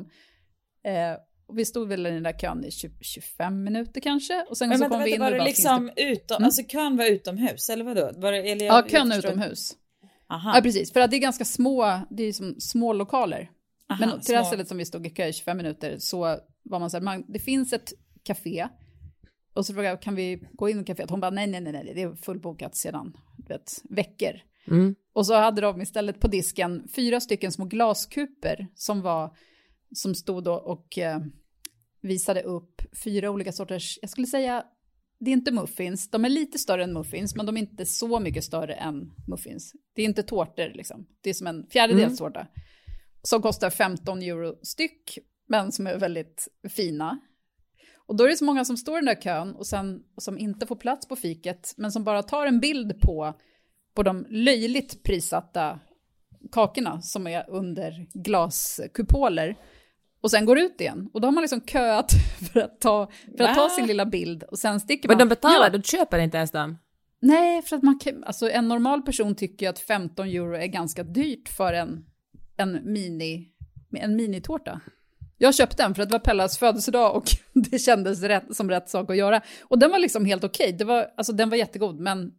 Eh, 0.85 1.17
och 1.47 1.57
vi 1.57 1.65
stod 1.65 1.87
väl 1.89 2.07
i 2.07 2.11
den 2.11 2.23
där 2.23 2.39
kön 2.39 2.65
i 2.65 2.71
20, 2.71 2.93
25 3.01 3.63
minuter 3.63 4.01
kanske. 4.01 4.45
Och 4.49 4.57
sen 4.57 4.69
Men 4.69 4.77
så 4.77 4.83
vänta, 4.83 4.95
kom 4.95 5.03
vi 5.03 5.11
vänta, 5.11 5.15
in 5.15 5.21
var 5.21 5.31
det 5.31 5.37
bara, 5.37 5.45
liksom 5.45 5.91
det... 5.95 6.03
utom, 6.11 6.35
Mm. 6.35 6.45
alltså 6.45 6.63
kön 6.63 6.97
var 6.97 7.05
utomhus 7.05 7.69
eller 7.69 7.85
vadå? 7.85 8.11
Var 8.15 8.31
det, 8.31 8.37
eller 8.37 8.65
Ja, 8.65 8.75
jag, 8.75 8.89
kön 8.89 9.09
jag 9.09 9.17
utomhus. 9.19 9.75
Aha. 10.29 10.51
Ja, 10.55 10.61
precis. 10.61 10.93
För 10.93 10.99
att 10.99 11.11
det 11.11 11.17
är 11.17 11.21
ganska 11.21 11.45
små, 11.45 11.99
det 12.09 12.23
är 12.23 12.33
som 12.33 12.55
små 12.59 12.93
lokaler. 12.93 13.49
Aha, 13.89 13.99
Men 14.05 14.21
till 14.21 14.31
det 14.31 14.37
här 14.37 14.43
små. 14.43 14.47
stället 14.47 14.67
som 14.67 14.77
vi 14.77 14.85
stod 14.85 15.07
i 15.07 15.09
kö 15.09 15.25
i 15.27 15.33
25 15.33 15.57
minuter 15.57 15.95
så 15.99 16.37
var 16.63 16.79
man 16.79 16.89
så 16.89 16.97
här, 16.97 17.01
man, 17.03 17.25
det 17.27 17.39
finns 17.39 17.73
ett 17.73 17.93
café. 18.23 18.67
Och 19.53 19.65
så 19.65 19.73
frågade 19.73 19.89
jag, 19.89 20.01
kan 20.01 20.15
vi 20.15 20.47
gå 20.53 20.69
in 20.69 20.79
i 20.81 20.83
kaféet? 20.83 21.09
Hon 21.09 21.19
bara, 21.19 21.31
nej, 21.31 21.47
nej, 21.47 21.61
nej, 21.61 21.73
nej, 21.73 21.91
det 21.95 22.01
är 22.01 22.15
fullbokat 22.15 22.75
sedan, 22.75 23.13
vet, 23.47 23.81
veckor. 23.89 24.39
Mm. 24.67 24.95
Och 25.13 25.27
så 25.27 25.33
hade 25.33 25.61
de 25.61 25.81
istället 25.81 26.19
på 26.19 26.27
disken 26.27 26.87
fyra 26.95 27.19
stycken 27.19 27.51
små 27.51 27.65
glaskuper 27.65 28.67
som 28.75 29.01
var, 29.01 29.35
som 29.95 30.15
stod 30.15 30.43
då 30.43 30.53
och 30.53 30.97
eh, 30.97 31.19
visade 32.01 32.41
upp 32.41 32.81
fyra 33.03 33.31
olika 33.31 33.51
sorters, 33.51 33.99
jag 34.01 34.09
skulle 34.09 34.27
säga, 34.27 34.63
det 35.19 35.31
är 35.31 35.33
inte 35.33 35.51
muffins, 35.51 36.09
de 36.09 36.25
är 36.25 36.29
lite 36.29 36.57
större 36.59 36.83
än 36.83 36.93
muffins, 36.93 37.35
men 37.35 37.45
de 37.45 37.57
är 37.57 37.61
inte 37.61 37.85
så 37.85 38.19
mycket 38.19 38.43
större 38.43 38.73
än 38.73 39.11
muffins. 39.27 39.73
Det 39.93 40.01
är 40.01 40.05
inte 40.05 40.23
tårtor 40.23 40.71
liksom, 40.73 41.05
det 41.21 41.29
är 41.29 41.33
som 41.33 41.47
en 41.47 41.67
fjärdedels 41.69 42.17
tårta. 42.17 42.47
Som 43.21 43.41
kostar 43.41 43.69
15 43.69 44.21
euro 44.21 44.55
styck, 44.63 45.17
men 45.47 45.71
som 45.71 45.87
är 45.87 45.97
väldigt 45.97 46.47
fina. 46.69 47.19
Och 48.05 48.15
då 48.15 48.23
är 48.23 48.27
det 48.27 48.37
så 48.37 48.45
många 48.45 48.65
som 48.65 48.77
står 48.77 48.97
i 48.97 49.01
den 49.01 49.05
där 49.05 49.21
kön 49.21 49.55
och 49.55 49.67
sen, 49.67 50.03
och 50.15 50.23
som 50.23 50.37
inte 50.37 50.65
får 50.67 50.75
plats 50.75 51.07
på 51.07 51.15
fiket, 51.15 51.73
men 51.77 51.91
som 51.91 52.03
bara 52.03 52.23
tar 52.23 52.45
en 52.45 52.59
bild 52.59 53.01
på, 53.01 53.39
på 53.93 54.03
de 54.03 54.25
löjligt 54.29 55.03
prissatta 55.03 55.79
kakorna 56.51 57.01
som 57.01 57.27
är 57.27 57.49
under 57.49 58.07
glaskupoler. 58.13 59.55
Och 60.21 60.31
sen 60.31 60.45
går 60.45 60.59
ut 60.59 60.81
igen. 60.81 61.09
Och 61.13 61.21
då 61.21 61.27
har 61.27 61.31
man 61.31 61.41
liksom 61.41 61.61
köat 61.61 62.11
för 62.53 62.59
att 62.59 62.81
ta, 62.81 63.11
för 63.37 63.43
att 63.43 63.55
ta 63.55 63.69
sin 63.69 63.85
lilla 63.87 64.05
bild 64.05 64.43
och 64.43 64.59
sen 64.59 64.79
sticker 64.79 65.09
man. 65.09 65.17
Men 65.17 65.27
de 65.27 65.35
betalar, 65.35 65.65
Ja. 65.65 65.69
de 65.69 65.83
köper 65.83 66.19
inte 66.19 66.37
ens 66.37 66.51
dem. 66.51 66.77
Nej, 67.19 67.61
för 67.61 67.75
att 67.75 67.83
man 67.83 67.99
kan, 67.99 68.23
alltså 68.23 68.49
en 68.49 68.67
normal 68.67 69.01
person 69.01 69.35
tycker 69.35 69.65
ju 69.65 69.69
att 69.69 69.79
15 69.79 70.27
euro 70.27 70.55
är 70.55 70.67
ganska 70.67 71.03
dyrt 71.03 71.49
för 71.49 71.73
en, 71.73 72.05
en, 72.57 72.93
mini, 72.93 73.47
en 73.95 74.15
minitårta. 74.15 74.81
Jag 75.37 75.55
köpte 75.55 75.83
den 75.83 75.95
för 75.95 76.03
att 76.03 76.09
det 76.09 76.13
var 76.13 76.19
Pellas 76.19 76.57
födelsedag 76.57 77.15
och 77.15 77.23
det 77.53 77.79
kändes 77.79 78.21
rätt, 78.21 78.55
som 78.55 78.69
rätt 78.69 78.89
sak 78.89 79.09
att 79.09 79.17
göra. 79.17 79.41
Och 79.61 79.79
den 79.79 79.91
var 79.91 79.99
liksom 79.99 80.25
helt 80.25 80.43
okej, 80.43 80.73
det 80.73 80.85
var, 80.85 81.07
alltså 81.17 81.33
den 81.33 81.49
var 81.49 81.57
jättegod, 81.57 81.99
men, 81.99 82.31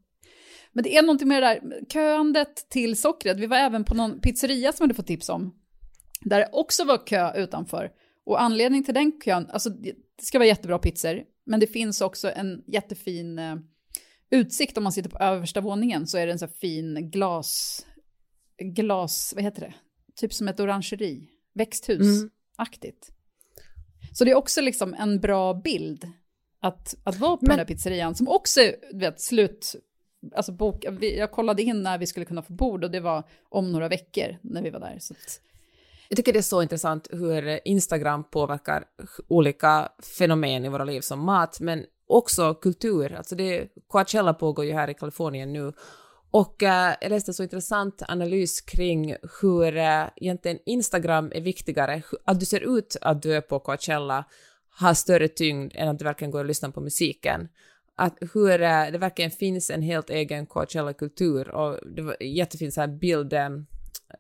men 0.75 0.85
det 0.85 0.97
är 0.97 1.03
någonting 1.03 1.29
med 1.29 1.43
det 1.43 1.47
där 1.47 1.85
köandet 1.93 2.69
till 2.69 2.97
sockret. 2.97 3.39
Vi 3.39 3.47
var 3.47 3.57
även 3.57 3.85
på 3.85 3.95
någon 3.95 4.21
pizzeria 4.21 4.73
som 4.73 4.85
hade 4.85 4.95
fått 4.95 5.07
tips 5.07 5.29
om, 5.29 5.55
där 6.21 6.39
det 6.39 6.49
också 6.53 6.85
var 6.85 7.07
kö 7.07 7.33
utanför. 7.43 7.91
Och 8.27 8.43
anledning 8.43 8.85
till 8.85 8.95
den 8.95 9.21
kön, 9.25 9.47
alltså 9.51 9.71
det 9.71 9.95
ska 10.23 10.39
vara 10.39 10.49
jättebra 10.49 10.79
pizzor, 10.79 11.23
men 11.47 11.61
det 11.61 11.67
finns 11.67 12.01
också 12.01 12.31
en 12.31 12.63
jättefin 12.67 13.39
eh, 13.39 13.57
utsikt 14.31 14.77
om 14.79 14.83
man 14.85 14.93
sitter 14.93 15.11
på 15.11 15.19
översta 15.19 15.61
våningen 15.61 16.07
så 16.07 16.19
är 16.19 16.27
det 16.27 16.33
en 16.33 16.39
så 16.39 16.49
fin 16.49 17.11
glas, 17.11 17.87
glas, 18.59 19.33
vad 19.35 19.45
heter 19.45 19.61
det? 19.61 19.75
Typ 20.17 20.33
som 20.33 20.49
ett 20.49 20.61
orangeri, 20.61 21.29
växthusaktigt. 21.55 23.11
Så 24.13 24.25
det 24.25 24.31
är 24.31 24.35
också 24.35 24.61
liksom 24.61 24.95
en 24.95 25.21
bra 25.21 25.55
bild 25.55 26.09
att, 26.61 26.95
att 27.05 27.17
vara 27.19 27.37
på 27.37 27.47
Men- 27.47 27.57
den 27.57 27.67
där 27.67 27.75
pizzerian 27.75 28.15
som 28.15 28.29
också 28.29 28.61
är, 28.61 28.77
du 28.93 28.99
vet, 28.99 29.21
slut, 29.21 29.75
alltså 30.35 30.53
bok, 30.53 30.85
vi- 30.91 31.19
jag 31.19 31.31
kollade 31.31 31.63
in 31.63 31.83
när 31.83 31.99
vi 31.99 32.07
skulle 32.07 32.27
kunna 32.27 32.43
få 32.43 32.53
bord 32.53 32.85
och 32.85 32.91
det 32.91 33.01
var 33.01 33.23
om 33.49 33.73
några 33.73 33.89
veckor 33.89 34.37
när 34.43 34.63
vi 34.63 34.71
var 34.71 34.81
där. 34.81 34.97
Så 35.01 35.15
att, 35.15 35.41
Jag 36.09 36.17
tycker 36.17 36.33
det 36.33 36.39
är 36.39 36.43
så 36.43 36.63
intressant 36.63 37.09
hur 37.13 37.61
Instagram 37.65 38.25
påverkar 38.31 38.85
olika 39.29 39.89
fenomen 40.19 40.65
i 40.65 40.69
våra 40.69 40.85
liv 40.85 41.01
som 41.01 41.21
mat, 41.25 41.61
men 41.61 41.85
också 42.07 42.55
kultur. 42.55 43.13
Alltså 43.15 43.35
det, 43.35 43.69
Coachella 43.89 44.35
pågår 44.35 44.65
ju 44.65 44.73
här 44.73 44.91
i 44.91 44.95
Kalifornien 44.95 45.53
nu. 45.53 45.73
Och 46.31 46.63
eh, 46.63 46.95
jag 47.01 47.11
läste 47.11 47.31
en 47.31 47.35
så 47.35 47.43
intressant 47.43 48.03
analys 48.09 48.61
kring 48.61 49.17
hur 49.43 49.77
eh, 49.77 50.05
egentligen 50.17 50.59
Instagram 50.67 51.33
är 51.35 51.41
viktigare. 51.41 52.03
Att 52.25 52.41
du 52.41 52.47
ser 52.47 52.79
ut 52.79 52.97
att 53.01 53.23
du 53.23 53.35
är 53.37 53.41
på 53.41 53.59
Coachella 53.61 54.25
har 54.77 54.95
större 54.95 55.29
tyngd 55.29 55.73
än 55.75 55.89
att 55.89 55.99
du 55.99 56.05
verkligen 56.05 56.31
går 56.31 56.39
och 56.41 56.45
lyssnar 56.45 56.71
på 56.71 56.81
musiken. 56.81 57.49
Att 57.97 58.19
hur 58.35 58.59
det 58.93 58.99
verkligen 58.99 59.31
finns 59.31 59.71
en 59.71 59.83
helt 59.83 60.11
egen 60.11 60.47
Coachella-kultur 60.47 61.49
och 61.49 61.79
det 61.97 62.03
var 62.03 62.23
jättefin 62.23 62.73
så 62.73 62.81
här 62.81 62.89
bild, 62.89 63.33
eh, 63.33 63.49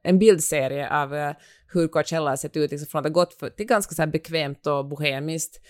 en 0.02 0.18
bildserie 0.18 0.90
av 0.90 1.14
eh, 1.14 1.32
hur 1.72 1.88
Coachella 1.88 2.30
har 2.30 2.37
sett 2.37 2.56
ut, 2.56 2.70
liksom 2.70 2.87
från 2.87 2.98
att 2.98 3.04
ha 3.04 3.12
gått 3.12 3.34
för, 3.34 3.50
till 3.50 3.66
ganska 3.66 3.94
så 3.94 4.02
här 4.02 4.06
bekvämt 4.06 4.66
och 4.66 4.88
bohemiskt 4.88 5.60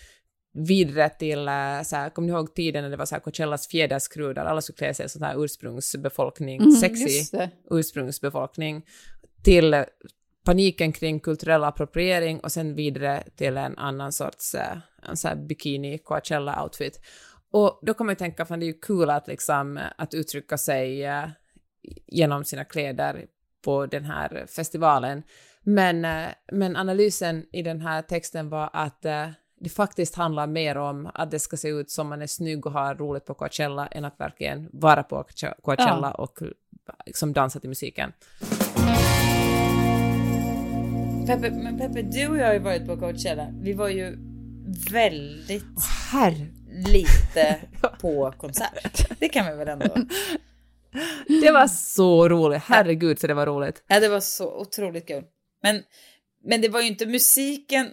vidare 0.54 1.08
till, 1.08 1.48
eh, 1.48 1.82
så 1.84 1.96
här, 1.96 2.10
kommer 2.10 2.28
ni 2.28 2.34
ihåg 2.34 2.54
tiden 2.54 2.82
när 2.82 2.90
det 2.90 2.96
var 2.96 3.06
så 3.06 3.14
här 3.14 3.22
Coachellas 3.22 3.68
fjäderskrud 3.68 4.34
där 4.36 4.44
alla 4.44 4.60
skulle 4.60 4.76
klä 4.76 4.94
sig 4.94 5.08
som 5.08 5.18
sån 5.18 5.28
här 5.28 5.44
ursprungsbefolkning, 5.44 6.60
Mm, 6.60 6.72
det. 7.32 7.50
ursprungsbefolkning, 7.70 8.84
till 9.42 9.84
paniken 10.44 10.92
kring 10.92 11.20
kulturell 11.20 11.64
appropriering 11.64 12.40
och 12.40 12.52
sen 12.52 12.74
vidare 12.74 13.22
till 13.36 13.56
en 13.56 13.78
annan 13.78 14.12
sorts 14.12 14.54
en 15.02 15.16
så 15.16 15.28
här 15.28 15.36
bikini 15.36 15.98
Coachella-outfit. 16.04 17.00
Och 17.54 17.78
då 17.82 17.94
man 18.04 18.12
ju 18.12 18.16
tänka, 18.16 18.44
fan 18.44 18.60
det 18.60 18.64
är 18.64 18.68
ju 18.68 18.78
kul 18.78 19.10
att 19.10 19.28
liksom 19.28 19.80
att 19.98 20.14
uttrycka 20.14 20.58
sig 20.58 21.04
eh, 21.04 21.24
genom 22.06 22.44
sina 22.44 22.64
kläder 22.64 23.26
på 23.64 23.86
den 23.86 24.04
här 24.04 24.46
festivalen. 24.48 25.22
Men, 25.62 26.04
eh, 26.04 26.28
men 26.52 26.76
analysen 26.76 27.46
i 27.52 27.62
den 27.62 27.80
här 27.80 28.02
texten 28.02 28.48
var 28.48 28.70
att 28.72 29.04
eh, 29.04 29.28
det 29.60 29.68
faktiskt 29.68 30.14
handlar 30.14 30.46
mer 30.46 30.76
om 30.76 31.10
att 31.14 31.30
det 31.30 31.38
ska 31.38 31.56
se 31.56 31.68
ut 31.68 31.90
som 31.90 32.08
man 32.08 32.22
är 32.22 32.26
snygg 32.26 32.66
och 32.66 32.72
har 32.72 32.94
roligt 32.94 33.24
på 33.24 33.34
Coachella 33.34 33.86
än 33.86 34.04
att 34.04 34.20
verkligen 34.20 34.68
vara 34.72 35.02
på 35.02 35.24
Coachella 35.62 36.10
och 36.10 36.38
liksom 37.06 37.32
dansa 37.32 37.60
till 37.60 37.68
musiken. 37.68 38.12
Peppe, 41.26 41.50
men 41.50 41.78
Peppe, 41.78 42.02
du 42.02 42.28
och 42.28 42.36
jag 42.36 42.46
har 42.46 42.54
ju 42.54 42.58
varit 42.58 42.86
på 42.86 42.96
Coachella. 42.96 43.46
Vi 43.60 43.72
var 43.72 43.88
ju 43.88 44.18
väldigt 44.90 45.64
Herre! 46.12 46.63
Lite 46.74 47.60
på 48.00 48.34
konsert. 48.37 49.18
Det 49.20 49.28
kan 49.28 49.46
vi 49.46 49.56
väl 49.64 49.68
ändå? 49.68 49.94
Det 51.42 51.50
var 51.50 51.66
så 51.68 52.28
roligt, 52.28 52.62
herregud 52.62 53.18
så 53.18 53.26
det 53.26 53.34
var 53.34 53.46
roligt. 53.46 53.82
Ja, 53.87 54.00
det 54.00 54.08
var 54.08 54.20
så 54.20 54.60
otroligt 54.60 55.06
kul. 55.06 55.24
Men, 55.62 55.82
men 56.44 56.60
det 56.60 56.68
var 56.68 56.80
ju 56.80 56.87
inte 56.87 57.06
musiken 57.06 57.90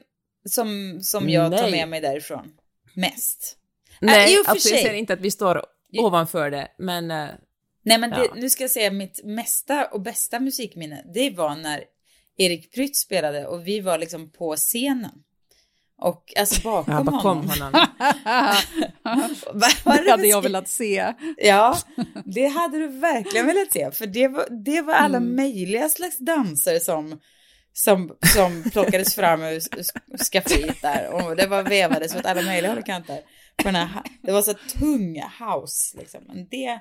som, 0.49 0.99
som 1.01 1.29
jag 1.29 1.51
tar 1.51 1.61
Nej. 1.61 1.71
med 1.71 1.89
mig 1.89 2.01
därifrån 2.01 2.51
mest. 2.93 3.57
Nej, 4.01 4.33
i 4.33 4.41
och 4.41 4.45
för 4.45 4.51
alltså 4.51 4.69
jag 4.69 4.79
säger 4.79 4.93
inte 4.93 5.13
att 5.13 5.21
vi 5.21 5.31
står 5.31 5.65
ovanför 5.97 6.51
det, 6.51 6.67
men 6.77 7.11
eh, 7.11 7.27
Nej, 7.83 7.97
men 7.97 8.09
det, 8.09 8.25
Ja. 8.25 8.33
nu 8.35 8.49
ska 8.49 8.63
jag 8.63 8.71
säga 8.71 8.91
mitt 8.91 9.21
mesta 9.23 9.85
och 9.85 10.01
bästa 10.01 10.39
musikminne. 10.39 11.05
Det 11.13 11.29
var 11.29 11.55
när 11.55 11.83
Erik 12.37 12.73
Prytz 12.73 12.99
spelade 12.99 13.47
och 13.47 13.67
vi 13.67 13.79
var 13.79 13.97
liksom 13.97 14.31
på 14.31 14.55
scenen. 14.55 15.23
Och 16.01 16.33
alltså 16.37 16.61
bakom 16.61 16.93
ja, 16.93 17.03
bakom 17.03 17.37
honom. 17.37 17.73
honom. 17.73 17.87
Det 20.05 20.11
hade 20.11 20.27
jag 20.27 20.41
velat 20.41 20.67
se. 20.67 21.13
Ja, 21.37 21.77
det 22.25 22.47
hade 22.47 22.77
du 22.77 22.87
verkligen 22.87 23.45
velat 23.45 23.71
se. 23.71 23.91
För 23.91 24.07
det 24.07 24.27
var, 24.27 24.63
det 24.65 24.81
var 24.81 24.93
alla 24.93 25.19
möjliga 25.19 25.89
slags 25.89 26.17
danser 26.17 26.79
som, 26.79 27.19
som, 27.73 28.17
som 28.33 28.63
plockades 28.71 29.15
fram 29.15 29.41
ur, 29.41 29.53
ur 29.53 30.17
skafferiet 30.31 30.81
där. 30.81 31.09
Och 31.13 31.35
det 31.35 31.47
var 31.47 31.63
vevades 31.63 32.15
åt 32.15 32.25
alla 32.25 32.41
möjliga 32.41 32.71
håll 32.71 32.79
och 32.79 32.85
kanter. 32.85 33.19
På 33.57 33.63
den 33.63 33.75
här, 33.75 34.03
det 34.21 34.31
var 34.31 34.41
så 34.41 34.53
tung 34.53 35.23
house 35.39 35.97
liksom. 35.97 36.21
Men 36.27 36.47
det, 36.51 36.79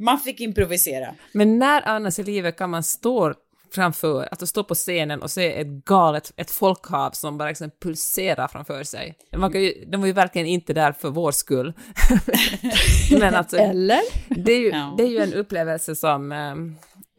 man 0.00 0.18
fick 0.18 0.40
improvisera. 0.40 1.14
Men 1.32 1.58
när 1.58 1.88
annars 1.88 2.18
i 2.18 2.22
livet 2.22 2.56
kan 2.56 2.70
man 2.70 2.82
stå 2.82 3.34
framför, 3.74 4.28
att 4.32 4.48
stå 4.48 4.64
på 4.64 4.74
scenen 4.74 5.22
och 5.22 5.30
se 5.30 5.60
ett 5.60 5.66
galet, 5.66 6.32
ett 6.36 6.50
folkhav 6.50 7.10
som 7.10 7.38
bara 7.38 7.48
liksom 7.48 7.70
pulserar 7.82 8.48
framför 8.48 8.82
sig. 8.82 9.14
Man 9.36 9.52
kan 9.52 9.62
ju, 9.62 9.84
de 9.86 10.00
var 10.00 10.06
ju 10.06 10.12
verkligen 10.12 10.46
inte 10.46 10.72
där 10.72 10.92
för 10.92 11.10
vår 11.10 11.32
skull. 11.32 11.72
Men 13.20 13.34
alltså, 13.34 13.56
Eller? 13.56 14.00
det 14.44 14.52
är 14.52 14.58
ju, 14.60 14.68
Ja. 14.68 14.94
det 14.96 15.02
är 15.02 15.08
ju 15.08 15.18
en 15.18 15.34
upplevelse 15.34 15.96
som 15.96 16.32
eh, 16.32 16.54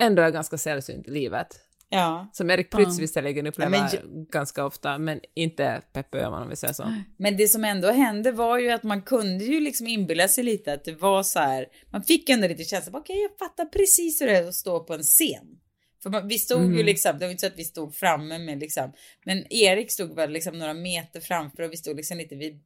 ändå 0.08 0.22
är 0.22 0.30
ganska 0.32 0.58
sällsynt 0.58 1.08
i 1.08 1.12
livet. 1.12 1.48
Ja, 1.94 2.30
Som 2.34 2.50
Erik 2.52 2.72
Prytz 2.72 3.00
visserligen 3.00 3.48
upplever 3.48 3.78
Ja, 3.78 3.88
men 4.04 4.26
ganska 4.26 4.66
ofta, 4.66 4.98
men 4.98 5.20
inte 5.36 5.82
Peppe 5.94 6.18
Öhman 6.20 6.44
om 6.44 6.50
vi 6.50 6.56
säger 6.56 6.74
så. 6.74 6.94
men 7.18 7.38
det 7.38 7.48
som 7.48 7.64
ändå 7.66 7.92
hände 7.92 8.32
var 8.32 8.58
ju 8.58 8.72
att 8.72 8.84
man 8.84 9.02
kunde 9.02 9.44
ju 9.46 9.60
liksom 9.60 9.88
inbilla 9.88 10.28
sig 10.28 10.44
lite 10.44 10.74
att 10.74 10.84
det 10.86 11.02
var 11.02 11.24
så 11.24 11.40
här. 11.40 11.66
Man 11.92 12.04
fick 12.04 12.30
ändå 12.30 12.48
lite 12.48 12.64
känsla, 12.64 13.00
okej 13.00 13.16
jag 13.22 13.48
fattar 13.50 13.66
precis 13.66 14.22
hur 14.22 14.28
det 14.28 14.38
är 14.38 14.48
att 14.48 14.56
stå 14.56 14.80
på 14.84 14.94
en 14.94 15.04
scen. 15.04 15.58
För 16.04 16.10
man, 16.10 16.28
vi 16.28 16.40
stod 16.40 16.76
ju 16.76 16.84
liksom, 16.84 17.20
det 17.20 17.26
var 17.26 17.32
inte 17.32 17.42
så 17.42 17.48
att 17.48 17.60
vi 17.60 17.64
stod 17.64 17.96
framme 17.96 18.40
med 18.40 18.60
liksom, 18.60 18.94
men 19.26 19.54
Erik 19.54 19.92
stod 19.92 20.16
väl 20.16 20.32
liksom 20.32 20.60
några 20.60 20.74
meter 20.74 21.22
framför 21.22 21.64
och 21.64 21.72
vi 21.72 21.78
stod 21.78 21.98
liksom 21.98 22.18
lite 22.18 22.36
vid, 22.36 22.60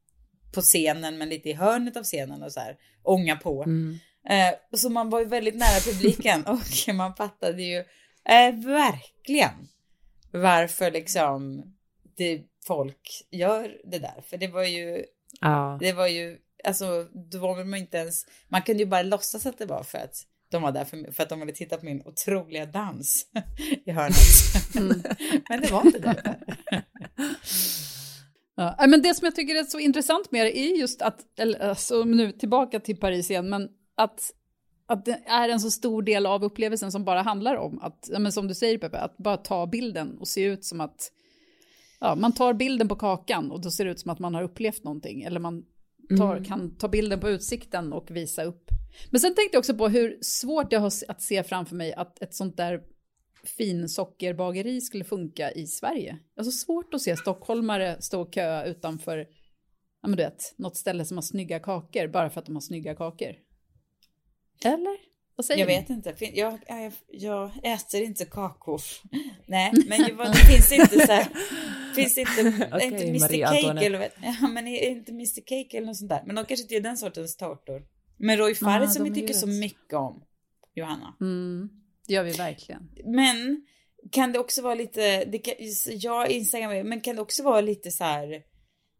på 0.53 0.61
scenen 0.61 1.17
men 1.17 1.29
lite 1.29 1.49
i 1.49 1.53
hörnet 1.53 1.97
av 1.97 2.03
scenen 2.03 2.43
och 2.43 2.51
så 2.51 2.59
här 2.59 2.77
ånga 3.03 3.35
på. 3.35 3.63
Eh, 4.29 4.77
så 4.77 4.89
man 4.89 5.09
var 5.09 5.19
ju 5.19 5.25
väldigt 5.25 5.55
nära 5.55 5.79
publiken 5.93 6.45
och 6.47 6.95
man 6.95 7.15
fattade 7.15 7.63
ju 7.63 7.77
eh, 8.29 8.55
verkligen 8.65 9.67
varför 10.31 10.91
liksom 10.91 11.63
det, 12.17 12.41
folk 12.65 13.27
gör 13.31 13.77
det 13.83 13.99
där. 13.99 14.23
För 14.29 14.37
det 14.37 14.47
var 14.47 14.63
ju, 14.63 15.05
Ja. 15.41 15.77
det 15.81 15.93
var 15.93 16.07
ju, 16.07 16.37
alltså 16.63 17.03
då 17.31 17.39
var 17.39 17.63
man 17.63 17.79
inte 17.79 17.97
ens, 17.97 18.25
man 18.47 18.61
kunde 18.61 18.83
ju 18.83 18.89
bara 18.89 19.01
låtsas 19.01 19.45
att 19.45 19.57
det 19.57 19.65
var 19.65 19.83
för 19.83 19.97
att 19.97 20.15
de 20.55 20.63
var 20.63 20.71
där 20.71 20.85
för, 20.85 21.11
för 21.11 21.23
att 21.23 21.29
de 21.29 21.39
ville 21.39 21.53
titta 21.53 21.77
på 21.77 21.85
min 21.85 22.01
otroliga 22.05 22.65
dans 22.65 23.27
i 23.85 23.91
hörnet. 23.91 24.15
Men 25.49 25.61
det 25.61 25.71
var 25.71 25.85
inte 25.85 25.99
det. 25.99 26.39
Ja, 28.57 28.75
nej, 28.79 28.87
men 28.87 29.01
det 29.01 29.13
som 29.13 29.25
jag 29.25 29.35
tycker 29.35 29.55
är 29.55 29.63
så 29.63 29.79
intressant 29.79 30.31
med 30.31 30.45
det 30.45 30.57
är 30.57 30.77
just 30.79 31.01
att, 31.01 31.39
eller, 31.39 31.69
alltså, 31.69 32.03
nu 32.03 32.31
tillbaka 32.31 32.79
till 32.79 32.97
Paris 32.97 33.31
igen, 33.31 33.49
men 33.49 33.69
att, 33.95 34.31
att 34.85 35.05
det 35.05 35.21
är 35.25 35.49
en 35.49 35.59
så 35.59 35.71
stor 35.71 36.01
del 36.01 36.25
av 36.25 36.43
upplevelsen 36.43 36.91
som 36.91 37.05
bara 37.05 37.21
handlar 37.21 37.55
om 37.55 37.79
att, 37.81 38.09
ja, 38.11 38.19
men 38.19 38.31
som 38.31 38.47
du 38.47 38.55
säger 38.55 38.77
Peppe, 38.77 38.97
att 38.97 39.17
bara 39.17 39.37
ta 39.37 39.67
bilden 39.67 40.17
och 40.17 40.27
se 40.27 40.43
ut 40.43 40.65
som 40.65 40.81
att, 40.81 41.11
ja, 41.99 42.15
man 42.15 42.33
tar 42.33 42.53
bilden 42.53 42.87
på 42.87 42.95
kakan 42.95 43.51
och 43.51 43.61
då 43.61 43.71
ser 43.71 43.85
det 43.85 43.91
ut 43.91 43.99
som 43.99 44.11
att 44.11 44.19
man 44.19 44.35
har 44.35 44.43
upplevt 44.43 44.83
någonting, 44.83 45.23
eller 45.23 45.39
man 45.39 45.65
tar, 46.17 46.43
kan 46.43 46.75
ta 46.77 46.87
bilden 46.87 47.19
på 47.19 47.29
utsikten 47.29 47.93
och 47.93 48.11
visa 48.11 48.43
upp. 48.43 48.71
Men 49.09 49.21
sen 49.21 49.35
tänkte 49.35 49.55
jag 49.55 49.59
också 49.59 49.73
på 49.75 49.87
hur 49.87 50.17
svårt 50.21 50.71
jag 50.71 50.79
har 50.79 50.91
att 51.07 51.21
se 51.21 51.43
framför 51.43 51.75
mig 51.75 51.93
att 51.93 52.21
ett 52.21 52.35
sånt 52.35 52.57
där 52.57 52.81
finsockerbageri 53.57 54.81
skulle 54.81 55.03
funka 55.03 55.51
i 55.51 55.67
Sverige. 55.67 56.17
Alltså 56.37 56.51
svårt 56.51 56.93
att 56.93 57.01
se 57.01 57.17
stockholmare 57.17 58.01
stå 58.01 58.21
och 58.21 58.33
köa 58.35 58.65
utanför, 58.65 59.17
ja 60.01 60.07
men 60.07 60.17
du 60.17 60.23
vet, 60.23 60.53
något 60.57 60.77
ställe 60.77 61.05
som 61.05 61.17
har 61.17 61.21
snygga 61.21 61.59
kakor 61.59 62.07
bara 62.07 62.29
för 62.29 62.39
att 62.39 62.45
de 62.45 62.55
har 62.55 62.61
snygga 62.61 62.95
kakor. 62.95 63.35
Eller? 64.65 65.15
Vad 65.37 65.45
säger 65.45 65.59
Jag 65.59 65.67
ni? 65.67 65.75
vet 65.79 65.89
inte, 65.89 66.15
jag, 66.33 66.59
jag, 66.67 66.91
jag 67.07 67.51
äter 67.63 68.01
inte 68.01 68.25
kakor. 68.25 68.81
Nej, 69.47 69.71
men 69.87 70.17
det 70.31 70.35
finns 70.51 70.71
inte 70.71 71.05
så 71.05 71.11
här, 71.11 71.27
finns 71.95 72.17
inte, 72.17 72.67
Okej, 72.73 72.85
inte 72.87 73.03
Mr 73.07 73.19
Cake 73.27 73.45
Antoinette. 73.47 73.85
eller, 73.85 73.99
vad- 73.99 74.09
ja, 74.41 74.47
men 74.47 74.67
är 74.67 74.89
inte 74.89 75.11
Mr 75.11 75.41
Cake 75.45 75.77
eller 75.77 75.87
något 75.87 75.97
sånt 75.97 76.09
där. 76.09 76.23
Men 76.25 76.35
de 76.35 76.45
kanske 76.45 76.61
inte 76.63 76.73
gör 76.73 76.81
den 76.81 76.97
sortens 76.97 77.37
tårtor. 77.37 77.83
Men 78.17 78.37
Roy 78.37 78.55
Fares 78.55 78.89
Ah, 78.89 78.93
som 78.93 79.03
vi 79.03 79.13
tycker 79.13 79.33
så 79.33 79.47
mycket 79.47 79.93
om, 79.93 80.23
Johanna. 80.75 81.15
Mm, 81.21 81.69
det 82.07 82.13
gör 82.13 82.23
vi 82.23 82.31
verkligen. 82.31 82.89
Men 83.05 83.65
kan 84.11 84.31
det 84.31 84.39
också 84.39 84.61
vara 84.61 84.75
lite, 84.75 85.25
det 85.25 85.37
kan, 85.37 85.53
jag 85.99 86.69
med, 86.69 86.85
men 86.85 87.01
kan 87.01 87.15
det 87.15 87.21
också 87.21 87.43
vara 87.43 87.61
lite 87.61 87.91
så 87.91 88.03
här, 88.03 88.41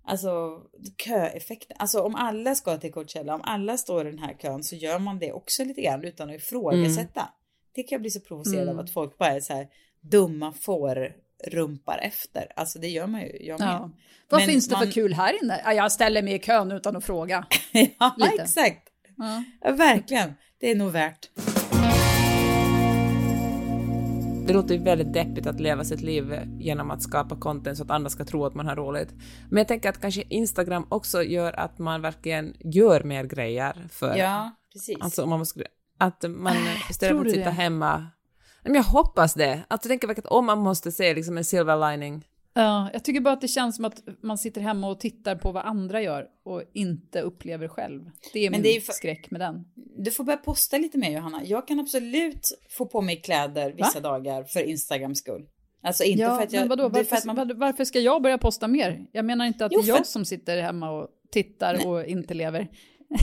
alltså 0.03 0.61
köeffekten. 1.05 1.77
Alltså 1.79 2.01
om 2.01 2.15
alla 2.15 2.55
ska 2.55 2.77
till 2.77 2.91
Coachella, 2.91 3.35
om 3.35 3.41
alla 3.43 3.77
står 3.77 4.07
i 4.07 4.11
den 4.11 4.19
här 4.19 4.33
kön 4.33 4.63
så 4.63 4.75
gör 4.75 4.99
man 4.99 5.19
det 5.19 5.31
också 5.31 5.63
lite 5.63 5.81
grann 5.81 6.03
utan 6.03 6.29
att 6.29 6.35
ifrågasätta. 6.35 7.29
Det 7.75 7.83
kan 7.83 7.95
jag 7.95 8.01
bli 8.01 8.09
så 8.11 8.19
provocerad 8.19 8.69
av 8.69 8.79
att 8.79 8.89
folk 8.89 9.17
bara 9.17 9.29
är 9.29 9.39
så 9.39 9.53
här 9.53 9.67
dumma 10.01 10.53
får 10.53 11.15
rumpar 11.47 11.97
efter. 12.01 12.51
Alltså 12.55 12.79
det 12.79 12.87
gör 12.87 13.07
man 13.07 13.21
ju, 13.21 13.37
jag. 13.41 13.61
Ja. 13.61 13.91
Vad 14.29 14.41
Men 14.41 14.47
finns 14.49 14.67
det 14.67 14.75
man- 14.75 14.85
för 14.85 14.91
kul 14.91 15.13
här 15.13 15.43
inne? 15.43 15.61
Ja, 15.65 15.73
jag 15.73 15.91
ställer 15.91 16.21
mig 16.21 16.33
i 16.33 16.39
kön 16.39 16.71
utan 16.71 16.95
att 16.95 17.05
fråga. 17.05 17.45
ja, 17.99 18.15
Lite. 18.17 18.41
exakt. 18.43 18.84
Ja. 19.17 19.43
Ja, 19.61 19.71
verkligen. 19.71 20.33
Det 20.59 20.71
är 20.71 20.75
nog 20.75 20.91
värt. 20.91 21.29
Det 24.47 24.53
låter 24.53 24.75
ju 24.75 24.83
väldigt 24.83 25.13
deppigt 25.13 25.47
att 25.47 25.59
leva 25.59 25.83
sitt 25.83 26.01
liv 26.01 26.39
genom 26.59 26.91
att 26.91 27.01
skapa 27.01 27.35
content 27.35 27.77
så 27.77 27.83
att 27.83 27.91
andra 27.91 28.09
ska 28.09 28.25
tro 28.25 28.45
att 28.45 28.55
man 28.55 28.67
har 28.67 28.75
roligt. 28.75 29.13
Men 29.49 29.57
jag 29.57 29.67
tänker 29.67 29.89
att 29.89 30.01
kanske 30.01 30.23
Instagram 30.29 30.87
också 30.89 31.23
gör 31.23 31.59
att 31.59 31.79
man 31.79 32.01
verkligen 32.01 32.55
gör 32.59 33.03
mer 33.03 33.23
grejer 33.23 33.87
för... 33.91 34.15
Ja, 34.15 34.51
precis. 34.73 34.97
Alltså 35.01 35.25
man 35.25 35.39
måste... 35.39 35.63
Att 35.97 36.25
man 36.27 36.55
istället 36.89 37.11
tror 37.11 37.19
för 37.19 37.25
att 37.25 37.31
sitta 37.31 37.49
det? 37.49 37.55
hemma... 37.55 38.07
Men 38.63 38.75
jag 38.75 38.83
hoppas 38.83 39.33
det. 39.33 39.53
Alltså 39.53 39.87
jag 39.87 39.91
tänker 39.91 40.07
verkligen 40.07 40.27
att 40.27 40.33
om 40.33 40.45
man 40.45 40.59
måste 40.59 40.91
se 40.91 41.13
liksom 41.13 41.37
en 41.37 41.45
silver 41.45 41.91
lining 41.91 42.25
Ja, 42.57 42.89
jag 42.93 43.03
tycker 43.03 43.21
bara 43.21 43.33
att 43.33 43.41
det 43.41 43.47
känns 43.47 43.75
som 43.75 43.85
att 43.85 44.01
man 44.21 44.37
sitter 44.37 44.61
hemma 44.61 44.87
och 44.89 44.99
tittar 44.99 45.35
på 45.35 45.51
vad 45.51 45.65
andra 45.65 46.01
gör 46.01 46.27
och 46.45 46.63
inte 46.73 47.21
upplever 47.21 47.67
själv. 47.67 48.01
Det 48.33 48.39
är 48.39 48.49
Men 48.49 48.61
min 48.61 48.63
det 48.71 48.77
är 48.77 48.81
för- 48.81 48.93
skräck 48.93 49.31
med 49.31 49.41
den. 49.41 49.65
Du 49.97 50.11
får 50.11 50.23
börja 50.23 50.37
posta 50.37 50.77
lite 50.77 50.97
mer 50.97 51.11
Johanna. 51.11 51.41
Jag 51.45 51.67
kan 51.67 51.79
absolut 51.79 52.41
få 52.77 52.85
på 52.85 53.01
mig 53.01 53.21
kläder 53.21 53.71
vissa 53.77 53.99
dagar 53.99 54.43
för 54.43 54.63
Instagrams 54.69 55.19
skull. 55.19 55.45
Alltså 55.83 56.03
inte 56.03 56.23
Ja, 56.23 56.35
för 56.37 56.43
att 56.43 56.53
jag... 56.53 56.59
men 56.59 56.69
vadå, 56.69 56.89
varför, 56.89 57.03
för 57.03 57.15
att 57.15 57.25
man, 57.25 57.51
varför 57.57 57.85
ska 57.85 57.99
jag 57.99 58.21
börja 58.21 58.37
posta 58.37 58.67
mer? 58.67 59.05
Jag 59.11 59.25
menar 59.25 59.45
inte 59.45 59.65
att 59.65 59.71
Jo, 59.71 59.81
det 59.81 59.85
är 59.85 59.89
jag 59.89 59.97
för- 59.97 60.03
som 60.05 60.25
sitter 60.25 60.61
hemma 60.61 60.91
och 60.91 61.07
tittar 61.31 61.87
och 61.87 62.05
inte 62.05 62.33
lever. 62.33 62.67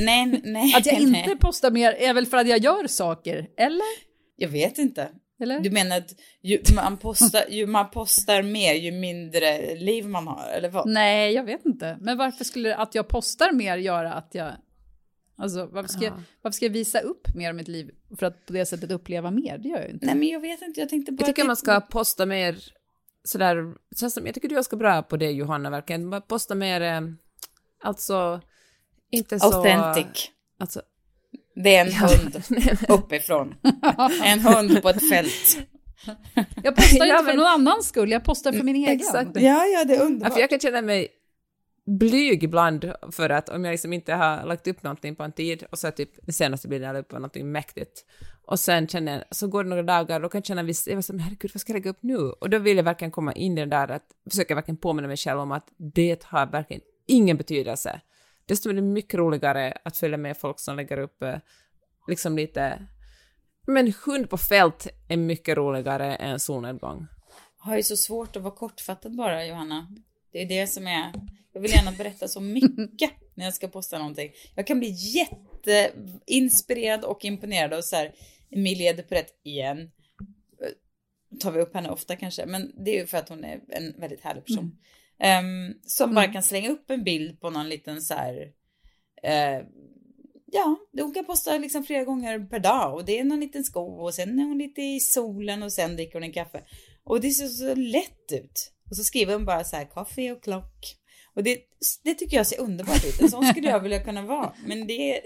nej, 0.00 0.40
nej. 0.44 0.74
Att 0.76 0.86
jag 0.86 1.02
nej. 1.08 1.20
inte 1.24 1.36
postar 1.36 1.70
mer 1.70 1.92
är 1.92 2.14
väl 2.14 2.26
för 2.26 2.36
att 2.36 2.48
jag 2.48 2.58
gör 2.58 2.86
saker, 2.86 3.48
eller? 3.56 4.12
Jag 4.36 4.48
vet 4.48 4.78
inte. 4.78 5.08
Eller? 5.42 5.60
Du 5.60 5.70
menar 5.70 5.96
att 5.98 6.14
ju 6.42 6.62
man, 6.76 6.96
postar, 6.96 7.44
ju 7.50 7.66
man 7.66 7.90
postar 7.90 8.42
mer 8.42 8.74
ju 8.74 8.92
mindre 8.92 9.74
liv 9.74 10.08
man 10.08 10.26
har, 10.26 10.48
eller 10.48 10.68
vad? 10.68 10.88
Nej, 10.88 11.32
jag 11.32 11.44
vet 11.44 11.66
inte. 11.66 11.98
Men 12.00 12.18
varför 12.18 12.44
skulle 12.44 12.76
att 12.76 12.94
jag 12.94 13.08
postar 13.08 13.52
mer 13.52 13.76
göra 13.76 14.12
att 14.12 14.34
jag... 14.34 14.52
Alltså, 15.36 15.66
varför 15.66 15.88
ska, 15.88 16.04
jag, 16.04 16.22
varför 16.42 16.54
ska 16.54 16.64
jag 16.66 16.72
visa 16.72 17.00
upp 17.00 17.34
mer 17.34 17.48
av 17.48 17.54
mitt 17.54 17.68
liv 17.68 17.90
för 18.18 18.26
att 18.26 18.46
på 18.46 18.52
det 18.52 18.66
sättet 18.66 18.90
uppleva 18.90 19.30
mer? 19.30 19.58
Det 19.58 19.68
gör 19.68 19.76
jag 19.76 19.86
ju 19.86 19.92
inte. 19.92 20.06
Nej 20.06 20.14
men 20.14 20.28
jag 20.28 20.40
vet 20.40 20.62
inte, 20.62 20.80
jag 20.80 20.88
tänkte 20.88 21.12
bara... 21.12 21.20
Jag 21.20 21.26
tycker 21.26 21.42
att- 21.42 21.46
man 21.46 21.56
ska 21.56 21.80
posta 21.80 22.26
mer 22.26 22.56
sådär, 23.24 23.74
känns 24.00 24.14
som, 24.14 24.26
jag 24.26 24.34
tycker 24.34 24.48
du 24.48 24.54
är 24.54 24.56
ganska 24.56 24.76
bra 24.76 25.02
på 25.02 25.16
det 25.16 25.30
Johanna 25.30 25.70
verkligen, 25.70 26.22
posta 26.22 26.54
mer, 26.54 26.80
eh, 26.80 27.00
alltså, 27.84 28.40
inte 29.10 29.40
så... 29.40 29.46
Authentic. 29.46 30.30
Alltså, 30.58 30.82
Det 31.54 31.76
är 31.76 31.86
en 31.86 31.92
hund 31.92 32.42
uppifrån. 32.88 33.54
en 34.24 34.40
hund 34.40 34.82
på 34.82 34.88
ett 34.88 35.08
fält. 35.10 35.58
Jag 36.62 36.76
postar 36.76 37.06
Ja, 37.06 37.18
inte 37.18 37.30
för 37.30 37.36
någon 37.38 37.46
annans 37.46 37.88
skull, 37.88 38.10
jag 38.10 38.24
postar 38.24 38.52
för 38.52 38.62
min 38.62 38.76
egen. 38.76 38.92
exakt. 38.92 39.30
Ja, 39.34 39.64
ja, 39.66 39.84
det 39.84 39.94
är 39.96 40.02
underbart. 40.02 40.32
för 40.32 40.40
jag 40.40 40.50
kan 40.50 40.60
känna 40.60 40.82
mig 40.82 41.08
blyg 41.86 42.44
ibland 42.44 42.92
för 43.12 43.30
att 43.30 43.48
om 43.48 43.64
jag 43.64 43.72
liksom 43.72 43.92
inte 43.92 44.14
har 44.14 44.44
lagt 44.46 44.66
upp 44.66 44.82
någonting 44.82 45.16
på 45.16 45.22
en 45.22 45.32
tid 45.32 45.64
och 45.70 45.78
så 45.78 45.90
typ 45.90 46.10
det 46.26 46.32
senaste 46.32 46.68
bilden 46.68 46.86
jag 46.86 46.94
la 46.94 47.00
upp 47.00 47.12
var 47.12 47.18
någonting 47.20 47.52
mäktigt 47.52 48.04
och 48.46 48.58
sen 48.60 48.88
känner 48.88 49.12
jag, 49.12 49.22
så 49.30 49.46
går 49.48 49.64
det 49.64 49.70
några 49.70 49.82
dagar 49.82 50.16
och 50.16 50.22
då 50.22 50.28
kan 50.28 50.38
jag 50.38 50.44
känna 50.46 50.62
viss, 50.62 50.86
jag 50.88 50.94
var 50.94 51.02
som 51.02 51.18
herregud 51.18 51.50
vad 51.54 51.60
ska 51.60 51.72
jag 51.72 51.78
lägga 51.78 51.90
upp 51.90 52.02
nu? 52.02 52.16
Och 52.16 52.50
då 52.50 52.58
vill 52.58 52.76
jag 52.76 52.84
verkligen 52.84 53.10
komma 53.10 53.32
in 53.32 53.58
i 53.58 53.60
det 53.60 53.66
där 53.70 53.88
att 53.90 54.04
försöka 54.30 54.54
verkligen 54.54 54.76
påminna 54.76 55.08
mig 55.08 55.16
själv 55.16 55.40
om 55.40 55.52
att 55.52 55.66
det 55.94 56.24
har 56.24 56.46
verkligen 56.46 56.82
ingen 57.06 57.36
betydelse. 57.36 58.00
Dessutom 58.46 58.70
är 58.70 58.74
det 58.74 58.82
mycket 58.82 59.14
roligare 59.14 59.78
att 59.84 59.96
följa 59.96 60.16
med 60.16 60.36
folk 60.36 60.60
som 60.60 60.76
lägger 60.76 60.98
upp 60.98 61.22
eh, 61.22 61.36
liksom 62.08 62.36
lite 62.36 62.86
Men 63.66 63.92
hund 64.06 64.30
på 64.30 64.38
fält 64.38 64.86
är 65.08 65.16
mycket 65.16 65.56
roligare 65.56 66.16
än 66.16 66.40
solnedgång. 66.40 67.06
Jag 67.58 67.64
har 67.64 67.76
ju 67.76 67.82
så 67.82 67.96
svårt 67.96 68.36
att 68.36 68.42
vara 68.42 68.54
kortfattad 68.54 69.16
bara, 69.16 69.46
Johanna. 69.46 69.86
Det 70.32 70.42
är 70.42 70.46
det 70.46 70.66
som 70.66 70.86
är... 70.86 71.12
Jag 71.52 71.60
vill 71.60 71.70
gärna 71.70 71.92
berätta 71.92 72.28
så 72.28 72.40
mycket 72.40 73.10
när 73.34 73.44
jag 73.44 73.54
ska 73.54 73.68
posta 73.68 73.98
någonting. 73.98 74.32
Jag 74.54 74.66
kan 74.66 74.78
bli 74.78 74.90
jätteinspirerad 74.90 77.04
och 77.04 77.24
imponerad 77.24 77.72
av 77.72 77.82
så 77.82 77.96
här 77.96 78.14
Emilia 78.50 78.92
Dupret 78.92 79.40
igen. 79.42 79.90
Tar 81.40 81.52
vi 81.52 81.60
upp 81.60 81.74
henne 81.74 81.90
ofta 81.90 82.16
kanske, 82.16 82.46
men 82.46 82.84
det 82.84 82.90
är 82.90 83.00
ju 83.00 83.06
för 83.06 83.18
att 83.18 83.28
hon 83.28 83.44
är 83.44 83.60
en 83.68 84.00
väldigt 84.00 84.20
härlig 84.20 84.44
person. 84.44 84.78
Um, 85.22 85.74
som 85.82 86.14
bara 86.14 86.32
kan 86.32 86.42
slänga 86.42 86.70
upp 86.70 86.90
en 86.90 87.04
bild 87.04 87.40
på 87.40 87.50
någon 87.50 87.68
liten 87.68 88.02
så 88.02 88.14
här... 88.14 88.34
Uh, 89.26 89.66
ja, 90.52 90.76
hon 91.00 91.14
kan 91.14 91.24
posta 91.24 91.58
liksom 91.58 91.84
flera 91.84 92.04
gånger 92.04 92.38
per 92.38 92.58
dag 92.58 92.94
och 92.94 93.04
det 93.04 93.18
är 93.18 93.24
någon 93.24 93.40
liten 93.40 93.64
sko 93.64 93.80
och 93.80 94.14
sen 94.14 94.38
är 94.38 94.44
hon 94.44 94.58
lite 94.58 94.82
i 94.82 95.00
solen 95.00 95.62
och 95.62 95.72
sen 95.72 95.94
dricker 95.94 96.14
hon 96.14 96.22
en 96.22 96.32
kaffe. 96.32 96.62
Och 97.04 97.20
det 97.20 97.30
ser 97.30 97.46
så 97.46 97.74
lätt 97.74 98.32
ut. 98.32 98.72
Och 98.90 98.96
så 98.96 99.04
skriver 99.04 99.32
hon 99.32 99.44
bara 99.44 99.64
så 99.64 99.76
här, 99.76 99.84
kaffe 99.84 100.32
och 100.32 100.42
klock. 100.42 100.96
Och 101.34 101.42
det, 101.42 101.58
det 102.04 102.14
tycker 102.14 102.36
jag 102.36 102.46
ser 102.46 102.60
underbart 102.60 103.04
ut. 103.04 103.20
En 103.20 103.30
sån 103.30 103.44
skulle 103.44 103.68
jag 103.68 103.80
vilja 103.80 104.04
kunna 104.04 104.22
vara. 104.22 104.52
Men 104.66 104.86
det, 104.86 105.20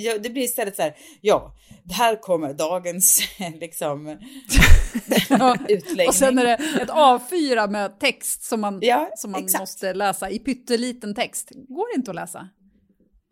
ja, 0.00 0.18
det 0.18 0.30
blir 0.30 0.42
istället 0.42 0.76
så 0.76 0.82
här, 0.82 0.96
ja, 1.20 1.54
det 1.84 1.94
här 1.94 2.16
kommer 2.22 2.52
dagens 2.54 3.20
liksom 3.60 4.08
utläggning. 5.68 6.08
Och 6.08 6.14
sen 6.14 6.38
är 6.38 6.44
det 6.44 6.54
ett 6.82 6.88
A4 6.88 7.70
med 7.70 8.00
text 8.00 8.42
som 8.44 8.60
man, 8.60 8.78
Ja, 8.82 9.10
som 9.16 9.30
man 9.30 9.44
exakt. 9.44 9.60
måste 9.62 9.94
läsa 9.94 10.30
i 10.30 10.38
pytteliten 10.38 11.14
text. 11.14 11.50
Går 11.68 11.86
inte 11.96 12.10
att 12.10 12.14
läsa. 12.14 12.48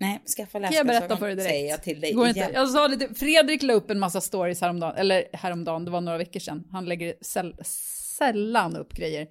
Nej, 0.00 0.22
skaffa 0.36 0.60
Kan 0.60 0.72
jag 0.72 0.86
berätta 0.86 1.00
läsglasögon, 1.00 1.18
för 1.18 1.26
dig 1.26 1.36
direkt? 1.36 1.50
säger 1.50 1.70
jag 1.70 1.82
till 1.82 2.00
dig 2.00 2.12
Går 2.12 2.28
inte. 2.28 2.50
Jag 2.54 2.68
sa 2.68 2.86
lite, 2.86 3.14
Fredrik 3.14 3.62
la 3.62 3.72
upp 3.72 3.90
en 3.90 3.98
massa 3.98 4.20
stories 4.20 4.60
häromdagen, 4.60 4.96
eller 4.96 5.24
häromdagen, 5.32 5.84
det 5.84 5.90
var 5.90 6.00
några 6.00 6.18
veckor 6.18 6.40
sedan. 6.40 6.64
Han 6.72 6.84
lägger 6.84 7.14
säll, 7.20 7.54
sällan 8.18 8.76
upp 8.76 8.92
grejer. 8.92 9.26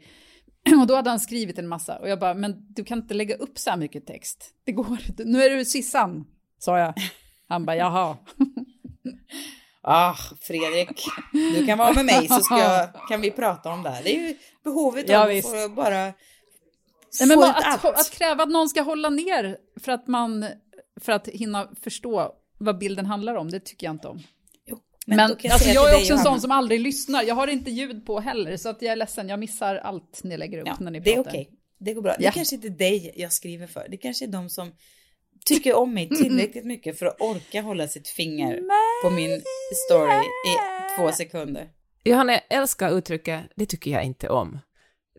Och 0.82 0.88
då 0.88 0.96
hade 0.96 1.10
han 1.10 1.20
skrivit 1.20 1.60
en 1.60 1.68
massa 1.68 1.98
och 2.00 2.10
jag 2.10 2.20
bara, 2.20 2.34
men 2.34 2.56
du 2.70 2.84
kan 2.84 2.98
inte 3.00 3.14
lägga 3.14 3.36
upp 3.36 3.58
så 3.60 3.70
här 3.70 3.78
mycket 3.78 4.06
text. 4.06 4.50
Det 4.64 4.72
går 4.72 4.98
inte. 5.10 5.24
Nu 5.26 5.44
är 5.44 5.50
du 5.50 5.66
Sissan, 5.66 6.26
sa 6.60 6.80
jag. 6.80 6.94
Han 7.48 7.66
bara, 7.66 7.76
jaha. 7.76 8.18
Ah, 9.90 10.16
Fredrik, 10.42 11.06
du 11.34 11.66
kan 11.66 11.78
vara 11.78 11.94
med 11.94 12.06
mig 12.06 12.28
så 12.28 12.42
jag, 12.50 12.90
kan 13.10 13.22
vi 13.22 13.32
prata 13.32 13.70
om 13.70 13.84
det 13.84 13.90
här. 13.90 14.04
Det 14.04 14.16
är 14.16 14.28
ju 14.28 14.36
behovet 14.64 15.10
Ja, 15.10 15.22
av 15.24 15.28
visst. 15.30 15.54
att 15.54 15.76
bara 15.76 16.04
Nej, 17.20 17.28
men 17.28 17.44
att, 17.44 17.86
att 17.86 18.12
kräva 18.12 18.44
att 18.44 18.50
någon 18.50 18.70
ska 18.70 18.82
hålla 18.82 19.10
ner 19.10 19.58
för 19.80 19.92
att 19.92 20.08
man, 20.08 20.46
för 21.02 21.12
att 21.12 21.28
hinna 21.28 21.70
förstå 21.82 22.32
vad 22.58 22.78
bilden 22.78 23.06
handlar 23.06 23.36
om, 23.36 23.52
det 23.52 23.60
tycker 23.60 23.88
jag 23.88 23.94
inte 23.94 24.08
om. 24.08 24.20
Jo, 24.66 24.80
Men, 25.06 25.30
då 25.30 25.36
kan 25.36 25.52
alltså, 25.52 25.70
jag 25.70 25.94
är 25.94 25.98
också 26.00 26.14
en 26.14 26.20
sån 26.20 26.42
som 26.42 26.52
aldrig 26.52 26.80
lyssnar. 26.82 27.24
Jag 27.24 27.36
har 27.36 27.48
inte 27.48 27.72
ljud 27.72 28.06
på 28.06 28.20
heller, 28.20 28.58
så 28.58 28.70
att 28.70 28.82
jag 28.82 28.92
är 28.92 28.96
ledsen. 28.96 29.30
Jag 29.30 29.40
missar 29.40 29.76
allt 29.76 30.22
ni 30.24 30.38
lägger 30.38 30.60
upp 30.60 30.68
Ja, 30.68 30.78
när 30.80 30.92
ni 30.92 31.00
det 31.00 31.12
är 31.12 31.16
pratar. 31.16 31.32
okej. 31.32 31.50
Det 31.80 31.94
går 31.94 32.02
bra. 32.02 32.16
Det 32.18 32.24
Ja. 32.24 32.30
är 32.30 32.34
kanske 32.34 32.56
inte 32.56 32.70
dig 32.70 33.14
jag 33.16 33.34
skriver 33.34 33.68
för. 33.68 33.88
Det 33.90 33.98
kanske 33.98 34.26
är 34.26 34.30
de 34.30 34.50
som 34.50 34.72
tycker 35.48 35.76
om 35.76 35.94
mig 35.94 36.10
tillräckligt 36.10 36.66
mycket 36.66 37.00
för 37.00 37.06
att 37.06 37.22
orka 37.22 37.62
hålla 37.62 37.88
sitt 37.88 38.08
finger 38.08 38.62
på 39.04 39.10
min 39.10 39.42
story 39.86 40.22
i 40.22 40.56
två 40.98 41.12
sekunder. 41.12 41.70
Johanna, 42.04 42.34
jag 42.34 42.42
älskar 42.50 42.98
uttrycket 42.98 43.42
”det 43.56 43.66
tycker 43.66 43.92
jag 43.92 44.04
inte 44.04 44.30
om”. 44.30 44.60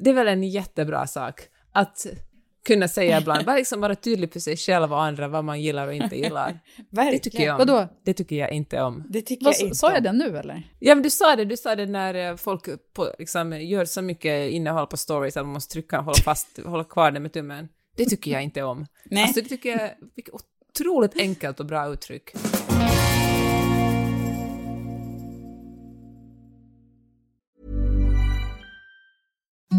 Det 0.00 0.10
är 0.10 0.14
väl 0.14 0.28
en 0.28 0.42
jättebra 0.42 1.06
sak 1.06 1.40
att 1.72 2.06
kunna 2.68 2.88
säga 2.88 3.18
ibland, 3.18 3.46
bara 3.46 3.56
liksom 3.56 3.80
vara 3.80 3.94
tydlig 3.94 4.32
för 4.32 4.40
sig 4.40 4.56
själv 4.56 4.92
och 4.92 5.02
andra 5.02 5.28
vad 5.28 5.44
man 5.44 5.60
gillar 5.62 5.86
och 5.86 5.94
inte 5.94 6.16
gillar. 6.16 6.60
Det 6.90 7.18
tycker 7.18 7.44
jag 7.44 7.60
om. 7.60 7.66
Vadå? 7.66 7.88
Det 8.04 8.14
tycker 8.14 8.36
jag 8.36 8.52
inte 8.52 8.82
om. 8.82 9.04
Det 9.08 9.22
tycker 9.22 9.44
Vad, 9.44 9.54
jag 9.54 9.60
inte 9.60 9.76
sa 9.76 9.92
jag 9.92 10.02
det 10.02 10.12
nu 10.12 10.38
eller? 10.38 10.62
Ja, 10.78 10.94
men 10.94 11.02
du 11.02 11.10
sa 11.10 11.36
det, 11.36 11.44
du 11.44 11.56
sa 11.56 11.74
det 11.74 11.86
när 11.86 12.14
eh, 12.14 12.36
folk 12.36 12.68
på, 12.94 13.14
liksom, 13.18 13.60
gör 13.60 13.84
så 13.84 14.02
mycket 14.02 14.50
innehåll 14.50 14.86
på 14.86 14.96
stories 14.96 15.36
att 15.36 15.44
man 15.44 15.52
måste 15.52 15.72
trycka 15.72 15.98
och 15.98 16.04
hålla 16.04 16.22
fast, 16.24 16.60
hålla 16.64 16.84
kvar 16.84 17.10
det 17.10 17.20
med 17.20 17.32
tummen. 17.32 17.68
Det 17.98 18.04
tycker 18.04 18.30
jag 18.30 18.42
inte 18.42 18.62
om. 18.62 18.86
Nej. 19.04 19.22
Alltså 19.22 19.40
det 19.40 19.48
tycker 19.48 19.68
jag, 19.70 19.90
vilket 20.16 20.34
otroligt 20.34 21.16
enkelt 21.16 21.60
och 21.60 21.66
bra 21.66 21.92
uttryck. 21.92 22.34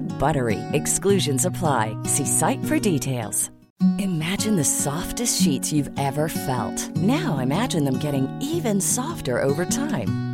BUTTERY. 0.00 0.60
Exclusions 0.72 1.44
apply. 1.44 1.96
See 2.04 2.26
site 2.26 2.64
for 2.66 2.78
details. 2.78 3.50
Imagine 3.98 4.54
the 4.54 4.64
softest 4.64 5.42
sheets 5.42 5.72
you've 5.72 5.90
ever 5.98 6.28
felt. 6.28 6.96
Now 6.96 7.38
imagine 7.38 7.84
them 7.84 7.98
getting 7.98 8.28
even 8.40 8.80
softer 8.80 9.42
over 9.42 9.64
time. 9.64 10.33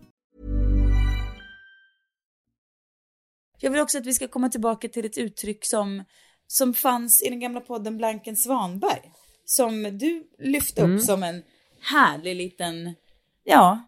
Jag 3.61 3.71
vill 3.71 3.81
också 3.81 3.97
att 3.97 4.05
vi 4.05 4.13
ska 4.13 4.27
komma 4.27 4.49
tillbaka 4.49 4.87
till 4.89 5.05
ett 5.05 5.17
uttryck 5.17 5.65
som, 5.65 6.03
som 6.47 6.73
fanns 6.73 7.21
i 7.23 7.29
den 7.29 7.39
gamla 7.39 7.59
podden 7.61 7.97
Blanken 7.97 8.35
Svanberg. 8.35 9.11
Som 9.45 9.97
du 9.97 10.23
lyfte 10.39 10.81
upp 10.81 10.85
Mm. 10.87 10.99
som 10.99 11.23
en 11.23 11.43
härlig 11.81 12.35
liten, 12.35 12.95
ja, 13.43 13.87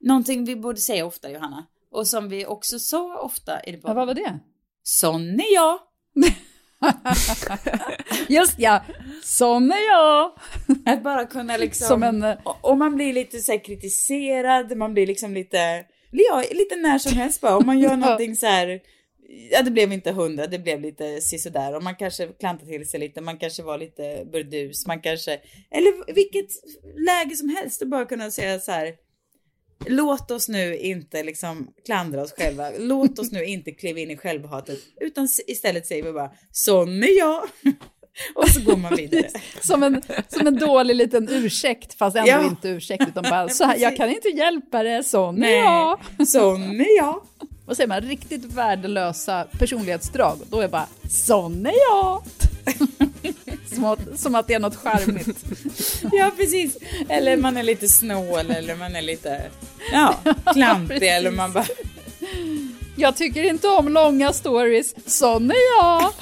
någonting 0.00 0.44
vi 0.44 0.56
borde 0.56 0.80
säga 0.80 1.06
ofta 1.06 1.30
Johanna. 1.30 1.66
Och 1.90 2.06
som 2.08 2.28
vi 2.28 2.46
också 2.46 2.78
sa 2.78 3.18
ofta 3.20 3.62
i 3.62 3.70
det 3.72 3.76
Ja, 3.76 3.80
podden. 3.82 3.96
vad 3.96 4.06
var 4.06 4.14
det? 4.14 4.38
Sån 4.82 5.40
är 5.40 5.54
jag. 5.54 5.78
Just 8.28 8.58
ja, 8.58 8.84
sån 9.22 9.72
är 9.72 9.88
jag. 9.88 10.32
Att 10.86 11.02
bara 11.02 11.26
kunna 11.26 11.56
liksom... 11.56 11.88
Som 11.88 12.02
en, 12.02 12.22
eh, 12.22 12.36
och 12.60 12.78
man 12.78 12.94
blir 12.96 13.12
lite 13.12 13.38
så 13.40 13.58
kritiserad, 13.58 14.76
man 14.76 14.94
blir 14.94 15.06
liksom 15.06 15.34
lite... 15.34 15.84
Ja, 16.16 16.44
lite 16.50 16.76
när 16.76 16.98
som 16.98 17.12
helst 17.12 17.40
bara. 17.40 17.56
Om 17.56 17.66
man 17.66 17.78
gör 17.78 17.96
någonting 17.96 18.36
så 18.36 18.46
här... 18.46 18.80
Ja, 19.50 19.62
det 19.62 19.70
blev 19.70 19.92
inte 19.92 20.12
hundra, 20.12 20.46
det 20.46 20.58
blev 20.58 20.80
lite 20.80 21.20
sisådär. 21.20 21.76
Och 21.76 21.82
man 21.82 21.94
kanske 21.94 22.26
klantade 22.26 22.70
till 22.70 22.88
sig 22.88 23.00
lite, 23.00 23.20
man 23.20 23.38
kanske 23.38 23.62
var 23.62 23.78
lite 23.78 24.26
burdus, 24.32 24.86
man 24.86 25.00
kanske... 25.00 25.40
Eller 25.70 26.14
vilket 26.14 26.50
läge 27.06 27.36
som 27.36 27.48
helst, 27.48 27.82
att 27.82 27.88
bara 27.88 28.04
kunna 28.04 28.30
säga 28.30 28.60
så 28.60 28.72
här... 28.72 28.94
Låt 29.86 30.30
oss 30.30 30.48
nu 30.48 30.76
inte 30.76 31.22
liksom 31.22 31.74
klandra 31.84 32.22
oss 32.22 32.32
själva. 32.32 32.70
Låt 32.78 33.18
oss 33.18 33.32
nu 33.32 33.44
inte 33.44 33.70
kliva 33.70 33.98
in 33.98 34.10
i 34.10 34.16
självhatet. 34.16 34.78
Utan 35.00 35.28
istället 35.46 35.86
säger 35.86 36.02
vi 36.02 36.12
bara, 36.12 36.30
sån 36.52 37.02
är 37.02 37.18
jag. 37.18 37.48
Och 38.34 38.48
så 38.48 38.60
går 38.60 38.76
man 38.76 38.96
vidare. 38.96 39.28
Som 39.62 39.82
en, 39.82 40.02
som 40.28 40.46
en 40.46 40.58
dålig 40.58 40.94
liten 40.96 41.28
ursäkt, 41.30 41.94
fast 41.98 42.16
ändå 42.16 42.30
Ja. 42.30 42.44
inte 42.44 42.68
ursäkt, 42.68 43.08
utan 43.08 43.22
bara 43.30 43.48
så 43.48 43.64
här, 43.64 43.76
jag 43.76 43.96
kan 43.96 44.10
inte 44.10 44.28
hjälpa 44.28 44.82
det, 44.82 45.02
sån 45.04 45.42
är 45.42 45.50
jag. 45.58 45.98
sån 46.28 46.80
är 46.80 46.96
jag. 46.96 47.20
Vad 47.66 47.76
säger 47.76 47.88
man, 47.88 48.00
riktigt 48.00 48.44
värdelösa 48.44 49.46
personlighetsdrag, 49.58 50.38
då 50.50 50.60
är 50.60 50.68
bara 50.68 50.86
sån 51.10 51.66
är 51.66 51.74
jag. 51.90 52.22
som, 53.74 53.84
att, 53.84 54.00
som 54.20 54.34
att 54.34 54.46
det 54.46 54.54
är 54.54 54.58
något 54.58 54.76
charmigt. 54.76 55.44
Ja, 56.12 56.30
precis. 56.36 56.76
Eller 57.08 57.36
man 57.36 57.56
är 57.56 57.62
lite 57.62 57.88
snål 57.88 58.50
eller 58.50 58.76
man 58.76 58.96
är 58.96 59.02
lite, 59.02 59.42
ja, 59.92 60.14
klantig 60.52 60.88
precis. 60.88 61.08
eller 61.10 61.30
man 61.30 61.52
bara, 61.52 61.66
Jag 62.96 63.16
tycker 63.16 63.42
inte 63.42 63.68
om 63.68 63.88
långa 63.88 64.32
stories, 64.32 64.94
sån 65.06 65.50
är 65.50 65.80
jag. 65.80 66.12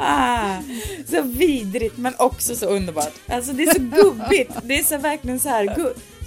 Ah, 0.00 0.56
så 1.10 1.22
vidrigt 1.22 1.96
men 1.96 2.14
också 2.18 2.56
så 2.56 2.66
underbart. 2.66 3.12
Alltså 3.26 3.52
det 3.52 3.62
är 3.62 3.74
så 3.74 3.80
gubbigt. 3.80 4.52
Det 4.62 4.78
är 4.78 4.84
så 4.84 4.98
verkligen 4.98 5.40
så 5.40 5.48
här, 5.48 5.76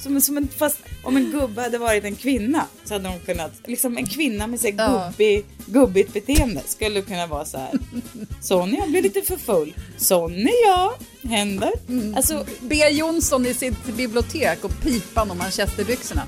som, 0.04 0.22
som 0.22 0.38
en, 0.38 0.48
fast 0.58 0.78
om 1.04 1.18
en 1.18 1.32
gubbe 1.32 1.62
hade 1.62 1.78
varit 1.78 2.04
en 2.04 2.16
kvinna 2.16 2.66
så 2.84 2.94
hade 2.94 3.10
de 3.10 3.20
kunnat, 3.20 3.52
liksom 3.66 3.98
en 3.98 4.06
kvinna 4.06 4.48
med 4.48 4.60
så 4.60 4.68
här 4.68 4.74
gubbig, 5.10 5.46
gubbigt 5.66 6.14
beteende 6.14 6.62
skulle 6.66 7.02
kunna 7.02 7.28
vara 7.28 7.46
så 7.46 7.58
här. 7.58 7.72
Sonja 8.42 8.88
blir 8.88 9.02
lite 9.02 9.22
för 9.22 9.38
full. 9.38 9.74
Är 10.48 10.68
jag. 10.68 10.94
Händer. 11.30 11.72
Alltså, 12.16 12.46
B. 12.62 12.90
Jonsson 12.92 13.46
i 13.46 13.54
sitt 13.54 13.86
bibliotek 13.86 14.64
och 14.64 14.82
pipan 14.82 15.32
och 15.32 15.38
manchesterbyxorna. 15.38 16.24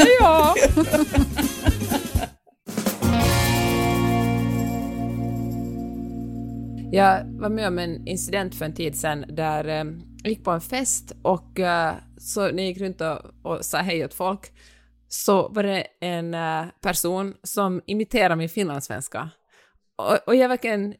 Är 0.00 0.22
jag! 0.22 0.56
Jag 6.92 7.24
var 7.24 7.48
med 7.48 7.68
om 7.68 7.78
en 7.78 8.06
incident 8.06 8.54
för 8.54 8.64
en 8.64 8.74
tid 8.74 8.96
sedan 8.96 9.24
där 9.28 9.64
eh, 9.64 9.84
jag 10.22 10.30
gick 10.30 10.44
på 10.44 10.50
en 10.50 10.60
fest 10.60 11.12
och 11.22 11.60
eh, 11.60 11.94
så 12.18 12.40
när 12.40 12.48
jag 12.48 12.66
gick 12.66 12.80
runt 12.80 13.00
och, 13.00 13.18
och 13.42 13.64
sa 13.64 13.78
hej 13.78 14.04
åt 14.04 14.14
folk 14.14 14.52
så 15.08 15.48
var 15.48 15.62
det 15.62 15.86
en 16.00 16.34
eh, 16.34 16.64
person 16.80 17.34
som 17.42 17.82
imiterade 17.86 18.36
min 18.36 18.48
finlandssvenska. 18.48 19.30
Och, 19.96 20.18
och 20.26 20.34
jag 20.34 20.48
verkligen... 20.48 20.94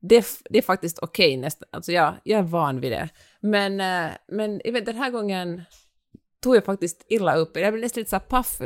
Det, 0.00 0.16
är 0.16 0.24
det 0.50 0.58
är 0.58 0.62
faktiskt 0.62 0.98
okej 0.98 1.36
nästan, 1.36 1.68
alltså 1.72 1.92
jag, 1.92 2.14
jag 2.24 2.38
är 2.38 2.42
van 2.42 2.80
vid 2.80 2.92
det. 2.92 3.08
Men, 3.40 3.76
men 4.28 4.60
jag 4.64 4.72
vet, 4.72 4.86
den 4.86 4.96
här 4.96 5.10
gången 5.10 5.62
tog 6.40 6.56
jag 6.56 6.64
faktiskt 6.64 7.06
illa 7.08 7.36
upp. 7.36 7.56
Jag 7.56 7.72
blev 7.72 7.82
nästan 7.82 8.00
lite 8.00 8.10
så 8.10 8.20
paff 8.20 8.60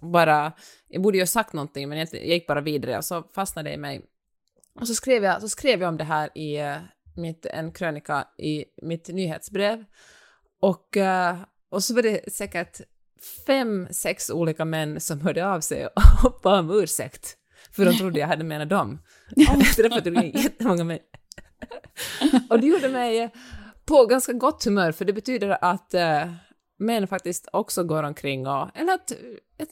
bara. 0.00 0.52
Jag 0.88 1.02
borde 1.02 1.16
ju 1.16 1.22
ha 1.22 1.26
sagt 1.26 1.52
någonting 1.52 1.88
men 1.88 1.98
jag, 1.98 2.08
jag 2.12 2.26
gick 2.26 2.46
bara 2.46 2.60
vidare 2.60 2.98
och 2.98 3.04
så 3.04 3.22
fastnade 3.34 3.70
det 3.70 3.74
i 3.74 3.78
mig. 3.78 4.02
Och 4.80 4.86
så 4.86 4.94
skrev 4.94 5.24
jag, 5.24 5.40
så 5.40 5.48
skrev 5.48 5.80
jag 5.80 5.88
om 5.88 5.96
det 5.96 6.04
här 6.04 6.38
i 6.38 6.56
eh, 6.56 6.76
mitt, 7.16 7.46
en 7.46 7.72
krönika 7.72 8.24
i 8.38 8.64
mitt 8.82 9.08
nyhetsbrev. 9.08 9.84
Och, 10.60 10.96
eh, 10.96 11.36
och 11.70 11.84
så 11.84 11.94
var 11.94 12.02
det 12.02 12.32
säkert 12.32 12.80
fem, 13.46 13.88
sex 13.90 14.30
olika 14.30 14.64
män 14.64 15.00
som 15.00 15.20
hörde 15.20 15.46
av 15.46 15.60
sig 15.60 15.86
och 15.86 16.40
bad 16.42 16.58
om 16.58 16.70
ursäkt. 16.70 17.36
För 17.70 17.84
de 17.84 17.98
trodde 17.98 18.20
jag 18.20 18.28
hade 18.28 18.44
menat 18.44 18.68
dem. 18.68 19.02
Jag 19.36 19.76
träffade 19.76 20.26
jättemånga 20.26 20.84
män. 20.84 20.98
Och 22.50 22.60
det 22.60 22.66
gjorde 22.66 22.88
mig 22.88 23.30
på 23.84 24.06
ganska 24.06 24.32
gott 24.32 24.64
humör, 24.64 24.92
för 24.92 25.04
det 25.04 25.12
betyder 25.12 25.64
att 25.64 25.94
eh, 26.80 26.84
män 26.84 27.08
faktiskt 27.08 27.48
också 27.52 27.84
går 27.84 28.02
omkring 28.02 28.46
och... 28.46 28.68
Eller 28.76 28.92
att, 28.92 29.12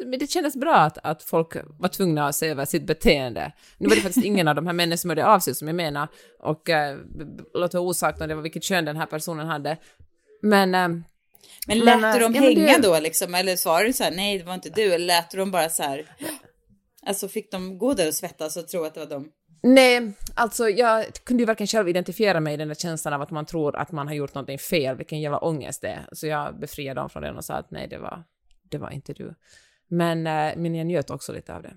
men 0.07 0.19
det 0.19 0.31
kändes 0.31 0.57
bra 0.57 0.75
att, 0.77 0.99
att 1.03 1.23
folk 1.23 1.57
var 1.79 1.89
tvungna 1.89 2.29
att 2.29 2.35
se 2.35 2.49
över 2.49 2.65
sitt 2.65 2.87
beteende. 2.87 3.53
Nu 3.79 3.89
var 3.89 3.97
det 3.97 4.03
faktiskt 4.03 4.27
ingen 4.27 4.49
av 4.49 4.55
de 4.55 4.67
här 4.67 4.73
männen 4.73 4.99
som 4.99 5.11
hörde 5.11 5.27
av 5.27 5.39
sig, 5.39 5.55
som 5.55 5.69
jag 5.69 5.75
menar, 5.75 6.09
och 6.41 6.71
eh, 6.71 6.97
b- 6.97 7.25
b- 7.25 7.43
låt 7.55 7.75
vara 7.75 7.85
osagt 7.85 8.21
om 8.21 8.29
det 8.29 8.35
var 8.35 8.43
vilket 8.43 8.65
kön 8.65 8.85
den 8.85 8.97
här 8.97 9.07
personen 9.07 9.47
hade. 9.47 9.77
Men... 10.43 10.75
Eh, 10.75 10.89
men 11.67 11.79
lät 11.79 12.01
Men, 12.01 12.15
du 12.15 12.21
dem 12.21 12.35
ja, 12.35 12.41
men 12.41 12.57
hänga 12.57 12.77
det- 12.79 12.83
då 12.89 13.01
liksom? 13.01 13.35
Eller 13.35 13.57
svarade 13.57 13.87
du 13.89 13.93
så 13.93 14.05
här, 14.05 14.11
nej 14.11 14.39
det 14.39 14.45
var 14.45 14.55
inte 14.55 14.71
du? 14.71 14.83
Eller 14.95 15.07
lät 15.07 15.31
du 15.31 15.39
dem 15.39 15.51
bara 15.51 15.69
så 15.69 15.83
här? 15.83 16.17
Alltså 17.07 17.29
fick 17.29 17.51
de 17.51 17.79
gå 17.79 17.95
där 17.95 18.09
och 18.09 18.15
svettas 18.15 18.57
och 18.57 18.69
tro 18.69 18.85
att 18.85 18.95
det 18.95 19.01
var 19.01 19.07
dem? 19.07 19.29
Nej, 19.67 20.13
alltså 20.35 20.69
jag 20.69 21.05
kunde 21.25 21.43
ju 21.43 21.47
varken 21.47 21.67
själv 21.67 21.89
identifiera 21.89 22.41
mig 22.41 22.55
i 22.55 22.57
den 22.57 22.69
där 22.69 22.75
känslan 22.75 23.15
av 23.15 23.23
att 23.23 23.31
man 23.31 23.47
tror 23.47 23.77
att 23.77 23.93
man 23.93 24.09
har 24.09 24.15
gjort 24.15 24.35
någonting 24.35 24.59
fel, 24.59 24.97
vilken 24.97 25.21
jävla 25.21 25.39
ångest 25.39 25.83
det 25.83 25.89
är. 25.89 26.09
Så 26.13 26.27
jag 26.27 26.59
befriade 26.61 27.01
dem 27.01 27.11
från 27.11 27.23
den 27.23 27.37
och 27.37 27.45
sa 27.45 27.55
att 27.55 27.71
nej, 27.71 27.89
det 27.89 27.99
var, 27.99 28.25
det 28.71 28.79
var 28.79 28.91
inte 28.91 29.13
du. 29.13 29.35
Men, 29.89 30.27
eh, 30.27 30.57
men 30.57 30.75
jag 30.75 30.87
njöt 30.87 31.11
också 31.11 31.33
lite 31.33 31.55
av 31.55 31.63
det. 31.63 31.75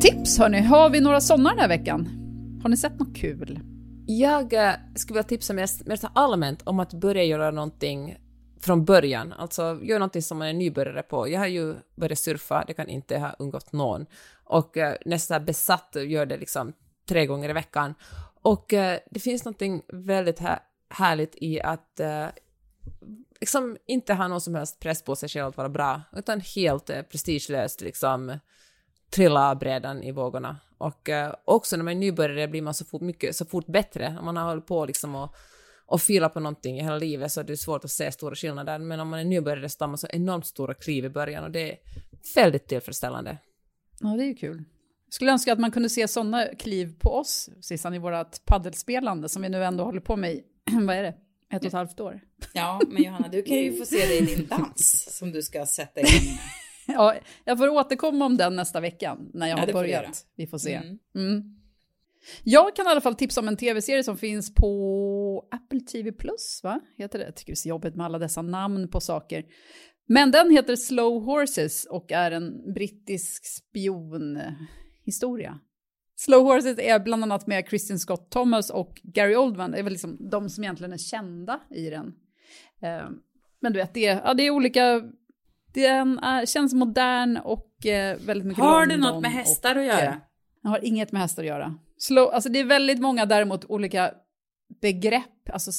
Tips 0.00 0.38
hörni, 0.38 0.60
har 0.60 0.90
vi 0.90 1.00
några 1.00 1.20
sådana 1.20 1.50
den 1.50 1.58
här 1.58 1.68
veckan? 1.68 2.08
Har 2.62 2.70
ni 2.70 2.76
sett 2.76 2.98
något 2.98 3.16
kul? 3.16 3.60
Jag 4.06 4.52
eh, 4.52 4.72
skulle 4.94 5.14
vilja 5.14 5.28
tipsa 5.28 5.52
mest, 5.52 5.86
mer 5.86 5.96
så 5.96 6.08
allmänt 6.14 6.62
om 6.64 6.80
att 6.80 6.92
börja 6.92 7.24
göra 7.24 7.50
någonting 7.50 8.16
från 8.60 8.84
början, 8.84 9.32
alltså 9.32 9.78
gör 9.82 9.98
någonting 9.98 10.22
som 10.22 10.38
man 10.38 10.48
är 10.48 10.52
nybörjare 10.52 11.02
på. 11.02 11.28
Jag 11.28 11.40
har 11.40 11.46
ju 11.46 11.74
börjat 11.94 12.18
surfa, 12.18 12.64
det 12.66 12.74
kan 12.74 12.88
inte 12.88 13.18
ha 13.18 13.32
undgått 13.38 13.72
någon. 13.72 14.06
Och 14.44 14.76
eh, 14.76 14.96
nästan 15.04 15.44
besatt 15.44 15.96
gör 16.06 16.26
det 16.26 16.36
liksom 16.36 16.72
tre 17.08 17.26
gånger 17.26 17.48
i 17.48 17.52
veckan. 17.52 17.94
Och 18.42 18.72
eh, 18.72 18.98
det 19.10 19.20
finns 19.20 19.44
någonting 19.44 19.82
väldigt 19.88 20.38
här, 20.38 20.58
härligt 20.88 21.34
i 21.36 21.60
att 21.60 22.00
eh, 22.00 22.26
liksom 23.40 23.76
inte 23.86 24.14
ha 24.14 24.28
någon 24.28 24.40
som 24.40 24.54
helst 24.54 24.80
press 24.80 25.02
på 25.02 25.16
sig 25.16 25.28
själv 25.28 25.46
att 25.46 25.56
vara 25.56 25.68
bra, 25.68 26.02
utan 26.16 26.40
helt 26.40 26.90
eh, 26.90 27.02
prestigelöst 27.02 27.80
liksom 27.80 28.38
trilla 29.10 29.50
av 29.50 29.58
brädan 29.58 30.02
i 30.02 30.12
vågorna. 30.12 30.56
Och 30.78 31.08
eh, 31.08 31.34
också 31.44 31.76
när 31.76 31.84
man 31.84 31.92
är 31.92 31.98
nybörjare 31.98 32.48
blir 32.48 32.62
man 32.62 32.74
så 32.74 32.84
fort, 32.84 33.00
mycket, 33.00 33.36
så 33.36 33.44
fort 33.44 33.66
bättre. 33.66 34.18
Man 34.22 34.36
har 34.36 34.44
hållit 34.44 34.66
på 34.66 34.84
liksom 34.84 35.14
och, 35.14 35.34
och 35.90 36.02
fila 36.02 36.28
på 36.28 36.40
någonting 36.40 36.78
i 36.78 36.82
hela 36.82 36.98
livet 36.98 37.32
så 37.32 37.40
är 37.40 37.44
det 37.44 37.56
svårt 37.56 37.84
att 37.84 37.90
se 37.90 38.12
stora 38.12 38.34
skillnader. 38.34 38.78
Men 38.78 39.00
om 39.00 39.08
man 39.08 39.20
är 39.20 39.24
nybörjare 39.24 39.68
så 39.68 39.78
tar 39.78 39.86
man 39.86 39.98
så 39.98 40.06
enormt 40.10 40.46
stora 40.46 40.74
kliv 40.74 41.04
i 41.04 41.08
början 41.08 41.44
och 41.44 41.50
det 41.50 41.72
är 41.72 41.78
väldigt 42.34 42.68
tillfredsställande. 42.68 43.38
Ja, 44.00 44.08
det 44.08 44.24
är 44.24 44.26
ju 44.26 44.34
kul. 44.34 44.64
Jag 45.06 45.14
skulle 45.14 45.32
önska 45.32 45.52
att 45.52 45.58
man 45.58 45.70
kunde 45.70 45.88
se 45.88 46.08
sådana 46.08 46.46
kliv 46.46 46.98
på 46.98 47.10
oss, 47.10 47.50
Sissan, 47.60 47.94
i 47.94 47.98
vårt 47.98 48.44
paddelspelande 48.44 49.28
som 49.28 49.42
vi 49.42 49.48
nu 49.48 49.64
ändå 49.64 49.84
håller 49.84 50.00
på 50.00 50.16
med 50.16 50.32
i, 50.32 50.42
vad 50.86 50.96
är 50.96 51.02
det, 51.02 51.14
ett 51.52 51.60
och 51.60 51.66
ett 51.66 51.72
halvt 51.72 52.00
år. 52.00 52.20
Ja, 52.52 52.80
men 52.88 53.02
Johanna, 53.02 53.28
du 53.28 53.42
kan 53.42 53.56
ju 53.56 53.72
få 53.72 53.86
se 53.86 54.06
det 54.06 54.18
i 54.18 54.20
din 54.20 54.46
dans 54.46 55.06
som 55.18 55.32
du 55.32 55.42
ska 55.42 55.66
sätta 55.66 56.00
in. 56.00 56.06
Ja, 56.86 57.14
jag 57.44 57.58
får 57.58 57.68
återkomma 57.68 58.24
om 58.26 58.36
den 58.36 58.56
nästa 58.56 58.80
vecka 58.80 59.18
när 59.32 59.46
jag 59.46 59.58
Ja, 59.58 59.62
har 59.66 59.72
börjat. 59.72 60.26
Vi 60.36 60.46
får 60.46 60.58
se. 60.58 60.74
Mm. 60.74 60.98
Mm. 61.14 61.59
Jag 62.44 62.76
kan 62.76 62.86
i 62.86 62.88
alla 62.88 63.00
fall 63.00 63.14
tipsa 63.14 63.40
om 63.40 63.48
en 63.48 63.56
tv-serie 63.56 64.04
som 64.04 64.16
finns 64.16 64.54
på 64.54 65.48
Apple 65.50 65.80
TV 65.80 66.12
Plus, 66.12 66.60
va? 66.62 66.80
Heter 66.98 67.18
det? 67.18 67.24
Jag 67.24 67.36
tycker 67.36 67.52
det 67.52 67.54
är 67.54 67.56
så 67.56 67.68
jobbigt 67.68 67.96
med 67.96 68.06
alla 68.06 68.18
dessa 68.18 68.42
namn 68.42 68.88
på 68.88 69.00
saker. 69.00 69.44
Men 70.08 70.30
den 70.30 70.50
heter 70.50 70.76
Slow 70.76 71.24
Horses 71.24 71.84
och 71.84 72.12
är 72.12 72.30
en 72.30 72.72
brittisk 72.74 73.46
spionhistoria. 73.46 75.58
Slow 76.16 76.42
Horses 76.42 76.78
är 76.78 76.98
bland 76.98 77.22
annat 77.22 77.46
med 77.46 77.68
Kristin 77.68 77.98
Scott 77.98 78.30
Thomas 78.30 78.70
och 78.70 79.00
Gary 79.02 79.36
Oldman. 79.36 79.70
Det 79.70 79.78
är 79.78 79.82
väl 79.82 79.92
liksom 79.92 80.28
de 80.30 80.48
som 80.48 80.64
egentligen 80.64 80.92
är 80.92 80.98
kända 80.98 81.60
i 81.70 81.90
den. 81.90 82.06
Eh, 82.82 83.08
Men 83.60 83.72
du 83.72 83.78
vet, 83.78 83.94
det 83.94 84.06
är, 84.06 84.20
ja, 84.24 84.34
det 84.34 84.42
är 84.42 84.50
olika... 84.50 85.02
Den 85.74 86.18
är, 86.18 86.46
känns 86.46 86.74
modern 86.74 87.36
och 87.36 87.86
eh, 87.86 88.18
väldigt 88.20 88.46
mycket 88.46 88.64
Har 88.64 88.86
det 88.86 88.96
något 88.96 89.22
med 89.22 89.32
hästar 89.32 89.74
och, 89.74 89.80
att 89.80 89.86
göra? 89.86 90.06
eh, 90.06 90.14
det 90.62 90.68
har 90.68 90.84
inget 90.84 91.12
med 91.12 91.22
hästar 91.22 91.42
att 91.42 91.48
göra. 91.48 91.74
Slow, 92.02 92.28
alltså 92.30 92.48
det 92.50 92.58
är 92.58 92.64
väldigt 92.64 93.00
många 93.00 93.26
däremot 93.26 93.64
olika 93.64 94.14
begrepp, 94.80 95.50
alltså 95.52 95.70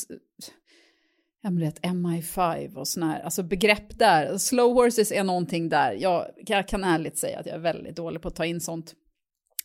ja 1.41 1.49
men 1.49 1.63
ett 1.63 1.79
MI5 1.81 2.75
och 2.75 2.87
såna 2.87 3.11
här, 3.11 3.21
alltså 3.21 3.43
begrepp 3.43 3.99
där. 3.99 4.37
Slow 4.37 4.73
horses 4.73 5.11
är 5.11 5.23
någonting 5.23 5.69
där. 5.69 5.93
Jag, 5.93 6.25
jag 6.45 6.67
kan 6.67 6.83
ärligt 6.83 7.17
säga 7.17 7.39
att 7.39 7.45
jag 7.45 7.55
är 7.55 7.59
väldigt 7.59 7.95
dålig 7.95 8.21
på 8.21 8.27
att 8.27 8.35
ta 8.35 8.45
in 8.45 8.61
sånt. 8.61 8.93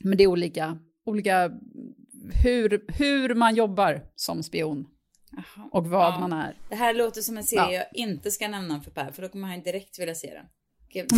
Men 0.00 0.18
det 0.18 0.24
är 0.24 0.28
olika, 0.28 0.78
olika 1.06 1.50
hur, 2.44 2.84
hur 2.98 3.34
man 3.34 3.54
jobbar 3.54 4.02
som 4.14 4.42
spion 4.42 4.86
och 5.72 5.86
vad 5.86 6.14
Ja. 6.14 6.18
man 6.20 6.32
är. 6.32 6.58
Det 6.68 6.74
här 6.74 6.94
låter 6.94 7.20
som 7.20 7.36
en 7.36 7.44
serie 7.44 7.62
Ja. 7.62 7.72
jag 7.72 7.86
inte 7.94 8.30
ska 8.30 8.48
nämna 8.48 8.80
för 8.80 8.90
Per, 8.90 9.12
för 9.12 9.22
då 9.22 9.28
kommer 9.28 9.48
han 9.48 9.62
direkt 9.62 9.98
vilja 10.00 10.14
se 10.14 10.34
den. 10.34 10.46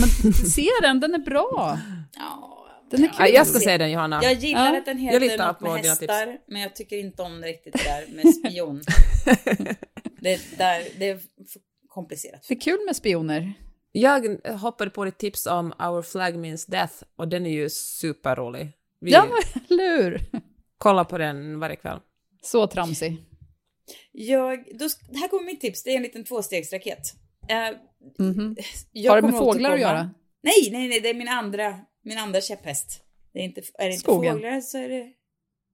Men 0.00 0.32
se 0.32 0.68
den, 0.82 1.00
den 1.00 1.14
är 1.14 1.18
bra. 1.18 1.78
Ja, 2.16 2.67
Den 2.90 3.04
är 3.04 3.08
kul. 3.08 3.16
Ja, 3.18 3.26
jag 3.28 3.46
ska 3.46 3.58
se 3.58 3.78
den, 3.78 3.90
Johanna. 3.90 4.20
Jag 4.22 4.32
gillar 4.32 4.72
Ja, 4.72 4.78
att 4.78 4.84
den 4.84 4.98
heter 4.98 5.38
något 5.46 5.58
på 5.58 5.72
med 5.72 5.84
hästar, 5.84 6.38
men 6.46 6.62
jag 6.62 6.76
tycker 6.76 6.96
inte 6.98 7.22
om 7.22 7.40
det 7.40 7.46
riktigt 7.48 7.72
det 7.72 7.84
där 7.84 8.06
med 8.14 8.34
spion. 8.34 8.82
det, 10.20 10.58
där, 10.58 10.98
det 10.98 11.08
är 11.08 11.20
komplicerat. 11.88 12.44
Det 12.48 12.54
är 12.54 12.60
kul 12.60 12.78
med 12.86 12.96
spioner. 12.96 13.52
Jag 13.92 14.38
hoppade 14.58 14.90
på 14.90 15.04
ditt 15.04 15.18
tips 15.18 15.46
om 15.46 15.72
Our 15.78 16.02
Flag 16.02 16.36
Means 16.36 16.66
Death 16.66 16.94
och 17.16 17.28
den 17.28 17.46
är 17.46 17.50
ju 17.50 17.70
superrolig. 17.70 18.72
Vi 19.00 19.10
Ja, 19.12 19.26
eller 19.70 20.02
hur? 20.02 20.20
kollar 20.78 21.04
på 21.04 21.18
den 21.18 21.60
varje 21.60 21.76
kväll. 21.76 21.98
Så 22.42 22.66
tramsig. 22.66 23.16
Jag, 24.12 24.64
då, 24.78 24.88
här 25.20 25.28
kommer 25.28 25.44
mitt 25.46 25.60
tips, 25.60 25.82
det 25.82 25.90
är 25.90 25.96
en 25.96 26.02
liten 26.02 26.24
tvåstegsraket. 26.24 26.98
Eh, 27.48 27.76
Mhm. 28.18 28.56
jag 28.92 29.12
Har 29.12 29.22
det 29.22 29.28
med 29.28 29.38
fåglar 29.38 29.72
att 29.72 29.80
göra? 29.80 30.10
Nej, 30.42 30.68
nej, 30.72 30.88
nej, 30.88 31.00
det 31.00 31.08
är 31.08 31.14
min 31.14 31.28
andra, 31.28 31.78
min 32.08 32.18
andra 32.18 32.40
käpphäst. 32.40 33.04
Det 33.32 33.38
är 33.38 33.42
inte, 33.44 33.60
är 33.74 33.84
det 33.84 33.90
inte 33.92 33.98
Skogen. 33.98 34.34
fåglar 34.34 34.60
så 34.60 34.78
är 34.78 34.88
det... 34.88 35.12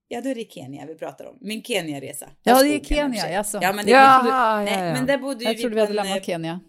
Ja, 0.09 0.21
då 0.21 0.29
är 0.29 0.35
det 0.35 0.51
Kenya 0.53 0.87
vi 0.87 0.95
pratar 0.95 1.25
om. 1.25 1.39
Min 1.41 1.63
Kenya-resa. 1.63 2.31
Ja, 2.43 2.63
det 2.63 2.69
är 2.69 2.81
Kenya, 2.85 3.31
jaså. 3.31 3.59
Ja, 3.63 3.73
men 3.73 3.85
det 3.87 3.91
Jaha, 3.91 4.65
nej, 4.65 4.75
ja, 4.75 4.85
ja. 4.87 4.93
men 4.95 5.07
där 5.07 5.19
bodde 5.19 5.45
Jag 5.45 5.59
trodde 5.59 5.75
vi 5.75 5.81
hade 5.81 5.91
en, 5.93 5.97
lämnat 5.97 6.17
eh, 6.19 6.23
Kenya. 6.23 6.61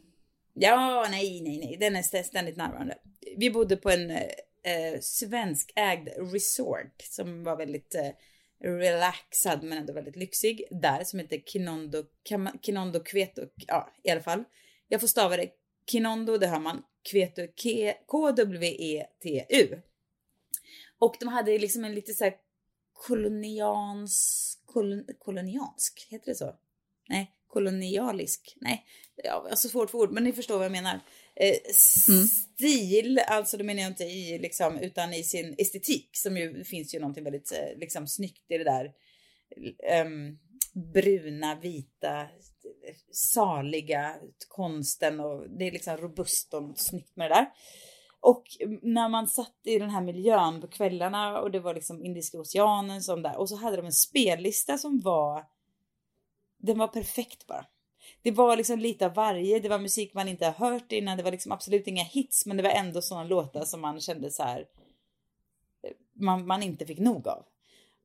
Ja, 0.53 1.07
nej, 1.11 1.41
nej, 1.41 1.57
nej. 1.57 1.77
Den 1.79 1.95
är 1.95 1.99
st- 1.99 2.23
ständigt 2.23 2.57
närvarande. 2.57 2.95
Vi 3.37 3.51
bodde 3.51 3.75
på 3.77 3.89
en 3.89 4.11
eh, 4.11 4.17
eh, 4.63 4.99
svenskägd 5.01 6.09
resort 6.33 7.01
som 7.01 7.43
var 7.43 7.55
väldigt 7.57 7.95
eh, 7.95 8.09
relaxad 8.63 9.63
men 9.63 9.77
ändå 9.77 9.93
väldigt 9.93 10.15
lyxig 10.15 10.63
där 10.71 11.03
som 11.03 11.19
heter 11.19 11.37
Kinondo, 11.45 12.03
Kinondo 12.61 12.99
Kveto. 12.99 13.41
Ja, 13.67 13.93
i 14.03 14.09
alla 14.09 14.21
fall. 14.21 14.43
Jag 14.87 15.01
får 15.01 15.07
stava 15.07 15.37
det 15.37 15.49
Kinondo, 15.91 16.37
det 16.37 16.47
hör 16.47 16.59
man. 16.59 16.83
Kveto, 17.11 17.47
K- 17.47 17.93
K-W-E-T-U. 18.05 19.81
Och 20.99 21.15
de 21.19 21.27
hade 21.27 21.57
liksom 21.57 21.83
en 21.85 21.95
lite 21.95 22.13
så 22.13 22.23
här 22.23 22.33
kolonians, 22.93 24.57
kolon, 24.65 25.05
koloniansk, 25.19 26.07
heter 26.09 26.25
det 26.25 26.35
så? 26.35 26.55
Nej, 27.09 27.31
kolonialisk, 27.47 28.57
nej, 28.61 28.85
ja, 29.23 29.47
alltså 29.49 29.69
svårt 29.69 29.89
för 29.89 29.97
ord, 29.97 30.11
men 30.11 30.23
ni 30.23 30.33
förstår 30.33 30.55
vad 30.57 30.65
jag 30.65 30.71
menar. 30.71 30.99
Eh, 31.35 31.55
stil, 31.73 33.19
alltså 33.27 33.57
då 33.57 33.63
menar 33.63 33.81
jag 33.81 33.91
inte 33.91 34.03
i 34.03 34.39
liksom, 34.39 34.77
utan 34.77 35.13
i 35.13 35.23
sin 35.23 35.55
estetik 35.57 36.09
som 36.13 36.37
ju 36.37 36.53
det 36.53 36.63
finns 36.63 36.95
ju 36.95 36.99
någonting 36.99 37.23
väldigt 37.23 37.51
eh, 37.51 37.77
liksom 37.79 38.07
snyggt 38.07 38.51
i 38.51 38.57
det 38.57 38.63
där 38.63 38.93
ehm, 39.83 40.37
bruna, 40.75 41.55
vita, 41.55 42.27
saliga 43.11 44.15
konsten 44.47 45.19
och 45.19 45.49
det 45.49 45.67
är 45.67 45.71
liksom 45.71 45.97
robust 45.97 46.53
och 46.53 46.79
snyggt 46.79 47.15
med 47.15 47.31
det 47.31 47.35
där. 47.35 47.49
Och 48.19 48.43
när 48.81 49.09
man 49.09 49.27
satt 49.27 49.59
i 49.63 49.79
den 49.79 49.89
här 49.89 50.01
miljön 50.01 50.61
på 50.61 50.67
kvällarna 50.67 51.39
och 51.39 51.51
det 51.51 51.59
var 51.59 51.73
liksom 51.73 52.05
Indiska 52.05 52.39
oceanen 52.39 53.01
som 53.01 53.21
där 53.21 53.37
och 53.37 53.49
så 53.49 53.55
hade 53.55 53.77
de 53.77 53.85
en 53.85 53.93
spellista 53.93 54.77
som 54.77 54.99
var 54.99 55.45
den 56.57 56.77
var 56.77 56.87
perfekt 56.87 57.47
bara. 57.47 57.65
Det 58.21 58.31
var 58.31 58.57
liksom 58.57 58.79
lite 58.79 59.05
av 59.05 59.13
varje. 59.13 59.59
Det 59.59 59.69
var 59.69 59.79
musik 59.79 60.13
man 60.13 60.27
inte 60.27 60.45
har 60.45 60.69
hört 60.69 60.91
innan. 60.91 61.17
Det 61.17 61.23
var 61.23 61.31
liksom 61.31 61.51
absolut 61.51 61.87
inga 61.87 62.03
hits, 62.03 62.45
men 62.45 62.57
det 62.57 62.63
var 62.63 62.69
ändå 62.69 63.01
sådana 63.01 63.23
låtar 63.23 63.65
som 63.65 63.81
man 63.81 64.01
kände 64.01 64.31
så 64.31 64.43
här. 64.43 64.65
Man, 66.13 66.47
man 66.47 66.63
inte 66.63 66.85
fick 66.85 66.99
nog 66.99 67.27
av. 67.27 67.45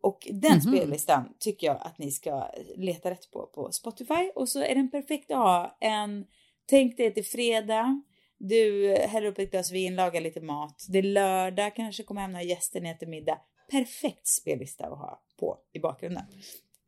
Och 0.03 0.29
den 0.31 0.53
Mhm. 0.53 0.61
spellistan 0.61 1.35
tycker 1.39 1.67
jag 1.67 1.79
att 1.81 1.99
ni 1.99 2.11
ska 2.11 2.51
leta 2.77 3.11
rätt 3.11 3.31
på 3.31 3.47
på 3.47 3.73
Spotify 3.73 4.31
och 4.35 4.49
så 4.49 4.63
är 4.63 4.75
den 4.75 4.91
perfekt 4.91 5.31
att 5.31 5.37
ha 5.37 5.77
en. 5.81 6.27
Tänk 6.67 6.97
dig 6.97 7.13
är 7.17 7.23
fredag. 7.23 8.03
Du 8.39 8.95
häller 8.97 9.27
upp 9.27 9.39
ett 9.39 9.51
glas 9.51 9.73
vin, 9.73 9.97
lagar 9.97 10.21
lite 10.21 10.41
mat. 10.41 10.87
Det 10.89 10.99
är 10.99 11.03
lördag, 11.03 11.77
kanske 11.77 12.03
kommer 12.03 12.21
hem 12.21 12.33
några 12.33 12.43
gäster, 12.45 12.81
ni 12.81 12.91
äter 12.91 13.07
middag. 13.07 13.39
Perfekt 13.71 14.27
spellista 14.27 14.87
att 14.87 14.99
ha 14.99 15.23
på 15.41 15.59
i 15.73 15.79
bakgrunden. 15.81 16.25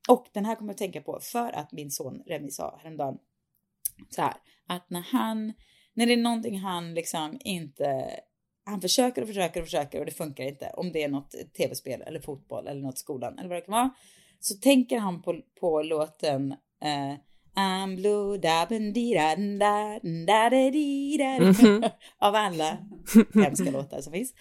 Och 0.08 0.26
den 0.32 0.44
här 0.44 0.54
kommer 0.54 0.68
jag 0.70 0.74
att 0.74 0.78
tänka 0.78 1.00
på 1.00 1.18
för 1.22 1.52
att 1.52 1.72
min 1.72 1.90
son 1.90 2.22
Remi 2.26 2.50
sa 2.50 2.78
häromdagen 2.82 3.18
så 4.10 4.22
här 4.22 4.34
att 4.66 4.90
när 4.90 5.00
han, 5.00 5.52
när 5.94 6.06
det 6.06 6.12
är 6.12 6.16
någonting 6.16 6.58
han 6.58 6.94
liksom 6.94 7.38
inte, 7.40 8.10
han 8.64 8.80
försöker 8.80 9.22
och 9.22 9.28
försöker 9.28 9.60
och 9.60 9.66
försöker 9.66 10.00
och 10.00 10.06
det 10.06 10.12
funkar 10.12 10.44
inte. 10.44 10.70
Om 10.74 10.92
det 10.92 11.02
är 11.02 11.08
något 11.08 11.34
tv-spel 11.56 12.02
eller 12.02 12.20
fotboll 12.20 12.66
eller 12.66 12.80
något 12.80 12.98
skolan 12.98 13.38
eller 13.38 13.48
vad 13.48 13.58
det 13.58 13.62
kan 13.62 13.72
vara. 13.72 13.90
Så 14.40 14.54
tänker 14.54 14.98
han 14.98 15.22
på, 15.22 15.40
på 15.60 15.82
låten 15.82 16.52
eh, 16.82 17.14
I'm 17.54 17.96
blue 17.96 18.38
da 18.38 18.66
di 18.66 19.14
da 19.14 19.36
da 19.36 19.98
da 20.26 20.50
da 20.50 20.70
da 21.80 21.90
av 22.18 22.34
alla 22.34 22.78
hemska 23.34 23.70
låtar 23.70 24.00
som 24.00 24.12
finns. 24.12 24.34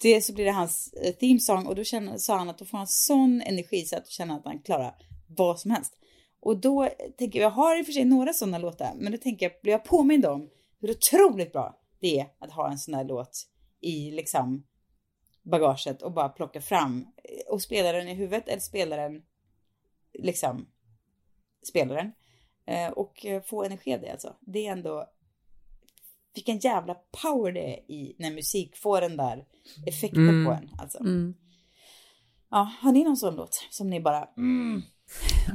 Det 0.00 0.22
så 0.22 0.32
blir 0.32 0.44
det 0.44 0.50
hans 0.50 0.92
eh, 0.92 1.12
theme 1.12 1.40
song 1.40 1.66
och 1.66 1.74
då 1.74 1.84
känner, 1.84 2.18
sa 2.18 2.36
han 2.36 2.48
att 2.48 2.58
då 2.58 2.64
får 2.64 2.78
han 2.78 2.86
sån 2.86 3.42
energi 3.42 3.84
så 3.84 3.96
att 3.96 4.08
känner 4.08 4.34
att 4.34 4.44
han 4.44 4.58
klarar 4.58 4.94
vad 5.26 5.60
som 5.60 5.70
helst. 5.70 5.92
Och 6.40 6.60
då 6.60 6.88
tänker 7.18 7.40
jag, 7.40 7.46
jag 7.46 7.50
har 7.50 7.78
i 7.78 7.82
och 7.82 7.86
för 7.86 7.92
sig 7.92 8.04
några 8.04 8.32
sådana 8.32 8.58
låtar, 8.58 8.92
men 8.96 9.12
då 9.12 9.18
tänker 9.18 9.46
jag, 9.46 9.52
blir 9.62 9.72
jag 9.72 9.84
påmind 9.84 10.26
om 10.26 10.48
hur 10.80 10.90
otroligt 10.90 11.52
bra 11.52 11.78
det 12.00 12.20
är 12.20 12.26
att 12.38 12.52
ha 12.52 12.70
en 12.70 12.78
sån 12.78 12.94
här 12.94 13.04
låt 13.04 13.46
i 13.80 14.10
liksom 14.10 14.66
bagaget 15.42 16.02
och 16.02 16.12
bara 16.12 16.28
plocka 16.28 16.60
fram 16.60 17.06
och 17.48 17.62
spela 17.62 17.92
den 17.92 18.08
i 18.08 18.14
huvudet 18.14 18.48
eller 18.48 18.60
spela 18.60 18.96
den 18.96 19.22
liksom 20.18 20.66
spela 21.62 21.94
den 21.94 22.12
eh, 22.66 22.92
och 22.92 23.26
få 23.44 23.64
energi 23.64 23.94
av 23.94 24.00
det 24.00 24.10
alltså. 24.10 24.36
Det 24.40 24.66
är 24.66 24.72
ändå 24.72 25.06
vilken 26.34 26.58
jävla 26.58 26.94
power 26.94 27.52
det 27.52 27.74
är 27.74 27.90
i 27.90 28.16
när 28.18 28.30
musik 28.30 28.76
får 28.76 29.00
den 29.00 29.16
där 29.16 29.44
effekten 29.86 30.44
på 30.46 30.52
en 30.52 30.70
alltså. 30.78 30.98
Mm. 30.98 31.34
Ja, 32.50 32.72
har 32.80 32.92
ni 32.92 33.04
någon 33.04 33.16
sån 33.16 33.36
låt 33.36 33.66
som 33.70 33.90
ni 33.90 34.00
bara 34.00 34.28
mm, 34.36 34.82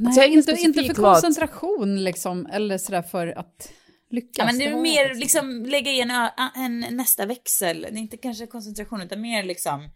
Nej, 0.00 0.06
Alltså, 0.06 0.20
jag 0.20 0.24
har 0.24 0.32
ingen 0.32 0.38
inte, 0.38 0.80
inte 0.80 0.94
för 0.94 1.02
låt. 1.02 1.12
koncentration 1.12 2.04
liksom, 2.04 2.46
eller 2.46 2.78
sådär 2.78 3.02
för 3.02 3.26
att 3.26 3.72
lyckas. 4.14 4.38
Ja, 4.38 4.44
men 4.44 4.58
det 4.58 4.64
är 4.64 4.76
mer 4.76 5.14
liksom 5.14 5.62
lägga 5.62 5.90
i 5.90 6.00
en, 6.00 6.10
ö- 6.10 6.50
en 6.54 6.80
nästa 6.80 7.26
växel. 7.26 7.82
Det 7.82 7.88
är 7.88 7.96
inte 7.96 8.16
kanske 8.16 8.46
koncentration 8.46 9.00
utan 9.00 9.20
mer 9.20 9.42
liksom 9.42 9.90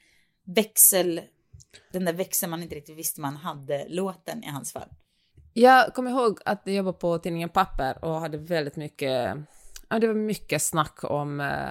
växel. 0.46 1.20
Den 1.92 2.04
där 2.04 2.12
växeln 2.12 2.50
man 2.50 2.62
inte 2.62 2.74
riktigt 2.74 2.98
visste 2.98 3.20
man 3.20 3.36
hade 3.36 3.86
låten 3.88 4.44
i 4.44 4.46
hans 4.46 4.72
fall. 4.72 4.88
Jag 5.52 5.94
kommer 5.94 6.10
ihåg 6.10 6.40
att 6.44 6.62
jag 6.64 6.74
jobbade 6.74 6.98
på 6.98 7.18
tidningen 7.18 7.48
Papper 7.48 8.04
och 8.04 8.14
hade 8.20 8.38
väldigt 8.38 8.76
mycket, 8.76 9.36
ja 9.88 9.98
det 9.98 10.06
var 10.06 10.14
mycket 10.14 10.62
snack 10.62 11.04
om, 11.04 11.40
eh, 11.40 11.70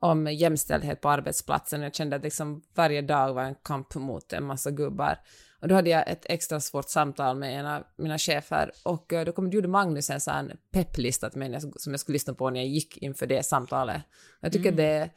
om 0.00 0.26
jämställdhet 0.32 1.00
på 1.00 1.08
arbetsplatsen. 1.08 1.82
Jag 1.82 1.94
kände 1.94 2.16
att 2.16 2.22
liksom 2.22 2.62
varje 2.74 3.02
dag 3.02 3.34
var 3.34 3.42
en 3.42 3.54
kamp 3.54 3.94
mot 3.94 4.32
en 4.32 4.44
massa 4.44 4.70
gubbar. 4.70 5.18
Och 5.64 5.68
då 5.68 5.74
hade 5.74 5.90
jag 5.90 6.08
ett 6.08 6.26
extra 6.28 6.60
svårt 6.60 6.88
samtal 6.88 7.36
med 7.36 7.58
en 7.60 7.66
av 7.66 7.82
mina 7.96 8.18
chefer. 8.18 8.72
Och 8.82 9.12
eh, 9.12 9.24
då 9.24 9.32
kom, 9.32 9.50
gjorde 9.50 9.68
Magnus 9.68 10.10
en 10.10 10.20
sån 10.20 10.52
pepplista 10.72 11.30
till 11.30 11.38
mig 11.38 11.60
som 11.60 11.92
jag 11.92 12.00
skulle 12.00 12.14
lyssna 12.14 12.34
på 12.34 12.50
när 12.50 12.60
jag 12.60 12.68
gick 12.68 12.96
inför 12.96 13.26
det 13.26 13.46
samtalet. 13.46 14.02
Jag 14.40 14.52
tycker 14.52 14.72
det 14.72 14.84
är 14.84 15.10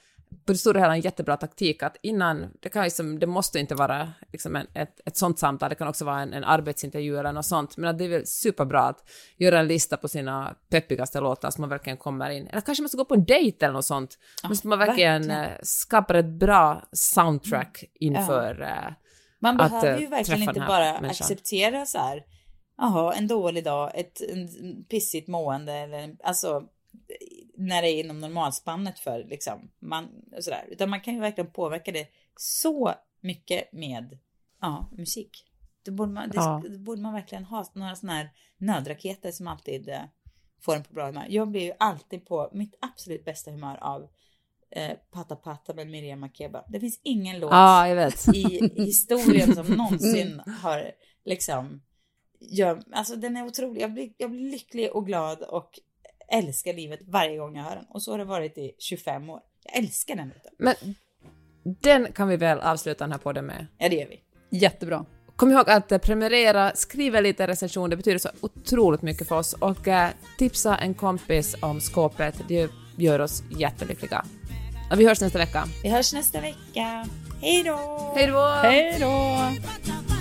på 0.46 0.52
det 0.52 0.58
stora 0.58 0.80
hela 0.80 0.94
en 0.94 1.02
jättebra 1.02 1.38
taktik 1.38 1.84
att 1.84 1.98
innan, 2.02 2.48
det, 2.60 2.70
kan 2.70 2.84
liksom, 2.84 3.20
det 3.20 3.28
måste 3.28 3.60
inte 3.60 3.76
vara 3.76 4.14
liksom 4.32 4.56
en, 4.56 4.68
ett, 4.74 5.02
ett 5.06 5.18
sånt 5.18 5.40
samtal, 5.40 5.70
det 5.70 5.76
kan 5.76 5.88
också 5.88 6.06
vara 6.06 6.22
en, 6.22 6.34
en 6.34 6.44
arbetsintervju 6.44 7.18
eller 7.18 7.32
något 7.32 7.46
sånt, 7.46 7.78
men 7.78 7.90
att 7.90 7.98
det 7.98 8.06
är 8.06 8.10
väl 8.10 8.28
superbra 8.28 8.82
att 8.82 9.10
göra 9.38 9.60
en 9.60 9.68
lista 9.68 9.98
på 9.98 10.08
sina 10.08 10.56
peppigaste 10.70 11.20
låtar 11.20 11.52
som 11.52 11.62
man 11.62 11.70
verkligen 11.70 11.98
kommer 11.98 12.30
in. 12.30 12.48
Eller 12.48 12.62
kanske 12.62 12.82
man 12.82 12.90
ska 12.90 12.98
gå 12.98 13.06
på 13.06 13.14
en 13.14 13.26
dejt 13.26 13.66
eller 13.66 13.74
något 13.74 13.86
sånt, 13.86 14.18
men 14.44 14.58
så 14.58 14.68
man 14.68 14.80
verkligen, 14.80 15.28
verkligen. 15.28 15.52
eh, 15.52 15.58
skapar 15.64 16.16
ett 16.16 16.26
bra 16.26 16.84
soundtrack 16.92 17.84
inför 17.94 18.62
eh, 18.62 18.94
Man 19.40 19.62
att, 19.62 19.72
behöver 19.72 19.96
eh, 19.96 20.02
ju 20.02 20.08
verkligen 20.08 20.42
inte 20.42 20.60
bara 20.60 20.92
acceptera 20.92 21.86
så 21.86 21.98
här. 21.98 22.24
Jaha, 22.78 23.14
en 23.14 23.28
dålig 23.28 23.64
dag, 23.64 23.92
ett 23.96 24.22
en 24.22 24.48
pissigt 24.84 25.28
mående 25.28 25.74
eller 25.74 26.16
alltså 26.24 26.64
när 27.58 27.82
det 27.82 27.90
är 27.90 28.04
inom 28.04 28.20
normalspannet 28.20 29.00
för 29.00 29.24
liksom 29.24 29.72
man 29.80 30.10
och 30.38 30.44
sådär. 30.44 30.66
Utan 30.68 30.90
man 30.90 31.02
kan 31.02 31.14
ju 31.14 31.20
verkligen 31.20 31.52
påverka 31.52 31.92
det 31.92 32.08
så 32.36 32.94
mycket 33.22 33.74
med 33.74 34.20
ja, 34.62 34.90
musik. 34.92 35.46
Det 35.84 35.92
borde, 35.92 36.12
man, 36.12 36.30
det, 36.30 36.36
Ja. 36.36 36.62
det 36.70 36.78
borde 36.78 37.02
man 37.02 37.14
verkligen 37.14 37.46
ha 37.46 37.66
några 37.74 37.96
sådana 37.96 38.18
här 38.18 38.30
nödraketer 38.58 39.32
som 39.32 39.48
alltid 39.48 39.90
eh, 39.90 40.02
får 40.62 40.76
en 40.76 40.84
på 40.84 40.94
bra 40.94 41.06
humör. 41.06 41.26
Jag 41.30 41.48
blir 41.48 41.62
ju 41.62 41.74
alltid 41.80 42.26
på 42.26 42.50
mitt 42.54 42.76
absolut 42.82 43.26
bästa 43.26 43.52
humör 43.52 43.78
av 43.82 44.10
eh, 44.72 44.92
Pata 45.12 45.36
Pata 45.36 45.74
med 45.74 45.88
Miriam 45.88 46.20
Makeba. 46.20 46.64
Det 46.68 46.80
finns 46.80 47.00
ingen 47.04 47.40
låt 47.40 47.52
vet. 47.96 48.36
i 48.36 48.72
historien 48.76 49.56
som 49.56 49.66
någonsin 49.66 50.42
har 50.62 50.92
liksom 51.26 51.82
gör, 52.40 52.84
alltså 52.92 53.16
den 53.16 53.38
är 53.38 53.46
otrolig. 53.46 53.82
Jag 53.82 53.94
blir, 53.94 54.10
jag 54.18 54.32
blir 54.32 54.52
lycklig 54.52 54.92
och 54.92 55.06
glad 55.06 55.42
och 55.42 55.70
älskar 56.32 56.74
livet 56.74 57.00
varje 57.08 57.38
gång 57.38 57.56
jag 57.56 57.64
hör 57.64 57.76
den. 57.76 57.86
Och 57.90 58.04
så 58.04 58.12
har 58.12 58.18
det 58.18 58.26
varit 58.26 58.58
i 58.58 58.72
25 58.80 59.30
år. 59.30 59.40
Jag 59.64 59.84
älskar 59.84 60.16
den 60.16 60.28
låten. 60.28 60.52
Men 60.58 60.76
den 61.82 62.12
kan 62.12 62.28
vi 62.28 62.38
väl 62.38 62.60
avsluta 62.60 63.04
den 63.04 63.12
här 63.12 63.20
podden 63.20 63.46
med. 63.46 63.68
Ja, 63.78 63.90
det 63.90 63.96
gör 63.96 64.08
vi. 64.08 64.20
Jättebra. 64.50 65.06
Kom 65.36 65.52
ihåg 65.52 65.70
att 65.70 65.92
eh, 65.92 65.98
prenumerera, 65.98 66.72
skriva 66.76 67.20
lite 67.20 67.48
recension, 67.48 67.90
det 67.90 67.98
betyder 67.98 68.18
så 68.18 68.30
otroligt 68.42 69.02
mycket 69.02 69.28
för 69.28 69.38
oss 69.38 69.54
och 69.54 69.88
eh, 69.88 70.10
tipsa 70.38 70.78
en 70.78 70.94
kompis 70.94 71.56
om 71.62 71.82
skåpet, 71.82 72.42
det 72.48 72.70
gör 72.96 73.20
oss 73.20 73.44
jättelyckliga. 73.50 74.26
Och 74.92 75.00
vi 75.00 75.08
hörs 75.08 75.22
nästa 75.22 75.38
vecka. 75.40 75.68
Vi 75.84 75.90
hörs 75.90 76.14
nästa 76.14 76.42
vecka. 76.42 77.06
Hej 77.42 77.64
då! 77.64 78.14
Hej 78.16 78.28
då! 78.28 78.48
Hej 78.64 78.98
då! 79.00 80.17